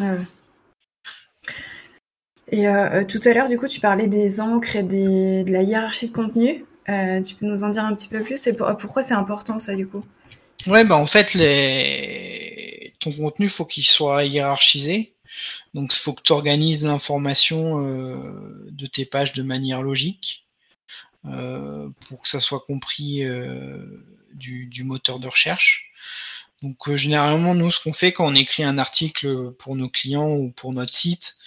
Et 2.52 2.68
euh, 2.68 2.90
euh, 2.90 3.04
tout 3.04 3.20
à 3.26 3.34
l'heure, 3.34 3.48
du 3.48 3.58
coup, 3.58 3.68
tu 3.68 3.80
parlais 3.80 4.08
des 4.08 4.42
encres 4.42 4.76
et 4.76 4.84
des, 4.84 5.44
de 5.44 5.52
la 5.52 5.62
hiérarchie 5.62 6.10
de 6.10 6.16
contenu. 6.16 6.66
tu 6.88 7.36
peux 7.36 7.46
nous 7.46 7.64
en 7.64 7.70
dire 7.70 7.86
un 7.86 7.94
petit 7.94 8.08
peu 8.08 8.22
plus 8.24 8.48
et 8.48 8.54
pourquoi 8.54 9.04
c'est 9.04 9.14
important 9.14 9.60
ça, 9.60 9.76
du 9.76 9.88
coup? 9.88 10.04
Ouais, 10.68 10.84
bah 10.84 10.98
en 10.98 11.06
fait, 11.06 11.34
les... 11.36 12.94
ton 13.00 13.14
contenu, 13.14 13.48
faut 13.48 13.66
qu'il 13.66 13.86
soit 13.86 14.26
hiérarchisé. 14.26 15.14
Donc, 15.74 15.94
il 15.96 16.00
faut 16.00 16.14
que 16.14 16.22
tu 16.22 16.32
organises 16.32 16.86
l'information 16.86 17.86
euh, 17.86 18.68
de 18.72 18.86
tes 18.86 19.06
pages 19.06 19.34
de 19.34 19.44
manière 19.44 19.82
logique 19.82 20.46
euh, 21.26 21.90
pour 22.08 22.22
que 22.22 22.30
ça 22.30 22.40
soit 22.40 22.62
compris 22.62 23.24
euh, 23.24 24.04
du, 24.34 24.84
moteur 24.84 25.20
de 25.20 25.28
recherche. 25.28 25.92
Donc, 26.62 26.94
généralement, 26.96 27.56
nous, 27.56 27.72
ce 27.72 27.82
qu'on 27.82 27.94
fait 27.94 28.12
quand 28.12 28.28
on 28.28 28.36
écrit 28.36 28.64
un 28.64 28.78
article 28.78 29.52
pour 29.54 29.76
nos 29.76 29.90
clients 29.90 30.32
ou 30.32 30.52
pour 30.52 30.74
notre 30.74 30.94
site, 30.94 31.38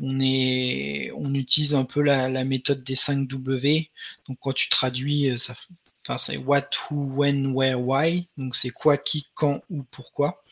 on, 0.00 1.34
utilise 1.34 1.74
un 1.74 1.84
peu 1.84 2.02
la, 2.02 2.44
méthode 2.44 2.82
des 2.84 2.94
5 2.94 3.28
W. 3.28 3.90
Donc, 4.28 4.38
quand 4.40 4.52
tu 4.52 4.68
traduis, 4.68 5.36
c'est 6.16 6.36
what, 6.36 6.70
who, 6.90 7.06
when, 7.14 7.54
where, 7.54 7.80
why. 7.80 8.28
Donc 8.36 8.54
c'est 8.54 8.70
quoi, 8.70 8.96
qui, 8.98 9.26
quand, 9.34 9.62
où, 9.70 9.84
pourquoi. 9.84 10.42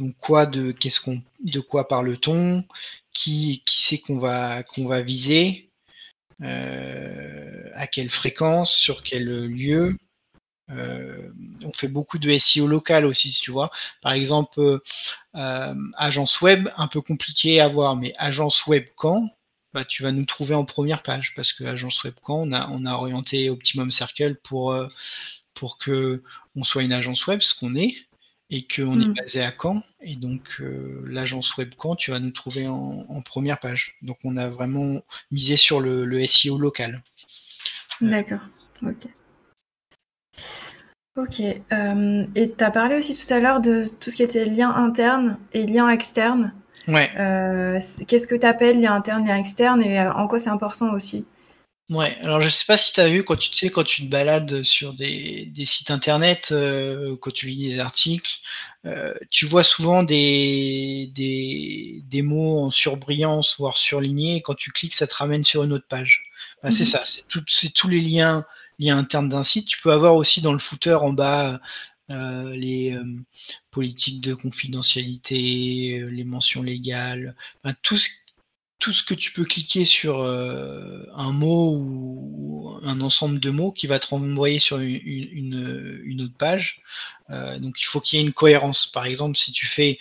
Donc 0.00 0.16
quoi 0.18 0.46
de 0.46 0.72
qu'est-ce 0.72 1.00
qu'on 1.00 1.22
de 1.44 1.60
quoi 1.60 1.86
parle-t-on? 1.88 2.64
Qui 3.12 3.62
qui 3.66 3.82
c'est 3.82 3.98
qu'on 3.98 4.18
va 4.18 4.62
qu'on 4.64 4.86
va 4.88 5.02
viser? 5.02 5.70
Euh, 6.42 7.70
À 7.74 7.86
quelle 7.86 8.10
fréquence? 8.10 8.72
Sur 8.74 9.02
quel 9.02 9.26
lieu? 9.46 9.96
Euh, 10.70 11.30
on 11.64 11.72
fait 11.72 11.88
beaucoup 11.88 12.18
de 12.18 12.38
SEO 12.38 12.66
local 12.66 13.06
aussi, 13.06 13.30
si 13.32 13.40
tu 13.42 13.50
vois. 13.52 13.70
Par 14.02 14.12
exemple, 14.12 14.80
euh, 15.36 15.74
agence 15.96 16.40
web, 16.40 16.68
un 16.76 16.88
peu 16.88 17.00
compliqué 17.02 17.60
à 17.60 17.68
voir, 17.68 17.96
mais 17.96 18.14
agence 18.18 18.66
web 18.66 18.86
quand? 18.96 19.28
Bah, 19.74 19.84
tu 19.84 20.02
vas 20.02 20.12
nous 20.12 20.24
trouver 20.24 20.54
en 20.54 20.64
première 20.64 21.02
page 21.02 21.34
parce 21.36 21.52
que 21.52 21.64
agence 21.64 22.04
web 22.04 22.14
on 22.28 22.52
a, 22.52 22.68
on 22.70 22.86
a 22.86 22.94
orienté 22.94 23.50
Optimum 23.50 23.90
Circle 23.90 24.36
pour, 24.42 24.74
pour 25.54 25.78
que 25.78 26.22
on 26.56 26.64
soit 26.64 26.82
une 26.84 26.92
agence 26.92 27.26
web, 27.26 27.40
ce 27.40 27.54
qu'on 27.54 27.76
est, 27.76 27.94
et 28.50 28.66
qu'on 28.66 29.00
est 29.00 29.06
mm. 29.06 29.14
basé 29.14 29.42
à 29.42 29.52
Caen. 29.60 29.82
Et 30.00 30.16
donc, 30.16 30.56
euh, 30.60 31.02
l'agence 31.06 31.56
web 31.56 31.70
Caen, 31.80 31.94
tu 31.94 32.10
vas 32.10 32.20
nous 32.20 32.30
trouver 32.30 32.66
en, 32.68 33.22
première 33.24 33.60
page. 33.60 33.96
Donc, 34.02 34.18
on 34.24 34.36
a 34.36 34.48
vraiment 34.48 35.00
misé 35.30 35.56
sur 35.56 35.80
le, 35.80 36.26
SEO 36.26 36.58
local. 36.58 37.02
D'accord. 38.00 38.40
Ok. 38.82 39.06
Ok. 41.16 41.40
Euh, 41.40 42.24
et 42.34 42.52
tu 42.52 42.64
as 42.64 42.70
parlé 42.70 42.96
aussi 42.96 43.16
tout 43.16 43.32
à 43.32 43.40
l'heure 43.40 43.60
de 43.60 43.84
tout 44.00 44.10
ce 44.10 44.16
qui 44.16 44.22
était 44.22 44.44
lien 44.44 44.74
interne 44.74 45.38
et 45.52 45.66
lien 45.66 45.88
externe. 45.88 46.52
Ouais. 46.88 47.10
Euh, 47.18 47.78
qu'est-ce 48.06 48.26
que 48.26 48.34
tu 48.34 48.46
appelles 48.46 48.80
lien 48.80 48.94
interne, 48.94 49.26
lien 49.26 49.36
externe 49.36 49.82
et 49.82 50.00
euh, 50.00 50.12
en 50.12 50.26
quoi 50.28 50.38
c'est 50.38 50.50
important 50.50 50.92
aussi? 50.92 51.26
Ouais, 51.90 52.16
alors 52.22 52.40
je 52.40 52.48
sais 52.48 52.64
pas 52.64 52.76
si 52.76 52.92
tu 52.92 53.00
as 53.00 53.08
vu 53.08 53.24
quand 53.24 53.36
tu, 53.36 53.52
sais, 53.52 53.68
quand 53.68 53.82
tu 53.82 54.02
te 54.02 54.08
balades 54.08 54.62
sur 54.62 54.94
des, 54.94 55.46
des 55.46 55.64
sites 55.64 55.90
internet, 55.90 56.50
euh, 56.52 57.16
quand 57.20 57.32
tu 57.32 57.48
lis 57.48 57.70
des 57.70 57.80
articles, 57.80 58.30
tu 59.28 59.44
vois 59.44 59.64
souvent 59.64 60.04
des, 60.04 61.10
des, 61.14 62.02
des, 62.06 62.22
mots 62.22 62.60
en 62.60 62.70
surbrillance, 62.70 63.56
voire 63.58 63.76
surlignés, 63.76 64.36
et 64.36 64.40
quand 64.40 64.54
tu 64.54 64.70
cliques, 64.70 64.94
ça 64.94 65.08
te 65.08 65.14
ramène 65.16 65.44
sur 65.44 65.64
une 65.64 65.72
autre 65.72 65.88
page. 65.88 66.30
Bah, 66.62 66.70
c'est 66.70 66.84
mhm. 66.84 66.90
ça, 66.90 67.02
c'est 67.04 67.72
tous 67.74 67.88
les 67.88 68.00
liens, 68.00 68.44
liens 68.78 68.98
internes 68.98 69.28
d'un 69.28 69.42
site. 69.42 69.66
Tu 69.66 69.80
peux 69.80 69.92
avoir 69.92 70.14
aussi 70.14 70.40
dans 70.40 70.52
le 70.52 70.58
footer 70.60 70.94
en 70.94 71.12
bas 71.12 71.60
euh, 72.10 72.56
les 72.56 72.92
euh, 72.92 73.04
politiques 73.70 74.20
de 74.20 74.34
confidentialité, 74.34 76.00
euh, 76.00 76.06
les 76.08 76.24
mentions 76.24 76.60
légales, 76.60 77.36
tout, 77.82 77.96
ce, 77.96 78.08
tout 78.80 78.92
ce 78.92 79.02
que 79.02 79.14
tu 79.14 79.32
peux 79.32 79.44
cliquer 79.44 79.84
sur 79.84 80.22
un 80.24 81.32
mot 81.32 81.76
ou 81.76 82.78
un 82.82 83.00
ensemble 83.00 83.38
de 83.38 83.50
mots 83.50 83.72
qui 83.72 83.86
va 83.86 83.98
te 83.98 84.08
renvoyer 84.08 84.58
sur 84.58 84.78
une, 84.78 86.20
autre 86.20 86.36
page. 86.38 86.82
donc 87.28 87.80
il 87.80 87.84
faut 87.84 88.00
qu'il 88.00 88.18
y 88.18 88.22
ait 88.22 88.24
une 88.24 88.32
cohérence. 88.32 88.86
Par 88.86 89.04
exemple, 89.04 89.36
si 89.36 89.52
tu 89.52 89.66
fais 89.66 89.98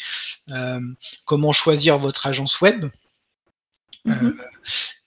comment 1.25 1.51
choisir 1.51 1.97
votre 1.97 2.25
agence 2.25 2.61
web, 2.61 2.89
mm-hmm 4.05 4.33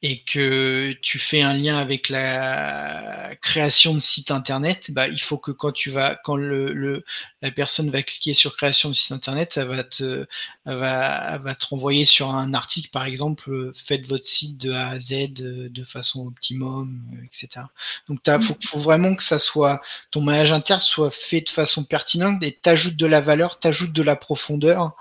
et 0.04 0.22
que 0.24 0.92
tu 1.00 1.20
fais 1.20 1.42
un 1.42 1.52
lien 1.52 1.78
avec 1.78 2.08
la 2.08 3.36
création 3.40 3.94
de 3.94 4.00
site 4.00 4.32
internet, 4.32 4.90
bah, 4.90 5.06
il 5.06 5.20
faut 5.20 5.38
que 5.38 5.52
quand 5.52 5.70
tu 5.70 5.90
vas, 5.90 6.16
quand 6.24 6.34
le, 6.34 6.72
le 6.72 7.04
la 7.40 7.52
personne 7.52 7.88
va 7.88 8.02
cliquer 8.02 8.34
sur 8.34 8.56
création 8.56 8.88
de 8.88 8.94
site 8.94 9.12
internet, 9.12 9.56
elle 9.56 9.68
va 9.68 9.84
te, 9.84 10.26
elle 10.66 10.76
va, 10.76 11.34
elle 11.36 11.42
va 11.42 11.54
te 11.54 11.66
renvoyer 11.66 12.04
sur 12.04 12.34
un 12.34 12.52
article, 12.52 12.90
par 12.90 13.04
exemple, 13.04 13.70
faites 13.76 14.08
votre 14.08 14.26
site 14.26 14.58
de 14.58 14.72
A 14.72 14.88
à 14.88 14.98
Z 15.00 15.32
de, 15.34 15.84
façon 15.84 16.26
optimum, 16.26 17.00
etc. 17.24 17.66
Donc, 18.08 18.20
il 18.26 18.42
faut, 18.42 18.56
faut, 18.60 18.78
vraiment 18.78 19.14
que 19.14 19.22
ça 19.22 19.38
soit, 19.38 19.80
ton 20.10 20.20
maillage 20.20 20.52
interne 20.52 20.80
soit 20.80 21.10
fait 21.10 21.42
de 21.42 21.48
façon 21.48 21.84
pertinente 21.84 22.42
et 22.42 22.58
t'ajoutes 22.60 22.96
de 22.96 23.06
la 23.06 23.20
valeur, 23.20 23.60
t'ajoutes 23.60 23.92
de 23.92 24.02
la 24.02 24.16
profondeur 24.16 24.96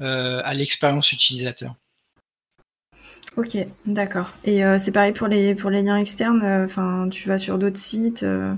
euh, 0.00 0.40
à 0.44 0.54
l'expérience 0.54 1.12
utilisateur. 1.12 1.74
Ok, 3.38 3.56
d'accord. 3.86 4.34
Et 4.42 4.64
euh, 4.64 4.78
c'est 4.80 4.90
pareil 4.90 5.12
pour 5.12 5.28
les, 5.28 5.54
pour 5.54 5.70
les 5.70 5.82
liens 5.82 5.96
externes, 5.96 6.42
euh, 6.42 6.64
enfin, 6.64 7.08
tu 7.08 7.28
vas 7.28 7.38
sur 7.38 7.56
d'autres 7.56 7.78
sites 7.78 8.24
euh. 8.24 8.52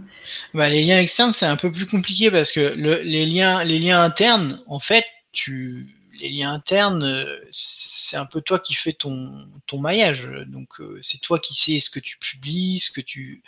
bah, 0.55 0.71
Les 0.71 0.83
liens 0.83 0.99
externes, 0.99 1.33
c'est 1.33 1.45
un 1.45 1.57
peu 1.57 1.71
plus 1.71 1.85
compliqué 1.85 2.31
parce 2.31 2.51
que 2.51 2.61
les, 2.61 3.27
liens, 3.27 3.62
les 3.62 3.79
liens 3.79 4.03
internes, 4.03 4.62
en 4.66 4.79
fait, 4.79 5.05
tu, 5.33 5.87
les 6.19 6.31
liens 6.31 6.55
internes, 6.55 7.27
c'est 7.51 8.16
un 8.16 8.25
peu 8.25 8.40
toi 8.40 8.59
qui 8.59 8.73
fais 8.73 8.95
ton, 8.95 9.47
ton 9.66 9.79
maillage. 9.79 10.27
Donc, 10.47 10.81
c'est 11.03 11.21
toi 11.21 11.38
qui 11.38 11.55
sais 11.55 11.79
ce 11.79 11.90
que 11.90 12.01
tu 12.01 12.16
publies, 12.16 12.81
ce 12.81 12.90
que 12.90 13.03
tu, 13.03 13.43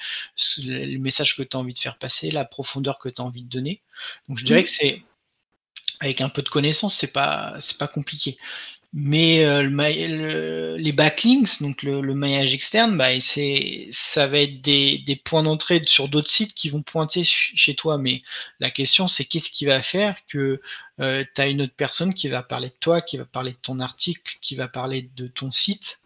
le 0.59 0.99
message 0.99 1.35
que 1.35 1.42
tu 1.42 1.57
as 1.57 1.61
envie 1.61 1.73
de 1.73 1.79
faire 1.79 1.97
passer, 1.97 2.31
la 2.31 2.45
profondeur 2.45 2.99
que 2.99 3.09
tu 3.09 3.23
as 3.23 3.25
envie 3.25 3.42
de 3.42 3.49
donner. 3.49 3.81
Donc, 4.29 4.37
je 4.37 4.45
dirais 4.45 4.61
mmh. 4.61 4.64
que 4.64 4.71
c'est, 4.71 5.03
avec 6.01 6.21
un 6.21 6.29
peu 6.29 6.42
de 6.42 6.51
connaissance, 6.51 6.99
c'est 6.99 7.12
pas, 7.12 7.57
c'est 7.61 7.79
pas 7.79 7.88
compliqué. 7.88 8.37
Mais 8.94 9.42
euh, 9.46 9.62
le, 9.62 10.76
les 10.76 10.92
backlinks, 10.92 11.62
donc 11.62 11.83
le, 11.83 12.02
le 12.02 12.14
maillage 12.14 12.52
externe, 12.52 12.98
bah, 12.98 13.18
c'est, 13.20 13.88
ça 13.90 14.26
va 14.26 14.40
être 14.40 14.61
des, 14.61 14.98
des 14.98 15.16
points 15.16 15.42
d'entrée 15.42 15.83
sur 15.87 16.09
d'autres 16.09 16.31
sites 16.31 16.52
qui 16.52 16.68
vont 16.68 16.83
pointer 16.83 17.24
chez 17.24 17.74
toi. 17.74 17.96
Mais 17.96 18.22
la 18.61 18.70
question, 18.70 19.09
c'est 19.09 19.24
qu'est-ce 19.24 19.50
qui 19.50 19.64
va 19.64 19.81
faire 19.81 20.16
que 20.28 20.61
euh, 21.00 21.24
tu 21.35 21.40
as 21.40 21.46
une 21.46 21.62
autre 21.62 21.72
personne 21.74 22.12
qui 22.12 22.28
va 22.28 22.42
parler 22.42 22.68
de 22.68 22.76
toi, 22.81 23.00
qui 23.00 23.16
va 23.16 23.24
parler 23.24 23.52
de 23.52 23.59
ton 23.62 23.81
article, 23.81 24.37
qui 24.42 24.57
va 24.57 24.68
parler 24.68 25.09
de 25.16 25.26
ton 25.26 25.50
site, 25.50 26.00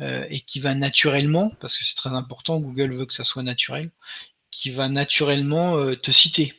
euh, 0.00 0.26
et 0.28 0.40
qui 0.40 0.60
va 0.60 0.74
naturellement, 0.74 1.50
parce 1.60 1.78
que 1.78 1.84
c'est 1.84 1.96
très 1.96 2.10
important, 2.10 2.60
Google 2.60 2.92
veut 2.92 3.06
que 3.06 3.14
ça 3.14 3.24
soit 3.24 3.42
naturel, 3.42 3.90
qui 4.50 4.68
va 4.68 4.90
naturellement 4.90 5.78
euh, 5.78 5.96
te 5.96 6.10
citer. 6.10 6.52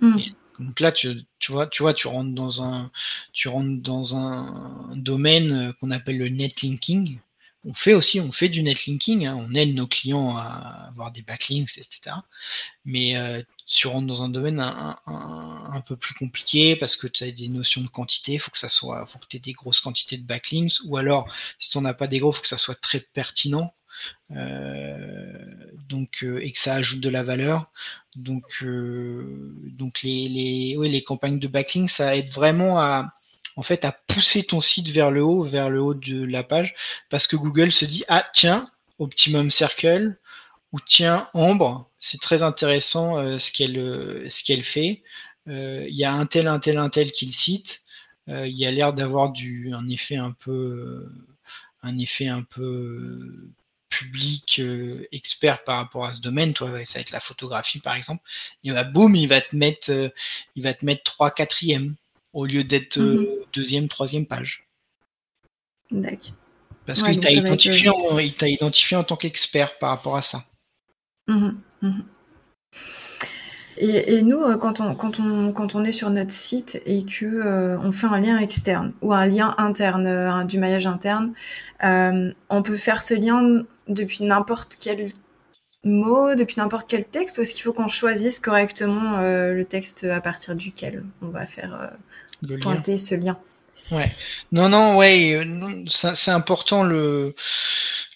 Mmh. 0.00 0.22
Donc 0.58 0.80
là, 0.80 0.92
tu, 0.92 1.24
vois, 1.48 1.66
tu 1.66 1.82
rentres 1.82 2.34
dans 2.34 2.62
un, 2.62 2.90
tu 3.32 3.48
domaine 4.96 5.52
euh, 5.52 5.72
qu'on 5.80 5.90
appelle 5.90 6.18
le 6.18 6.28
netlinking. 6.28 7.18
On 7.66 7.72
fait 7.72 7.94
aussi, 7.94 8.20
on 8.20 8.30
fait 8.30 8.48
du 8.48 8.62
netlinking. 8.62 9.26
Hein. 9.26 9.36
On 9.38 9.54
aide 9.54 9.74
nos 9.74 9.86
clients 9.86 10.36
à 10.36 10.88
avoir 10.88 11.12
des 11.12 11.22
backlinks, 11.22 11.78
etc. 11.78 12.16
Mais 12.84 13.16
euh, 13.16 13.42
tu 13.66 13.86
rentres 13.86 14.06
dans 14.06 14.22
un 14.22 14.28
domaine 14.28 14.60
un, 14.60 15.80
peu 15.86 15.96
plus 15.96 16.14
compliqué 16.14 16.76
parce 16.76 16.96
que 16.96 17.06
tu 17.06 17.24
as 17.24 17.30
des 17.30 17.48
notions 17.48 17.80
de 17.80 17.88
quantité, 17.88 18.34
il 18.34 18.38
faut 18.38 18.50
que 18.50 18.58
ça 18.58 18.68
soit, 18.68 19.06
faut 19.06 19.18
que 19.18 19.26
tu 19.28 19.36
aies 19.36 19.40
des 19.40 19.52
grosses 19.52 19.80
quantités 19.80 20.18
de 20.18 20.22
backlinks, 20.22 20.80
ou 20.84 20.96
alors 20.96 21.32
si 21.58 21.70
tu 21.70 21.78
n'en 21.78 21.86
as 21.86 21.94
pas 21.94 22.06
des 22.06 22.18
gros, 22.18 22.30
il 22.30 22.36
faut 22.36 22.42
que 22.42 22.48
ça 22.48 22.58
soit 22.58 22.74
très 22.80 23.00
pertinent. 23.00 23.74
Euh, 24.30 25.32
donc 25.88 26.24
et 26.40 26.52
que 26.52 26.58
ça 26.58 26.74
ajoute 26.74 27.00
de 27.00 27.08
la 27.08 27.22
valeur. 27.22 27.70
Donc 28.16 28.64
donc 28.64 30.02
les 30.02 31.04
campagnes 31.06 31.38
de 31.38 31.48
backlinks 31.48 31.90
ça 31.90 32.16
aide 32.16 32.30
vraiment 32.30 32.78
à 32.78 33.14
en 33.56 33.62
fait 33.62 33.84
à 33.84 33.92
pousser 33.92 34.42
ton 34.44 34.60
site 34.60 34.88
vers 34.88 35.10
le 35.10 35.22
haut, 35.22 35.42
vers 35.42 35.70
le 35.70 35.80
haut 35.80 35.94
de 35.94 36.24
la 36.24 36.42
page, 36.42 36.74
parce 37.10 37.26
que 37.26 37.36
Google 37.36 37.72
se 37.72 37.84
dit 37.84 38.04
ah 38.08 38.24
tiens 38.32 38.68
Optimum 38.98 39.50
Circle 39.50 40.18
ou 40.72 40.80
tiens 40.80 41.28
Ambre, 41.34 41.90
c'est 41.98 42.20
très 42.20 42.42
intéressant 42.42 43.18
euh, 43.18 43.38
ce 43.38 43.52
qu'elle 43.52 43.78
euh, 43.78 44.28
ce 44.28 44.42
qu'elle 44.42 44.64
fait. 44.64 45.02
Euh, 45.48 45.86
il 45.88 45.96
y 45.96 46.04
a 46.04 46.12
un 46.12 46.26
tel 46.26 46.48
un 46.48 46.58
tel 46.58 46.78
un 46.78 46.88
tel 46.90 47.12
qui 47.12 47.26
le 47.26 47.32
cite. 47.32 47.82
il 48.28 48.56
y 48.56 48.66
a 48.66 48.70
l'air 48.70 48.94
d'avoir 48.94 49.30
du 49.32 49.72
un 49.74 49.88
effet 49.88 50.16
un 50.16 50.32
peu 50.32 51.08
un 51.82 51.98
effet 51.98 52.28
un 52.28 52.42
peu 52.42 53.50
public 53.98 54.60
expert 55.12 55.64
par 55.64 55.78
rapport 55.78 56.04
à 56.04 56.14
ce 56.14 56.20
domaine, 56.20 56.52
toi, 56.52 56.68
ça 56.84 56.98
va 56.98 57.00
être 57.00 57.10
la 57.10 57.20
photographie 57.20 57.80
par 57.80 57.94
exemple, 57.94 58.22
il 58.62 58.72
va 58.72 58.84
boum, 58.84 59.14
il 59.14 59.28
va 59.28 59.40
te 59.40 59.54
mettre, 59.56 60.12
il 60.56 60.62
va 60.62 60.74
te 60.74 60.84
mettre 60.84 61.04
3 61.04 61.30
quatrième 61.30 61.94
au 62.32 62.46
lieu 62.46 62.64
d'être 62.64 62.98
mhm. 62.98 63.26
deuxième, 63.52 63.88
troisième 63.88 64.26
page. 64.26 64.64
D'accord. 65.90 66.32
Parce 66.86 67.02
qu'il 67.02 67.20
t'a 67.20 67.30
identifié, 67.30 67.88
en, 67.88 68.18
identifié 68.18 68.96
en 68.96 69.04
tant 69.04 69.16
qu'expert 69.16 69.78
par 69.78 69.90
rapport 69.90 70.16
à 70.16 70.22
ça. 70.22 70.44
Mhm, 71.28 71.58
mhm. 71.80 72.04
Et, 73.76 74.22
nous, 74.22 74.40
euh, 74.40 74.56
quand 74.56 74.80
on, 74.80 74.94
quand, 74.94 75.18
on, 75.18 75.52
quand 75.52 75.74
on 75.74 75.84
est 75.84 75.92
sur 75.92 76.08
notre 76.08 76.30
site 76.30 76.80
et 76.86 77.04
que 77.04 77.24
euh, 77.24 77.76
on 77.80 77.90
fait 77.90 78.06
un 78.06 78.20
lien 78.20 78.38
externe 78.38 78.92
ou 79.02 79.12
un 79.12 79.26
lien 79.26 79.54
interne, 79.58 80.06
euh, 80.06 80.44
du 80.44 80.58
maillage 80.58 80.86
interne, 80.86 81.32
on 81.82 82.62
peut 82.62 82.76
faire 82.76 83.02
ce 83.02 83.14
lien 83.14 83.64
depuis 83.88 84.24
n'importe 84.24 84.76
quel 84.80 85.10
mot, 85.84 86.34
depuis 86.34 86.56
n'importe 86.58 86.88
quel 86.88 87.04
texte, 87.04 87.38
ou 87.38 87.42
est-ce 87.42 87.52
qu'il 87.52 87.62
faut 87.62 87.72
qu'on 87.72 87.88
choisisse 87.88 88.40
correctement 88.40 89.20
le 89.20 89.64
texte 89.64 90.04
à 90.04 90.20
partir 90.20 90.54
duquel 90.56 91.04
on 91.20 91.28
va 91.28 91.46
faire 91.46 91.92
pointer 92.60 92.96
ce 92.96 93.14
lien? 93.14 93.38
Ouais. 93.90 94.10
Non, 94.50 94.68
non, 94.68 94.96
ouais, 94.96 95.34
euh, 95.34 95.84
c'est 95.86 96.30
important 96.30 96.84
le 96.84 97.34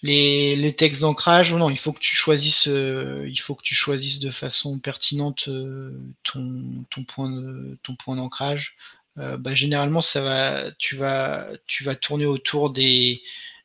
les, 0.03 0.57
les 0.57 0.75
textes 0.75 1.03
d'ancrage. 1.03 1.53
Non, 1.53 1.69
il 1.71 1.79
faut 1.79 1.93
que 1.93 1.99
tu 1.99 2.15
choisisses, 2.15 2.69
euh, 2.69 3.27
il 3.29 3.37
faut 3.39 3.55
que 3.55 3.63
tu 3.63 3.75
choisisses 3.75 4.21
de 4.21 4.31
façon 4.31 4.79
pertinente 4.79 5.49
euh, 5.49 5.93
ton 6.25 6.85
ton 6.91 7.05
point 7.05 7.31
de, 7.31 7.79
ton 7.83 7.97
point 7.97 8.17
d'ancrage. 8.17 8.77
bah, 9.17 9.55
généralement, 9.55 10.01
ça 10.01 10.23
va, 10.23 10.71
tu 10.79 10.97
vas 10.97 11.49
tu 11.67 11.85
vas 11.85 11.97
tourner 11.97 12.27
autour 12.27 12.71
des 12.71 13.23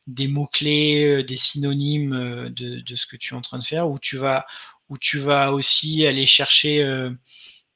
des 0.07 0.27
mots 0.27 0.47
clés, 0.47 1.23
des 1.23 1.37
synonymes 1.37 2.49
de, 2.49 2.79
de 2.79 2.95
ce 2.95 3.05
que 3.05 3.15
tu 3.15 3.33
es 3.33 3.37
en 3.37 3.41
train 3.41 3.59
de 3.59 3.63
faire, 3.63 3.89
ou 3.89 3.99
tu 3.99 4.17
vas 4.17 4.45
où 4.89 4.97
tu 4.97 5.17
vas 5.17 5.53
aussi 5.53 6.05
aller 6.05 6.25
chercher 6.25 6.83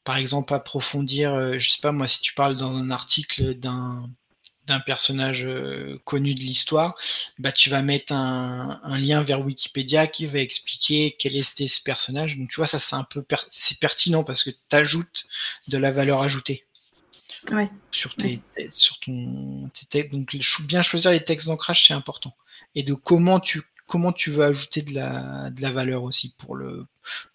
par 0.07 0.15
exemple 0.15 0.53
approfondir, 0.53 1.33
euh, 1.33 1.59
je 1.59 1.69
sais 1.69 1.81
pas 1.81 1.91
moi, 1.91 2.07
si 2.07 2.21
tu 2.21 2.33
parles 2.33 2.55
dans 2.55 2.73
un 2.73 2.91
article 2.91 3.55
d'un 3.55 4.07
personnage 4.85 5.43
euh, 5.43 5.99
connu 6.05 6.33
de 6.33 6.39
l'histoire, 6.39 6.95
bah 7.39 7.51
tu 7.51 7.69
vas 7.69 7.81
mettre 7.81 8.13
un, 8.13 8.97
lien 8.97 9.21
vers 9.21 9.41
Wikipédia 9.41 10.07
qui 10.07 10.25
va 10.25 10.39
expliquer 10.39 11.17
quel 11.19 11.35
était 11.35 11.67
ce 11.67 11.83
personnage. 11.83 12.37
Donc 12.37 12.49
tu 12.49 12.55
vois, 12.55 12.67
ça 12.67 12.79
c'est 12.79 12.95
un 12.95 13.03
peu 13.03 13.21
c'est 13.49 13.79
pertinent 13.81 14.23
parce 14.23 14.45
que 14.45 14.51
tu 14.51 14.75
ajoutes 14.77 15.25
de 15.67 15.77
la 15.77 15.91
valeur 15.91 16.21
ajoutée. 16.21 16.66
Sur 17.91 18.15
tes, 18.15 18.41
sur 18.69 18.99
ton 18.99 19.69
donc 20.11 20.37
bien 20.61 20.81
choisir 20.81 21.11
les 21.11 21.23
textes 21.23 21.47
d'ancrage 21.47 21.87
c'est 21.87 21.93
important. 21.93 22.35
Et 22.75 22.83
de 22.83 22.93
comment 22.93 23.39
tu 23.39 23.61
comment 23.87 24.11
tu 24.11 24.29
veux 24.29 24.43
ajouter 24.43 24.81
de 24.81 24.93
la, 24.93 25.49
de 25.49 25.61
la 25.61 25.71
valeur 25.71 26.03
aussi 26.03 26.33
pour 26.37 26.55
le 26.55 26.85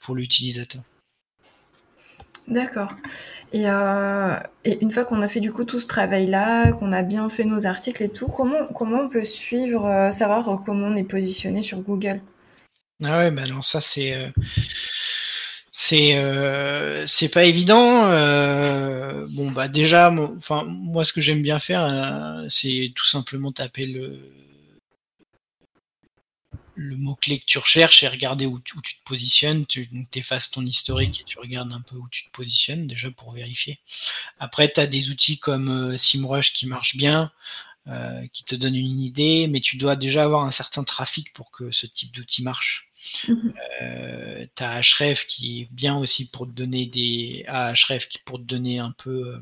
pour 0.01 0.15
l'utilisateur. 0.15 0.83
D'accord. 2.49 2.93
Euh, 3.55 4.37
et, 4.65 4.83
une 4.83 4.91
fois 4.91 5.05
qu'on 5.05 5.23
a 5.23 5.29
fait 5.29 5.41
du 5.41 5.53
coup 5.53 5.65
tout 5.65 5.79
ce 5.79 5.87
travail-là, 5.87 6.73
qu'on 6.73 6.93
a 6.93 7.03
bien 7.03 7.29
fait 7.29 7.45
nos 7.45 7.67
articles 7.67 8.03
et 8.03 8.09
tout, 8.09 8.27
comment, 8.27 8.67
comment 8.75 9.03
on 9.03 9.09
peut 9.09 9.25
suivre, 9.25 9.87
euh, 9.87 10.11
savoir 10.11 10.45
comment 10.65 10.89
on 10.89 10.97
est 10.97 11.05
positionné 11.05 11.63
sur 11.63 11.79
Google? 11.79 12.21
Ah 13.05 13.19
ouais, 13.19 13.31
bah 13.31 13.43
alors 13.43 13.65
ça 13.65 13.81
c'est 13.81 14.15
euh, 14.15 14.29
c'est 15.73 16.17
c'est 17.07 17.29
pas 17.29 17.45
évident. 17.45 18.03
bon 19.29 19.51
bah 19.51 19.69
déjà, 19.69 20.11
moi 20.11 21.05
ce 21.05 21.13
que 21.13 21.21
j'aime 21.21 21.43
bien 21.43 21.59
faire, 21.59 22.45
c'est 22.49 22.93
tout 22.95 23.07
simplement 23.07 23.53
taper 23.53 23.87
le 23.87 24.33
le 26.75 26.97
mot-clé 26.97 27.39
que 27.39 27.45
tu 27.45 27.59
recherches 27.59 28.03
et 28.03 28.09
regarder 28.09 28.47
où, 28.47 28.61
tu 28.61 28.75
te 28.75 29.05
positionnes. 29.05 29.67
Tu 29.67 29.89
effaces 30.15 30.51
ton 30.51 30.65
historique 30.65 31.21
et 31.21 31.25
tu 31.25 31.39
regardes 31.39 31.73
un 31.73 31.81
peu 31.81 31.97
où 31.97 32.09
tu 32.11 32.25
te 32.25 32.31
positionnes 32.31 32.87
déjà 32.87 33.11
pour 33.11 33.33
vérifier. 33.33 33.81
Après, 34.39 34.71
tu 34.73 34.81
as 34.81 34.87
des 34.87 35.11
outils 35.11 35.39
comme 35.39 35.93
euh, 35.93 35.97
SIMrush 35.97 36.53
qui 36.53 36.67
marchent 36.67 36.97
bien, 36.97 37.33
euh, 37.89 38.27
qui 38.33 38.45
te 38.45 38.55
donnent 38.55 38.77
une 38.77 39.01
idée, 39.01 39.49
mais 39.49 39.61
tu 39.61 39.77
dois 39.77 39.97
déjà 39.97 40.25
avoir 40.25 40.45
un 40.45 40.53
certain 40.53 40.85
trafic 40.85 41.33
pour 41.33 41.51
que 41.51 41.71
ce 41.71 41.87
type 41.87 42.13
d'outil 42.13 42.43
marche. 42.43 42.91
Mhm. 43.29 43.55
Euh, 43.83 44.47
tu 44.55 44.65
Href 44.65 45.27
qui 45.27 45.63
est 45.63 45.69
bien 45.73 45.97
aussi 45.97 46.27
pour 46.27 46.47
te 46.47 46.53
donner 46.53 46.87
des. 46.87 47.45
Href 47.49 48.09
qui 48.09 48.19
pour 48.19 48.39
te 48.39 48.45
donner 48.45 48.79
un 48.79 48.93
peu 48.93 49.41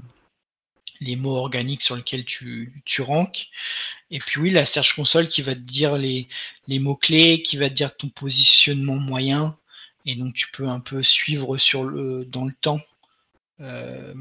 les 1.01 1.17
mots 1.17 1.37
organiques 1.37 1.83
sur 1.83 1.97
lesquels 1.97 2.25
tu, 2.25 2.83
tu. 2.85 3.03
Et 4.11 4.19
puis 4.19 4.41
oui, 4.41 4.51
la 4.51 4.67
Search 4.67 4.95
Console 4.95 5.29
qui 5.29 5.43
va 5.43 5.55
te 5.55 5.61
dire 5.61 5.97
les, 5.97 6.29
les 6.69 6.79
mots-clés, 6.79 7.43
qui 7.43 7.57
va 7.57 7.71
te 7.71 7.75
dire 7.75 7.97
ton 7.97 8.09
positionnement 8.09 8.97
moyen. 8.97 9.57
Et 10.07 10.15
donc 10.15 10.35
tu 10.35 10.51
peux 10.51 10.69
un 10.69 10.81
peu 10.81 11.03
suivre 11.03 11.57
sur 11.57 11.85
le, 11.85 12.25
dans 12.25 12.45
le 12.45 12.53
temps. 12.61 12.81
Euh, 13.61 14.15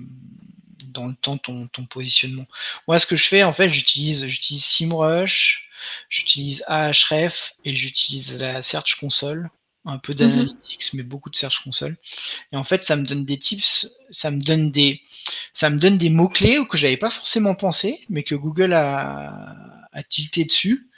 dans 0.85 1.07
le 1.07 1.13
temps 1.13 1.37
ton, 1.37 1.67
ton 1.67 1.85
positionnement. 1.85 2.47
Moi, 2.87 2.99
ce 2.99 3.05
que 3.05 3.15
je 3.15 3.25
fais, 3.25 3.43
en 3.43 3.53
fait, 3.53 3.69
j'utilise 3.69 4.25
j'utilise 4.25 4.65
SIMrush, 4.65 5.68
j'utilise 6.09 6.63
Ahref 6.67 7.53
et 7.65 7.75
j'utilise 7.75 8.39
la 8.39 8.61
Search 8.61 8.95
Console 8.99 9.49
un 9.85 9.97
peu 9.97 10.13
mhm. 10.13 10.17
d'analytics, 10.17 10.93
mais 10.93 11.03
beaucoup 11.03 11.29
de 11.29 11.35
Search 11.35 11.63
Console. 11.63 11.97
Et 12.51 12.57
en 12.57 12.63
fait, 12.63 12.83
ça 12.83 12.95
me 12.95 13.05
donne 13.05 13.25
des 13.25 13.37
tips, 13.37 13.89
ça 14.11 14.31
me 14.31 14.41
donne 14.41 14.71
des, 14.71 15.01
ça 15.53 15.69
me 15.69 15.77
donne 15.77 15.97
des 15.97 16.09
mots 16.09 16.29
clés 16.29 16.59
que 16.69 16.77
j'avais 16.77 16.97
pas 16.97 17.09
forcément 17.09 17.55
pensé, 17.55 17.99
mais 18.09 18.23
que 18.23 18.35
Google 18.35 18.73
a, 18.73 19.87
a 19.91 20.03
tilté 20.03 20.45
dessus. 20.45 20.89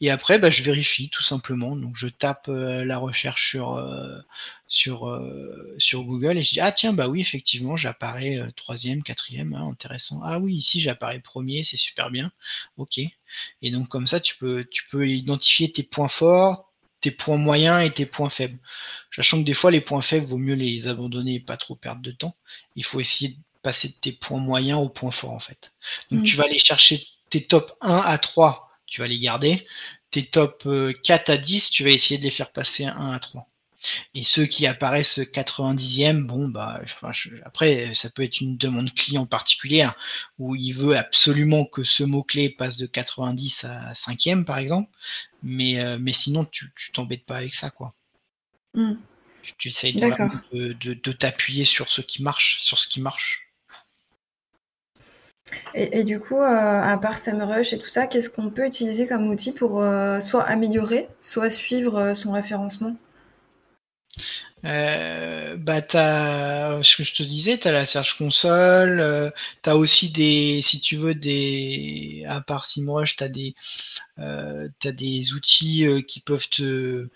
Et 0.00 0.10
après, 0.10 0.38
bah, 0.38 0.50
je 0.50 0.62
vérifie 0.62 1.08
tout 1.10 1.22
simplement. 1.22 1.76
Donc, 1.76 1.96
je 1.96 2.08
tape 2.08 2.48
euh, 2.48 2.84
la 2.84 2.98
recherche 2.98 3.50
sur 3.50 3.74
euh, 3.74 4.18
sur 4.66 5.08
euh, 5.08 5.74
sur 5.78 6.04
Google 6.04 6.38
et 6.38 6.42
je 6.42 6.50
dis 6.50 6.60
ah 6.60 6.72
tiens 6.72 6.92
bah 6.92 7.08
oui 7.08 7.20
effectivement 7.20 7.76
j'apparais 7.76 8.38
troisième, 8.56 9.02
quatrième, 9.02 9.52
hein, 9.54 9.68
intéressant. 9.68 10.20
Ah 10.24 10.38
oui 10.38 10.54
ici 10.54 10.80
j'apparais 10.80 11.20
premier, 11.20 11.64
c'est 11.64 11.76
super 11.76 12.10
bien. 12.10 12.30
Ok. 12.76 12.98
Et 13.62 13.70
donc 13.70 13.88
comme 13.88 14.06
ça 14.06 14.20
tu 14.20 14.36
peux 14.36 14.64
tu 14.70 14.84
peux 14.90 15.08
identifier 15.08 15.72
tes 15.72 15.82
points 15.82 16.08
forts, 16.08 16.70
tes 17.00 17.10
points 17.10 17.36
moyens 17.36 17.84
et 17.84 17.90
tes 17.90 18.06
points 18.06 18.28
faibles. 18.28 18.58
Sachant 19.14 19.38
que 19.38 19.44
des 19.44 19.54
fois, 19.54 19.70
les 19.70 19.80
points 19.80 20.02
faibles, 20.02 20.26
vaut 20.26 20.38
mieux 20.38 20.54
les 20.54 20.86
abandonner 20.88 21.34
et 21.34 21.40
pas 21.40 21.56
trop 21.56 21.74
perdre 21.74 22.02
de 22.02 22.12
temps. 22.12 22.36
Il 22.76 22.84
faut 22.84 23.00
essayer 23.00 23.30
de 23.30 23.36
passer 23.62 23.88
de 23.88 23.94
tes 23.94 24.12
points 24.12 24.40
moyens 24.40 24.78
aux 24.80 24.88
points 24.88 25.10
forts, 25.10 25.32
en 25.32 25.40
fait. 25.40 25.72
Donc, 26.10 26.24
tu 26.24 26.34
mm. 26.34 26.38
vas 26.38 26.44
aller 26.44 26.58
chercher 26.58 27.06
tes 27.30 27.44
top 27.44 27.76
1 27.80 27.96
à 27.96 28.18
3, 28.18 28.69
tu 28.90 29.00
vas 29.00 29.06
les 29.06 29.18
garder. 29.18 29.66
Tes 30.10 30.26
top 30.26 30.68
4 31.04 31.30
euh, 31.30 31.34
à 31.34 31.36
10, 31.36 31.70
tu 31.70 31.84
vas 31.84 31.90
essayer 31.90 32.18
de 32.18 32.24
les 32.24 32.30
faire 32.30 32.50
passer 32.50 32.84
1 32.84 33.12
à 33.12 33.18
3. 33.18 33.46
Et 34.14 34.24
ceux 34.24 34.44
qui 34.44 34.66
apparaissent 34.66 35.18
90e, 35.18 36.26
bon, 36.26 36.48
bah, 36.48 36.82
après, 37.44 37.94
ça 37.94 38.10
peut 38.10 38.22
être 38.22 38.40
une 38.40 38.58
demande 38.58 38.92
client 38.92 39.24
particulière 39.24 39.94
où 40.38 40.54
il 40.54 40.72
veut 40.72 40.96
absolument 40.96 41.64
que 41.64 41.82
ce 41.84 42.04
mot-clé 42.04 42.50
passe 42.50 42.76
de 42.76 42.86
90 42.86 43.64
à 43.64 43.92
5e, 43.94 44.44
par 44.44 44.58
exemple. 44.58 44.90
Mais, 45.42 45.80
euh, 45.80 45.96
mais 45.98 46.12
sinon, 46.12 46.44
tu 46.44 46.70
t'embêtes 46.92 47.24
pas 47.24 47.38
avec 47.38 47.54
ça, 47.54 47.70
quoi. 47.70 47.94
Hmm. 48.74 48.94
Tu, 49.56 49.68
essayes 49.68 49.94
de, 49.94 50.92
de, 50.92 51.12
t'appuyer 51.12 51.64
sur 51.64 51.90
ce 51.90 52.02
qui 52.02 52.22
marche, 52.22 52.58
sur 52.60 52.78
ce 52.78 52.86
qui 52.86 53.00
marche. 53.00 53.49
Et, 55.74 56.04
du 56.04 56.20
coup, 56.20 56.36
euh, 56.36 56.80
à 56.82 56.96
part 56.98 57.18
SEMrush 57.18 57.72
et 57.72 57.78
tout 57.78 57.88
ça, 57.88 58.06
qu'est-ce 58.06 58.30
qu'on 58.30 58.50
peut 58.50 58.66
utiliser 58.66 59.06
comme 59.06 59.28
outil 59.28 59.52
pour 59.52 59.82
euh, 59.82 60.20
soit 60.20 60.44
améliorer, 60.44 61.08
soit 61.20 61.50
suivre 61.50 62.12
son 62.14 62.32
référencement? 62.32 62.96
Euh, 64.64 65.56
bah 65.56 65.80
t'as 65.80 66.82
ce 66.82 66.96
que 66.96 67.02
je 67.02 67.14
te 67.14 67.22
disais, 67.22 67.56
t'as 67.56 67.72
la 67.72 67.86
Search 67.86 68.18
Console, 68.18 69.00
euh, 69.00 69.30
t'as 69.62 69.74
aussi 69.74 70.10
des, 70.10 70.60
si 70.62 70.80
tu 70.80 70.96
veux 70.96 71.14
des, 71.14 72.24
à 72.28 72.42
part 72.42 72.66
SIMrush, 72.66 73.16
t'as 73.16 73.28
des, 73.28 73.54
euh, 74.20 74.68
t'as 74.80 74.92
des 74.92 75.32
outils 75.32 75.86
euh, 75.86 76.02
qui 76.02 76.20
peuvent 76.20 76.48
te, 76.48 77.08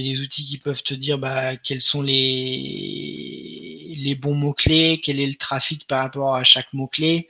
des 0.00 0.20
outils 0.20 0.44
qui 0.44 0.58
peuvent 0.58 0.82
te 0.82 0.94
dire 0.94 1.18
bah 1.18 1.56
quels 1.56 1.82
sont 1.82 2.02
les 2.02 3.92
les, 3.96 4.14
bons 4.14 4.34
mots-clés, 4.34 5.00
quel 5.02 5.20
est 5.20 5.26
le 5.26 5.34
trafic 5.34 5.86
par 5.86 6.02
rapport 6.02 6.34
à 6.34 6.44
chaque 6.44 6.72
mot-clé. 6.72 7.28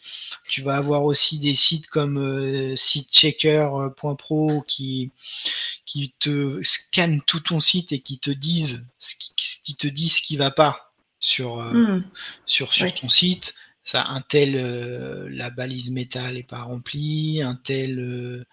Tu 0.48 0.62
vas 0.62 0.76
avoir 0.76 1.04
aussi 1.04 1.38
des 1.38 1.54
sites 1.54 1.86
comme 1.86 2.18
euh, 2.18 2.76
sitechecker.pro 2.76 4.62
qui, 4.66 5.10
qui 5.86 6.12
te 6.18 6.62
scannent 6.62 7.22
tout 7.22 7.40
ton 7.40 7.60
site 7.60 7.92
et 7.92 8.00
qui 8.00 8.18
te 8.18 8.30
disent 8.30 8.84
ce 8.98 9.14
qui, 9.16 9.76
te 9.76 9.86
dit 9.86 10.08
ce 10.08 10.20
qui 10.20 10.36
va 10.36 10.50
pas 10.50 10.92
sur, 11.20 11.60
euh, 11.60 11.72
hmm. 11.72 12.04
sur, 12.46 12.72
sur 12.72 12.92
ton 12.92 13.08
site. 13.08 13.54
Ça, 13.84 14.04
un 14.08 14.20
tel, 14.20 14.56
euh, 14.56 15.28
la 15.30 15.50
balise 15.50 15.90
métal 15.90 16.34
n'est 16.34 16.42
pas 16.42 16.62
remplie, 16.62 17.40
un 17.40 17.54
tel, 17.54 18.00
euh, 18.00 18.44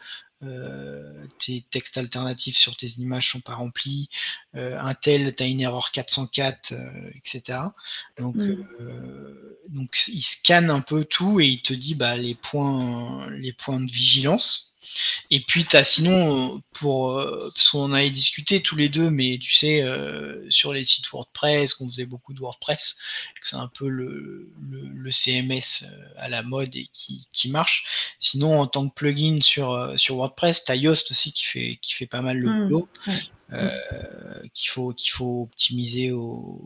tes 1.40 1.66
textes 1.70 1.98
alternatifs 1.98 2.58
sur 2.58 2.76
tes 2.76 2.88
images 3.00 3.32
sont 3.32 3.42
pas 3.42 3.56
remplis, 3.56 4.10
euh, 4.56 4.78
un 4.80 4.94
tel, 4.94 5.36
tu 5.36 5.44
as 5.44 5.48
une 5.48 5.62
erreur 5.62 5.92
404, 5.92 6.74
etc. 7.16 7.60
Donc, 8.18 8.36
mm. 8.36 8.66
euh, 8.82 9.60
donc 9.70 9.98
il 10.08 10.22
scanne 10.22 10.70
un 10.70 10.82
peu 10.82 11.06
tout 11.06 11.40
et 11.40 11.48
il 11.48 11.62
te 11.62 11.74
dit 11.74 11.96
bah, 11.96 12.18
les, 12.18 12.36
points, 12.36 13.30
les 13.32 13.54
points 13.54 13.80
de 13.80 13.92
vigilance. 13.92 14.73
Et 15.30 15.40
puis, 15.40 15.66
tu 15.66 15.76
as 15.76 15.84
sinon, 15.84 16.62
pour, 16.74 17.18
euh, 17.18 17.50
parce 17.56 17.70
qu'on 17.70 17.92
avait 17.94 18.10
discuté 18.10 18.62
tous 18.62 18.76
les 18.76 18.90
deux, 18.90 19.10
mais 19.10 19.38
tu 19.42 19.54
sais, 19.54 19.82
euh, 19.82 20.46
sur 20.50 20.74
les 20.74 20.84
sites 20.84 21.10
WordPress, 21.12 21.76
qu'on 21.76 21.90
faisait 21.90 22.06
beaucoup 22.06 22.34
de 22.34 22.40
WordPress, 22.40 22.96
que 23.40 23.48
c'est 23.48 23.56
un 23.56 23.68
peu 23.68 23.88
le, 23.88 24.52
le, 24.62 25.12
CMS 25.12 25.84
euh, 25.84 25.88
à 26.18 26.30
la 26.30 26.44
mode 26.44 26.76
et 26.76 26.90
qui, 26.94 27.28
qui, 27.32 27.50
marche. 27.50 28.16
Sinon, 28.20 28.60
en 28.60 28.68
tant 28.68 28.88
que 28.88 28.94
plugin 28.94 29.40
sur, 29.42 29.94
sur 29.98 30.16
WordPress, 30.18 30.66
tu 30.66 30.72
as 30.72 30.76
Yoast 30.76 31.12
aussi 31.12 31.32
qui 31.32 31.46
fait, 31.46 31.80
qui 31.82 31.94
fait 31.94 32.08
pas 32.08 32.22
mal 32.22 32.38
le 32.38 32.50
mmh, 32.50 32.68
boulot, 32.68 32.90
qu'il 34.54 34.70
faut, 34.70 34.94
qu'il 34.94 35.12
faut 35.12 35.44
optimiser 35.44 36.12
au 36.12 36.60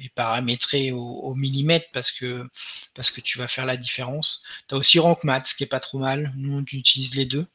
et 0.00 0.08
paramétrer 0.14 0.92
au, 0.92 1.34
millimètre 1.34 1.86
parce 1.92 2.10
que, 2.10 2.46
parce 2.94 3.10
que 3.10 3.20
tu 3.20 3.38
vas 3.38 3.48
faire 3.48 3.66
la 3.66 3.76
différence. 3.76 4.42
Tu 4.68 4.74
as 4.74 4.78
aussi 4.78 4.98
RankMath, 4.98 5.46
ce 5.46 5.54
qui 5.54 5.64
est 5.64 5.68
pas 5.68 5.80
trop 5.80 5.98
mal. 5.98 6.32
Nous, 6.36 6.56
on 6.56 6.60
utilise 6.60 7.14
les 7.14 7.26
deux. 7.26 7.46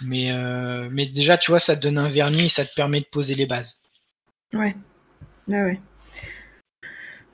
Mais, 0.00 0.32
euh, 0.32 0.88
mais 0.90 1.06
déjà, 1.06 1.38
tu 1.38 1.50
vois, 1.50 1.60
ça 1.60 1.76
te 1.76 1.82
donne 1.82 1.98
un 1.98 2.08
vernis 2.08 2.46
et 2.46 2.48
ça 2.48 2.64
te 2.64 2.74
permet 2.74 3.00
de 3.00 3.06
poser 3.06 3.34
les 3.34 3.46
bases. 3.46 3.78
Ouais. 4.52 4.76
ouais. 5.48 5.80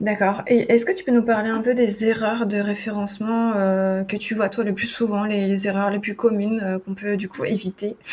D'accord. 0.01 0.43
Et 0.47 0.73
est-ce 0.73 0.87
que 0.87 0.93
tu 0.93 1.05
peux 1.05 1.13
nous 1.13 1.25
parler 1.25 1.51
un 1.51 1.61
peu 1.61 1.75
des 1.75 2.07
erreurs 2.07 2.47
de 2.47 2.57
référencement 2.57 3.53
euh, 3.55 4.03
que 4.03 4.17
tu 4.17 4.35
vois 4.35 4.49
toi 4.49 4.65
le 4.65 4.73
plus 4.73 4.87
souvent, 4.87 5.25
les, 5.25 5.67
erreurs 5.69 5.91
les 5.91 5.99
plus 5.99 6.17
communes 6.17 6.61
euh, 6.63 6.79
qu'on 6.79 6.95
peut 6.95 7.17
du 7.17 7.29
coup 7.29 7.45
éviter? 7.45 7.97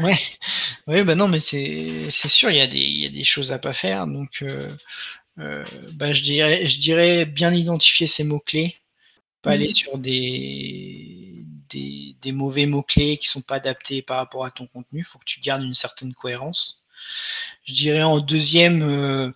Ouais, 0.00 0.18
ouais, 0.86 1.04
bah 1.04 1.14
non, 1.14 1.28
mais 1.28 1.38
c'est 1.38 2.08
sûr, 2.10 2.50
il 2.50 2.56
y, 2.56 2.62
a 2.62 2.66
des, 2.66 2.78
y 2.78 3.04
a 3.04 3.10
des 3.10 3.24
choses 3.24 3.52
à 3.52 3.58
pas 3.58 3.74
faire. 3.74 4.06
Donc, 4.06 4.38
euh, 4.40 4.70
bah, 5.36 6.12
je, 6.12 6.22
dirais, 6.22 6.66
je 6.66 6.80
dirais 6.80 7.24
bien 7.26 7.52
identifier 7.52 8.06
ces 8.06 8.24
mots-clés, 8.24 8.76
pas 9.42 9.52
aller 9.52 9.66
mhm. 9.66 9.74
sur 9.74 9.98
des, 9.98 11.44
des, 11.68 12.32
mauvais 12.32 12.66
mots-clés 12.66 13.18
qui 13.18 13.28
sont 13.28 13.42
pas 13.42 13.56
adaptés 13.56 14.02
par 14.02 14.18
rapport 14.18 14.44
à 14.44 14.50
ton 14.50 14.66
contenu. 14.66 15.00
Il 15.00 15.04
faut 15.04 15.18
que 15.18 15.24
tu 15.24 15.40
gardes 15.40 15.62
une 15.62 15.74
certaine 15.74 16.14
cohérence. 16.14 16.84
Je 17.64 17.74
dirais 17.74 18.02
en 18.02 18.20
deuxième, 18.20 18.82
euh, 18.82 19.30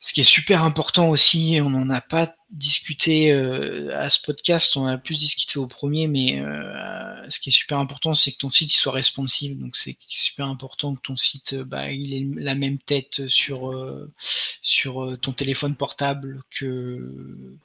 ce 0.00 0.12
qui 0.12 0.20
est 0.20 0.24
super 0.24 0.64
important 0.64 1.10
aussi, 1.10 1.58
on 1.62 1.70
n'en 1.70 1.90
a 1.90 2.00
pas 2.00 2.34
discuté 2.54 3.32
euh, 3.32 3.90
à 3.98 4.08
ce 4.08 4.20
podcast, 4.22 4.76
on 4.76 4.86
a 4.86 4.96
plus 4.96 5.18
discuté 5.18 5.58
au 5.58 5.66
premier, 5.66 6.06
mais 6.06 6.40
euh, 6.40 7.28
ce 7.28 7.40
qui 7.40 7.48
est 7.50 7.52
super 7.52 7.78
important, 7.78 8.14
c'est 8.14 8.32
que 8.32 8.38
ton 8.38 8.50
site 8.50 8.72
il 8.72 8.76
soit 8.76 8.92
responsive. 8.92 9.58
Donc 9.58 9.76
c'est 9.76 9.96
super 10.06 10.46
important 10.46 10.94
que 10.94 11.00
ton 11.00 11.16
site, 11.16 11.56
bah, 11.56 11.90
il 11.90 12.14
ait 12.14 12.40
la 12.40 12.54
même 12.54 12.78
tête 12.78 13.26
sur 13.28 13.72
euh, 13.72 14.10
sur 14.62 15.18
ton 15.20 15.32
téléphone 15.32 15.76
portable 15.76 16.42
que 16.50 17.58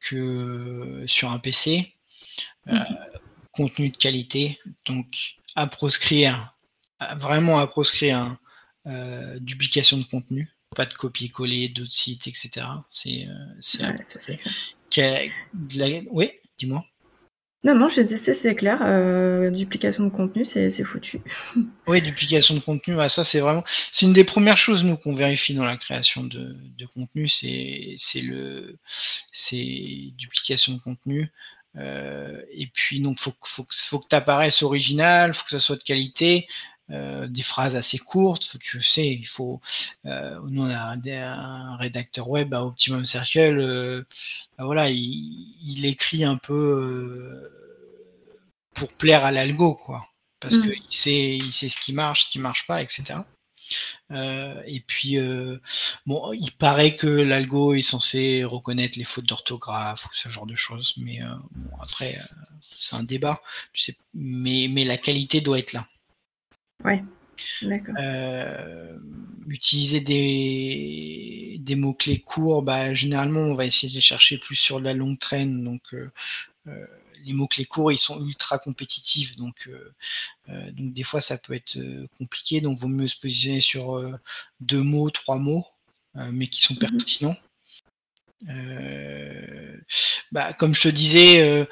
que 0.00 1.04
sur 1.06 1.30
un 1.30 1.38
PC. 1.38 1.94
Mhm. 2.66 2.84
Contenu 3.52 3.88
de 3.88 3.96
qualité, 3.96 4.60
donc 4.86 5.36
à 5.56 5.66
proscrire, 5.66 6.54
vraiment 7.16 7.58
à 7.58 7.66
proscrire 7.66 8.36
duplication 9.40 9.98
de 9.98 10.04
contenu 10.04 10.48
pas 10.74 10.86
de 10.86 10.94
copier-coller 10.94 11.68
d'autres 11.68 11.92
sites, 11.92 12.26
etc. 12.26 12.66
C'est 12.88 13.26
ouais, 14.96 15.32
Oui, 16.10 16.30
dis-moi. 16.58 16.84
Non, 17.62 17.74
non, 17.74 17.90
je 17.90 18.00
disais, 18.00 18.32
c'est 18.32 18.54
clair. 18.54 18.80
Euh, 18.82 19.50
duplication 19.50 20.04
de 20.04 20.08
contenu, 20.08 20.46
c'est 20.46 20.70
foutu. 20.82 21.20
oui, 21.86 22.00
duplication 22.00 22.54
de 22.54 22.60
contenu, 22.60 22.98
ah, 22.98 23.10
ça 23.10 23.22
c'est 23.22 23.40
vraiment. 23.40 23.64
C'est 23.92 24.06
une 24.06 24.14
des 24.14 24.24
premières 24.24 24.56
choses, 24.56 24.82
nous, 24.82 24.96
qu'on 24.96 25.14
vérifie 25.14 25.52
dans 25.52 25.64
la 25.64 25.76
création 25.76 26.24
de, 26.24 26.56
contenu, 26.94 27.28
c'est 27.28 27.96
le 28.22 28.78
c'est 29.30 30.12
duplication 30.16 30.72
de 30.72 30.78
contenu. 30.78 31.30
Euh, 31.76 32.40
et 32.50 32.66
puis, 32.66 33.00
donc, 33.00 33.18
faut, 33.18 33.34
faut, 33.44 33.66
faut 33.68 33.98
que 33.98 34.08
tu 34.08 34.16
apparaisses 34.16 34.62
original, 34.62 35.34
faut 35.34 35.44
que 35.44 35.50
ça 35.50 35.58
soit 35.58 35.76
de 35.76 35.82
qualité. 35.82 36.48
Euh, 36.92 37.28
des 37.28 37.42
phrases 37.42 37.76
assez 37.76 37.98
courtes. 37.98 38.56
Tu 38.58 38.82
sais, 38.82 39.06
il 39.06 39.26
faut. 39.26 39.60
Euh, 40.06 40.38
nous, 40.48 40.62
on 40.62 40.70
a 40.70 40.96
un, 40.96 41.76
rédacteur 41.76 42.28
web 42.28 42.52
à 42.52 42.64
Optimum 42.64 43.04
Circle. 43.04 43.58
Euh, 43.60 44.02
bah 44.58 44.64
voilà, 44.64 44.90
il, 44.90 45.86
écrit 45.86 46.24
un 46.24 46.36
peu 46.36 47.48
pour 48.74 48.88
plaire 48.92 49.24
à 49.24 49.30
l'algo, 49.30 49.74
quoi. 49.74 50.08
Parce 50.40 50.56
mm. 50.56 50.62
qu'il 50.62 50.82
sait, 50.90 51.36
il 51.36 51.52
sait 51.52 51.68
ce 51.68 51.78
qui 51.78 51.92
marche, 51.92 52.24
ce 52.26 52.30
qui 52.30 52.38
marche 52.38 52.66
pas, 52.66 52.82
etc. 52.82 53.20
et 54.10 54.80
puis, 54.86 55.16
bon, 56.06 56.32
il 56.32 56.50
paraît 56.52 56.96
que 56.96 57.06
l'algo 57.06 57.74
est 57.74 57.82
censé 57.82 58.42
reconnaître 58.44 58.98
les 58.98 59.04
fautes 59.04 59.26
d'orthographe 59.26 60.06
ou 60.06 60.08
ce 60.12 60.28
genre 60.28 60.46
de 60.46 60.56
choses, 60.56 60.94
mais 60.96 61.20
bon, 61.52 61.76
après, 61.80 62.18
c'est 62.78 62.96
un 62.96 63.04
débat, 63.04 63.40
tu 63.72 63.82
sais, 63.82 63.96
mais, 64.14 64.66
mais 64.68 64.84
la 64.84 64.96
qualité 64.96 65.40
doit 65.40 65.58
être 65.58 65.72
là. 65.72 65.86
Ouais. 66.84 67.02
D'accord. 67.62 67.94
Euh, 67.98 68.98
utiliser 69.48 70.00
des, 70.00 71.56
des 71.60 71.74
mots-clés 71.74 72.20
courts, 72.20 72.62
bah, 72.62 72.94
généralement, 72.94 73.40
on 73.40 73.54
va 73.54 73.66
essayer 73.66 73.88
de 73.88 73.94
les 73.94 74.00
chercher 74.00 74.38
plus 74.38 74.56
sur 74.56 74.80
la 74.80 74.94
longue 74.94 75.18
traîne. 75.18 75.64
Donc, 75.64 75.82
euh, 75.94 76.10
euh, 76.66 76.86
les 77.24 77.32
mots-clés 77.32 77.66
courts, 77.66 77.92
ils 77.92 77.98
sont 77.98 78.24
ultra 78.24 78.58
compétitifs. 78.58 79.36
Donc, 79.36 79.68
donc, 80.48 80.94
des 80.94 81.02
fois, 81.02 81.20
ça 81.20 81.36
peut 81.36 81.52
être 81.52 81.78
compliqué. 82.18 82.60
Donc, 82.60 82.78
il 82.78 82.82
vaut 82.82 82.88
mieux 82.88 83.08
se 83.08 83.16
positionner 83.16 83.60
sur 83.60 84.02
deux 84.60 84.82
mots, 84.82 85.10
trois 85.10 85.36
mots, 85.36 85.66
mais 86.14 86.46
qui 86.46 86.62
sont 86.62 86.74
mhm. 86.74 86.80
pertinents. 86.80 87.36
bah, 90.32 90.54
comme 90.54 90.74
je 90.74 90.80
te 90.80 90.88
disais, 90.88 91.68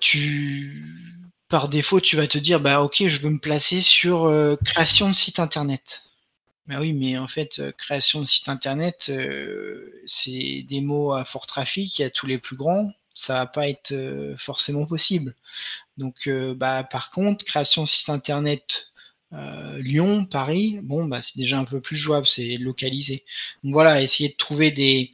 tu 0.00 1.15
par 1.48 1.68
défaut, 1.68 2.00
tu 2.00 2.16
vas 2.16 2.26
te 2.26 2.38
dire, 2.38 2.60
bah 2.60 2.82
ok, 2.82 3.06
je 3.06 3.20
veux 3.20 3.30
me 3.30 3.38
placer 3.38 3.80
sur 3.80 4.24
euh, 4.24 4.56
création 4.64 5.08
de 5.08 5.14
site 5.14 5.38
internet. 5.38 6.02
Bah 6.66 6.76
oui, 6.80 6.92
mais 6.92 7.16
en 7.16 7.28
fait, 7.28 7.60
euh, 7.60 7.72
création 7.72 8.20
de 8.20 8.26
site 8.26 8.48
internet, 8.48 9.06
euh, 9.10 9.92
c'est 10.06 10.64
des 10.68 10.80
mots 10.80 11.12
à 11.12 11.24
fort 11.24 11.46
trafic, 11.46 11.98
il 11.98 12.02
y 12.02 12.04
a 12.04 12.10
tous 12.10 12.26
les 12.26 12.38
plus 12.38 12.56
grands, 12.56 12.92
ça 13.14 13.34
va 13.34 13.46
pas 13.46 13.68
être 13.68 13.94
forcément 14.36 14.86
possible. 14.86 15.34
Donc, 15.96 16.28
bah 16.56 16.84
par 16.84 17.10
contre, 17.10 17.44
création 17.46 17.84
de 17.84 17.88
site 17.88 18.10
internet 18.10 18.88
Lyon, 19.78 20.26
Paris, 20.26 20.80
bon, 20.82 21.06
bah 21.06 21.22
c'est 21.22 21.38
déjà 21.38 21.58
un 21.58 21.64
peu 21.64 21.80
plus 21.80 21.96
jouable, 21.96 22.26
c'est 22.26 22.58
localisé. 22.58 23.24
Donc 23.64 23.72
voilà, 23.72 24.02
essayer 24.02 24.28
de 24.28 24.36
trouver 24.36 24.70
des 24.70 25.12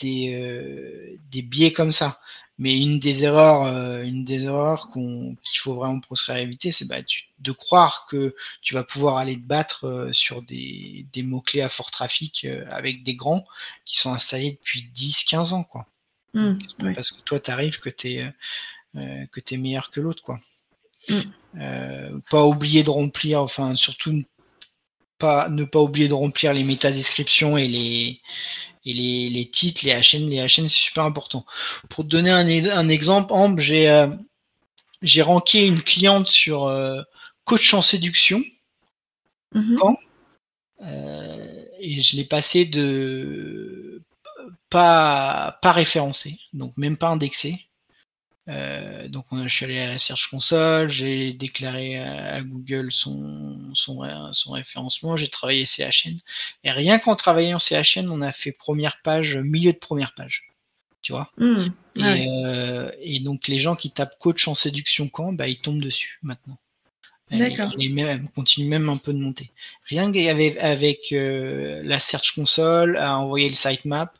des, 0.00 1.18
des 1.30 1.42
biais 1.42 1.72
comme 1.72 1.92
ça. 1.92 2.20
Mais 2.58 2.76
une 2.76 2.98
des 2.98 3.22
erreurs, 3.22 3.62
euh, 3.62 4.02
une 4.02 4.24
des 4.24 4.44
erreurs 4.44 4.90
qu'il 4.92 5.58
faut 5.58 5.74
vraiment 5.74 6.00
procéder 6.00 6.38
à 6.38 6.42
éviter, 6.42 6.72
c'est 6.72 6.86
bah, 6.86 6.96
de 7.38 7.52
croire 7.52 8.06
que 8.10 8.34
tu 8.62 8.74
vas 8.74 8.82
pouvoir 8.82 9.16
aller 9.16 9.36
te 9.36 9.46
battre 9.46 9.86
euh, 9.86 10.12
sur 10.12 10.42
des, 10.42 11.06
des 11.12 11.22
mots-clés 11.22 11.60
à 11.60 11.68
fort 11.68 11.92
trafic 11.92 12.44
euh, 12.44 12.64
avec 12.70 13.04
des 13.04 13.14
grands 13.14 13.46
qui 13.84 13.98
sont 13.98 14.12
installés 14.12 14.52
depuis 14.52 14.90
10-15 14.92 15.52
ans. 15.52 15.62
Quoi. 15.62 15.86
Mmh, 16.34 16.58
parce 16.94 17.12
que 17.12 17.22
toi, 17.22 17.38
tu 17.38 17.50
arrives 17.50 17.78
que 17.78 17.90
tu 17.90 18.08
es, 18.08 18.32
que 18.94 19.40
es 19.50 19.56
meilleur 19.56 19.90
que 19.90 20.00
l'autre. 20.00 20.22
quoi. 20.22 20.40
Mmh. 21.08 22.20
pas 22.28 22.44
oublier 22.44 22.82
de 22.82 22.90
remplir, 22.90 23.40
enfin, 23.40 23.76
surtout 23.76 24.24
pas, 25.18 25.48
ne 25.48 25.64
pas 25.64 25.80
oublier 25.80 26.08
de 26.08 26.14
remplir 26.14 26.52
les 26.52 26.64
métadescriptions 26.64 27.56
et 27.56 27.68
les, 27.68 28.20
et 28.88 29.28
les, 29.28 29.50
titres, 29.50 29.84
les 29.84 29.92
HN, 29.92 30.28
les 30.28 30.40
HN, 30.40 30.66
c'est 30.66 30.68
super 30.68 31.04
important. 31.04 31.44
Pour 31.90 32.04
te 32.04 32.08
donner 32.08 32.30
un, 32.30 32.88
exemple, 32.88 33.32
Ambre, 33.32 33.60
j'ai 33.60 33.88
euh, 33.88 34.08
j'ai 35.02 35.22
ranké 35.22 35.66
une 35.66 35.82
cliente 35.82 36.28
sur 36.28 36.64
euh, 36.64 37.02
coach 37.44 37.74
en 37.74 37.82
séduction. 37.82 38.42
Mhm. 39.54 39.76
Quand 39.78 39.98
euh, 40.84 41.64
et 41.80 42.00
je 42.00 42.16
l'ai 42.16 42.24
passé 42.24 42.64
de 42.64 44.02
pas 44.70 45.58
pas 45.60 45.72
référencé, 45.72 46.38
donc 46.52 46.76
même 46.76 46.96
pas 46.96 47.08
indexé. 47.08 47.67
Euh, 48.48 49.08
donc 49.08 49.26
on 49.30 49.46
je 49.46 49.54
suis 49.54 49.64
allé 49.66 49.78
à 49.78 49.92
la 49.92 49.98
Search 49.98 50.28
Console, 50.30 50.88
j'ai 50.88 51.32
déclaré 51.32 51.98
à, 51.98 52.40
Google 52.40 52.90
son, 52.90 53.58
son, 53.74 54.08
son 54.32 54.52
référencement, 54.52 55.16
j'ai 55.16 55.28
travaillé 55.28 55.66
CHN. 55.66 56.18
Et 56.64 56.70
rien 56.70 56.98
qu'en 56.98 57.14
travaillant 57.14 57.58
CHN, 57.58 58.08
on 58.10 58.22
a 58.22 58.32
fait 58.32 58.52
première 58.52 59.02
page, 59.02 59.36
milieu 59.36 59.72
de 59.72 59.78
première 59.78 60.14
page. 60.14 60.44
Tu 61.02 61.12
vois? 61.12 61.30
Mmh. 61.36 61.66
euh, 62.00 62.90
et, 63.00 63.20
donc 63.20 63.48
les 63.48 63.58
gens 63.58 63.76
qui 63.76 63.90
tapent 63.90 64.18
coach 64.18 64.48
en 64.48 64.54
séduction 64.54 65.08
quand, 65.08 65.32
bah, 65.32 65.48
ils 65.48 65.60
tombent 65.60 65.82
dessus 65.82 66.18
maintenant. 66.22 66.58
D'accord. 67.30 67.74
Et, 67.78 67.88
même, 67.90 68.28
continue 68.30 68.68
même 68.68 68.88
un 68.88 68.96
peu 68.96 69.12
de 69.12 69.18
monter. 69.18 69.50
Rien 69.84 70.10
qu'avec 70.10 70.56
avec 70.58 71.12
euh, 71.12 71.82
la 71.84 72.00
Search 72.00 72.32
Console, 72.34 72.96
à 72.96 73.18
envoyer 73.18 73.48
le 73.48 73.54
sitemap, 73.54 74.17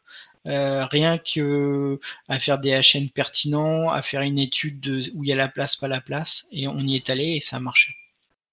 euh, 0.49 0.87
rien 0.87 1.19
que 1.19 2.01
à 2.29 2.39
faire 2.39 2.59
des 2.59 2.71
HN 2.81 3.09
pertinents, 3.09 3.91
à 3.91 4.03
faire 4.03 4.23
une 4.23 4.39
étude 4.39 4.81
de 4.81 5.03
où 5.15 5.25
il 5.25 5.29
y 5.29 5.33
a 5.33 5.37
la 5.37 5.49
place, 5.49 5.77
pas 5.77 5.89
la 5.89 6.01
place, 6.01 6.47
et 6.51 6.69
on 6.69 6.79
y 6.79 6.97
est 6.97 7.11
allé 7.11 7.37
et 7.37 7.41
ça 7.41 7.57
a 7.57 7.61
marché. 7.61 7.95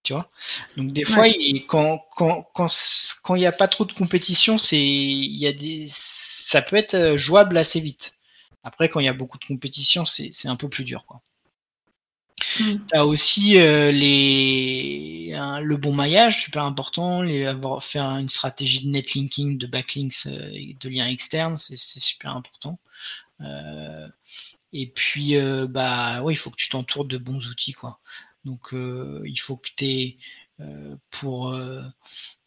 Tu 0.04 0.14
vois? 0.14 0.30
Donc 0.78 0.93
des 0.93 1.04
fois, 1.06 1.26
quand 1.68 2.06
quand 2.12 2.48
quand 2.54 2.68
quand 3.24 3.36
il 3.36 3.39
n'y 3.39 3.46
a 3.48 3.52
pas 3.52 3.68
trop 3.68 3.86
de 3.86 3.93
compétition, 3.93 4.58
c'est 4.58 4.80
il 4.80 5.38
y 5.38 5.48
a 5.48 5.54
des 5.54 5.88
ça 5.89 6.62
peut 6.62 6.76
être 6.76 6.93
euh, 6.93 7.18
jouable 7.18 7.58
assez 7.58 7.80
vite. 7.80 8.14
Après, 8.64 8.89
quand 8.89 9.00
il 9.00 9.06
y 9.06 9.10
a 9.10 9.14
beaucoup 9.14 9.38
de 9.38 9.46
compétition, 9.46 10.06
c'est 10.06 10.32
un 10.48 10.56
peu 10.56 10.70
plus 10.70 10.84
dur, 10.84 11.06
quoi. 11.08 11.22
Mm. 12.60 12.76
Tu 12.88 12.97
as 12.97 13.06
aussi 13.06 13.60
euh, 13.60 13.91
les, 13.91 15.36
le 15.62 15.78
bon 15.78 15.93
maillage, 15.93 16.43
super 16.43 16.64
important, 16.64 17.22
les, 17.22 17.45
avoir 17.45 17.84
faire 17.84 18.06
une 18.06 18.30
stratégie 18.30 18.86
de 18.86 18.89
netlinking, 18.89 19.58
de 19.58 19.68
backlinks, 19.68 20.26
euh, 20.28 20.74
de 20.80 20.89
liens 20.89 21.08
externes, 21.08 21.58
c'est 21.58 21.78
super 21.78 22.36
important. 22.36 22.80
Euh, 23.41 24.08
et 24.74 24.88
puis, 24.88 25.36
bah, 25.70 26.22
il 26.30 26.38
faut 26.38 26.49
que 26.49 26.58
tu 26.58 26.70
t'entoures 26.70 27.06
de 27.06 27.18
bons 27.18 27.47
outils, 27.47 27.74
quoi. 27.74 27.99
Donc, 28.43 28.74
il 28.74 29.39
faut 29.39 29.56
que 29.58 29.70
tu 29.78 29.86
aies 29.86 30.18
pour 31.10 31.53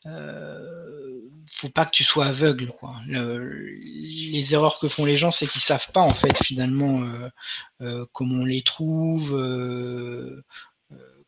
euh, 0.09 1.20
faut 1.46 1.68
pas 1.68 1.84
que 1.84 1.90
tu 1.90 2.04
sois 2.04 2.26
aveugle 2.26 2.68
quoi. 2.68 2.96
les 3.06 4.54
erreurs 4.54 4.78
que 4.78 4.88
font 4.88 5.04
les 5.04 5.16
gens, 5.16 5.30
c'est 5.30 5.46
qu'ils 5.46 5.61
savent 5.61 5.90
pas 5.92 6.00
en 6.00 6.14
fait 6.14 6.36
finalement 6.42 7.02
euh, 7.02 7.28
euh, 7.80 8.06
comment 8.12 8.42
on 8.42 8.44
les 8.44 8.62
trouve, 8.62 9.30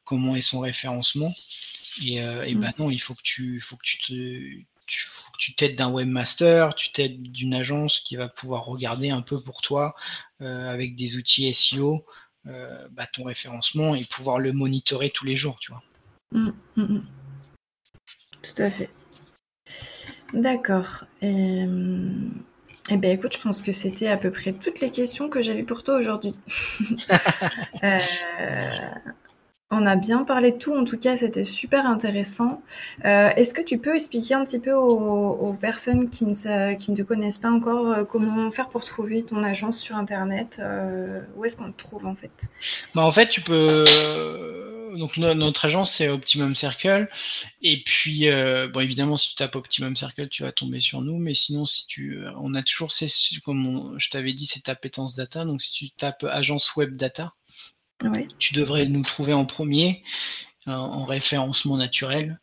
comment 0.04 0.36
est 0.36 0.40
son 0.40 0.60
référencement. 0.60 1.34
Et, 2.02 2.16
et 2.16 2.54
ben 2.54 2.72
non, 2.78 2.90
il 2.90 3.00
faut 3.00 3.14
que 3.14 3.22
tu, 3.22 3.60
faut 3.60 3.76
que 3.76 3.84
tu 3.84 3.98
te, 3.98 4.94
tu 5.38 5.54
t'aides 5.54 5.76
d'un 5.76 5.90
webmaster, 5.90 6.74
tu 6.74 6.92
t'aides 6.92 7.20
d'une 7.22 7.54
agence 7.54 8.00
qui 8.00 8.16
va 8.16 8.28
pouvoir 8.28 8.64
regarder 8.66 9.10
un 9.10 9.22
peu 9.22 9.42
pour 9.42 9.60
toi 9.62 9.94
avec 10.40 10.96
des 10.96 11.16
outils 11.16 11.52
SEO 11.52 12.04
bah, 12.44 13.06
ton 13.12 13.24
référencement 13.24 13.94
et 13.94 14.04
pouvoir 14.04 14.38
le 14.38 14.52
monitorer 14.52 15.10
tous 15.10 15.24
les 15.24 15.36
jours, 15.36 15.58
tu 15.60 15.72
vois. 15.72 15.82
Mmh, 16.32 16.50
mmh, 16.76 16.82
mmh. 16.82 17.02
Tout 18.42 18.62
à 18.62 18.70
fait. 18.70 18.90
D'accord. 20.32 21.04
Et, 21.22 21.64
eh 22.90 22.96
ben 22.96 23.10
écoute, 23.10 23.36
je 23.36 23.42
pense 23.42 23.62
que 23.62 23.72
c'était 23.72 24.08
à 24.08 24.16
peu 24.16 24.30
près 24.30 24.52
toutes 24.52 24.80
les 24.80 24.90
questions 24.90 25.28
que 25.28 25.42
j'avais 25.42 25.62
pour 25.62 25.82
toi 25.82 25.96
aujourd'hui. 25.96 26.32
euh, 27.84 27.98
on 29.72 29.86
a 29.86 29.94
bien 29.94 30.24
parlé 30.24 30.50
de 30.50 30.58
tout, 30.58 30.74
en 30.74 30.84
tout 30.84 30.98
cas, 30.98 31.16
c'était 31.16 31.44
super 31.44 31.86
intéressant. 31.86 32.60
Euh, 33.04 33.30
est-ce 33.36 33.54
que 33.54 33.62
tu 33.62 33.78
peux 33.78 33.94
expliquer 33.94 34.34
un 34.34 34.44
petit 34.44 34.58
peu 34.58 34.72
aux, 34.72 35.52
personnes 35.60 36.10
qui 36.10 36.26
ne, 36.26 36.74
qui 36.74 36.90
ne, 36.90 36.96
te 36.96 37.02
connaissent 37.02 37.38
pas 37.38 37.50
encore 37.50 37.92
euh, 37.92 38.04
comment 38.04 38.50
faire 38.50 38.68
pour 38.68 38.84
trouver 38.84 39.22
ton 39.22 39.44
agence 39.44 39.78
sur 39.78 39.96
Internet 39.96 40.60
euh, 40.60 41.20
Où 41.36 41.44
est-ce 41.44 41.56
qu'on 41.56 41.70
te 41.70 41.78
trouve 41.78 42.06
en 42.06 42.16
fait? 42.16 42.48
Bah, 42.96 43.02
En 43.02 43.12
fait, 43.12 43.28
tu 43.28 43.42
peux. 43.42 43.84
Donc, 44.96 45.16
notre 45.16 45.64
agence, 45.64 45.92
c'est 45.92 46.08
Optimum 46.08 46.54
Circle. 46.54 47.08
Et 47.62 47.82
puis, 47.82 48.26
bon, 48.72 48.80
évidemment, 48.80 49.16
si 49.16 49.30
tu 49.30 49.34
tapes 49.36 49.56
Optimum 49.56 49.96
Circle, 49.96 50.28
tu 50.28 50.42
vas 50.42 50.52
tomber 50.52 50.80
sur 50.80 51.02
nous. 51.02 51.18
Mais 51.18 51.34
sinon, 51.34 51.66
si 51.66 51.86
tu. 51.86 52.18
On 52.36 52.54
a 52.54 52.62
toujours, 52.62 52.90
comme 53.44 53.96
je 53.98 54.10
t'avais 54.10 54.32
dit, 54.32 54.46
c'est 54.46 54.68
appétence 54.68 55.14
data. 55.14 55.44
Donc, 55.44 55.60
si 55.60 55.72
tu 55.72 55.90
tapes 55.90 56.24
agence 56.24 56.76
web 56.76 56.96
data, 56.96 57.34
tu 58.38 58.54
devrais 58.54 58.86
nous 58.86 59.02
trouver 59.02 59.32
en 59.32 59.44
premier, 59.44 60.02
euh, 60.68 60.72
en 60.72 61.04
référencement 61.04 61.76
naturel. 61.76 62.40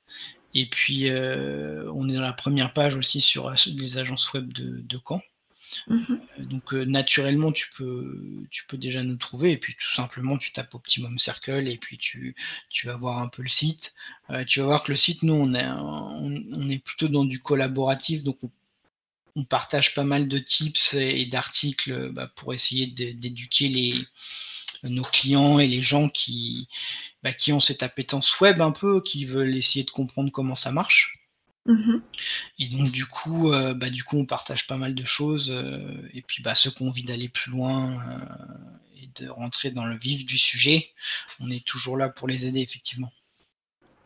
Et 0.54 0.68
puis, 0.70 1.10
euh, 1.10 1.92
on 1.94 2.10
est 2.10 2.14
dans 2.14 2.22
la 2.22 2.34
première 2.34 2.74
page 2.74 2.96
aussi 2.96 3.22
sur 3.22 3.54
les 3.68 3.98
agences 3.98 4.34
web 4.34 4.52
de, 4.54 5.00
Caen. 5.08 5.22
Mhm. 5.88 6.22
Euh, 6.40 6.44
donc 6.44 6.74
naturellement 6.74 7.52
tu 7.52 7.70
peux 7.78 8.48
déjà 8.74 9.04
nous 9.04 9.18
trouver 9.18 9.52
et 9.52 9.58
puis 9.58 9.76
tout 9.76 9.94
simplement 9.94 10.38
tu 10.38 10.52
tapes 10.52 10.74
Optimum 10.76 11.20
Circle 11.20 11.68
et 11.68 11.78
puis 11.78 11.98
tu, 11.98 12.36
vas 12.86 12.96
voir 12.96 13.20
un 13.20 13.28
peu 13.28 13.42
le 13.42 13.50
site. 13.50 13.94
tu 14.48 14.60
vas 14.60 14.66
voir 14.66 14.84
que 14.84 14.92
le 14.92 14.98
site 14.98 15.24
nous 15.24 15.34
on 15.34 16.70
est 16.70 16.80
plutôt 16.80 17.08
dans 17.08 17.26
du 17.26 17.40
collaboratif 17.40 18.24
donc 18.24 18.38
on, 18.44 19.44
partage 19.44 19.94
pas 19.94 20.04
mal 20.04 20.28
de 20.28 20.40
tips 20.40 20.96
et, 20.96 21.28
d'articles 21.28 22.10
bah, 22.10 22.32
pour 22.36 22.56
essayer 22.56 22.88
d'éduquer 22.88 24.08
nos 24.84 25.04
clients 25.04 25.60
et 25.60 25.68
les 25.68 25.82
gens 25.82 26.10
qui, 26.10 26.68
bah, 27.24 27.34
qui 27.34 27.54
ont 27.54 27.60
cette 27.60 27.84
appétence 27.84 28.40
web 28.40 28.62
un 28.62 28.72
peu, 28.72 29.02
qui 29.02 29.26
veulent 29.26 29.56
essayer 29.56 29.86
de 29.86 29.92
comprendre 29.92 30.32
comment 30.32 30.56
ça 30.56 30.72
marche. 30.72 31.27
Mm-hmm. 31.68 32.02
Et 32.60 32.68
donc 32.70 32.92
du 32.92 33.06
coup, 33.06 33.52
euh, 33.52 33.74
bah, 33.74 33.90
du 33.90 34.04
coup, 34.04 34.18
on 34.18 34.26
partage 34.26 34.68
pas 34.68 34.78
mal 34.78 34.96
de 34.96 35.06
choses. 35.06 35.52
Euh, 35.52 36.10
et 36.14 36.22
puis 36.22 36.42
bah, 36.42 36.56
ceux 36.56 36.72
qui 36.72 36.84
ont 36.84 36.88
envie 36.88 37.04
d'aller 37.04 37.30
plus 37.30 37.52
loin 37.52 37.94
euh, 37.94 39.02
et 39.02 39.22
de 39.22 39.30
rentrer 39.30 39.72
dans 39.72 39.86
le 39.86 39.98
vif 39.98 40.26
du 40.26 40.38
sujet, 40.38 40.90
on 41.40 41.52
est 41.52 41.66
toujours 41.66 41.98
là 41.98 42.10
pour 42.10 42.28
les 42.28 42.46
aider 42.46 42.62
effectivement. 42.62 43.12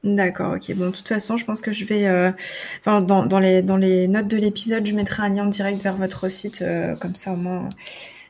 D'accord, 0.03 0.55
ok. 0.55 0.74
Bon, 0.74 0.88
de 0.88 0.95
toute 0.95 1.07
façon, 1.07 1.38
je 1.38 1.45
pense 1.45 1.62
que 1.62 1.72
je 1.72 1.86
vais, 1.86 2.34
enfin, 2.80 3.03
dans, 3.03 3.24
dans, 3.24 3.38
les, 3.38 3.62
dans 3.62 3.78
les 3.78 4.07
notes 4.07 4.28
de 4.28 4.38
l'épisode, 4.38 4.84
je 4.84 4.93
mettrai 4.95 5.22
un 5.22 5.30
lien 5.30 5.45
direct 5.45 5.80
vers 5.80 5.95
votre 5.95 6.28
site, 6.28 6.66
comme 6.99 7.14
ça 7.14 7.34
au 7.34 7.36
moins 7.36 7.70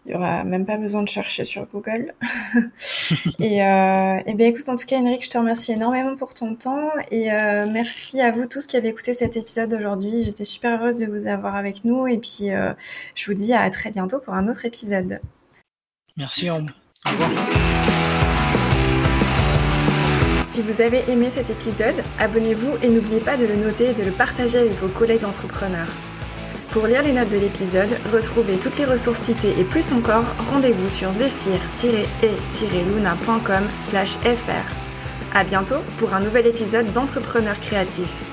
il 0.05 0.09
n'y 0.09 0.15
aura 0.15 0.43
même 0.43 0.65
pas 0.65 0.77
besoin 0.77 1.03
de 1.03 1.07
chercher 1.07 1.43
sur 1.43 1.67
Google. 1.67 2.13
et, 3.39 3.63
euh, 3.63 4.17
et 4.25 4.33
bien 4.33 4.47
écoute, 4.47 4.67
en 4.67 4.75
tout 4.75 4.87
cas, 4.87 4.97
Henrik, 4.97 5.23
je 5.23 5.29
te 5.29 5.37
remercie 5.37 5.73
énormément 5.73 6.15
pour 6.15 6.33
ton 6.33 6.55
temps 6.55 6.89
et 7.11 7.31
euh, 7.31 7.67
merci 7.71 8.19
à 8.19 8.31
vous 8.31 8.47
tous 8.47 8.65
qui 8.65 8.77
avez 8.77 8.89
écouté 8.89 9.13
cet 9.13 9.37
épisode 9.37 9.73
aujourd'hui. 9.73 10.23
J'étais 10.23 10.43
super 10.43 10.81
heureuse 10.81 10.97
de 10.97 11.05
vous 11.05 11.27
avoir 11.27 11.55
avec 11.55 11.85
nous 11.85 12.07
et 12.07 12.17
puis 12.17 12.49
euh, 12.49 12.73
je 13.13 13.25
vous 13.27 13.35
dis 13.35 13.53
à 13.53 13.69
très 13.69 13.91
bientôt 13.91 14.19
pour 14.19 14.33
un 14.33 14.47
autre 14.47 14.65
épisode. 14.65 15.19
Merci, 16.17 16.49
Ambre. 16.49 16.71
Au 17.05 17.11
revoir. 17.11 17.29
Si 20.49 20.61
vous 20.61 20.81
avez 20.81 21.09
aimé 21.09 21.29
cet 21.29 21.49
épisode, 21.49 22.03
abonnez-vous 22.19 22.71
et 22.83 22.89
n'oubliez 22.89 23.21
pas 23.21 23.37
de 23.37 23.45
le 23.45 23.55
noter 23.55 23.91
et 23.91 23.93
de 23.93 24.03
le 24.03 24.11
partager 24.11 24.57
avec 24.57 24.73
vos 24.73 24.89
collègues 24.89 25.21
d'entrepreneurs. 25.21 25.87
Pour 26.71 26.87
lire 26.87 27.03
les 27.03 27.11
notes 27.11 27.27
de 27.27 27.37
l'épisode, 27.37 27.89
retrouvez 28.13 28.55
toutes 28.55 28.77
les 28.77 28.85
ressources 28.85 29.19
citées 29.19 29.59
et 29.59 29.65
plus 29.65 29.91
encore, 29.91 30.23
rendez-vous 30.37 30.87
sur 30.87 31.11
zephyr-e-luna.com 31.11 33.67
fr. 33.77 35.35
À 35.35 35.43
bientôt 35.43 35.79
pour 35.97 36.13
un 36.13 36.21
nouvel 36.21 36.47
épisode 36.47 36.93
d'Entrepreneurs 36.93 37.59
créatifs. 37.59 38.23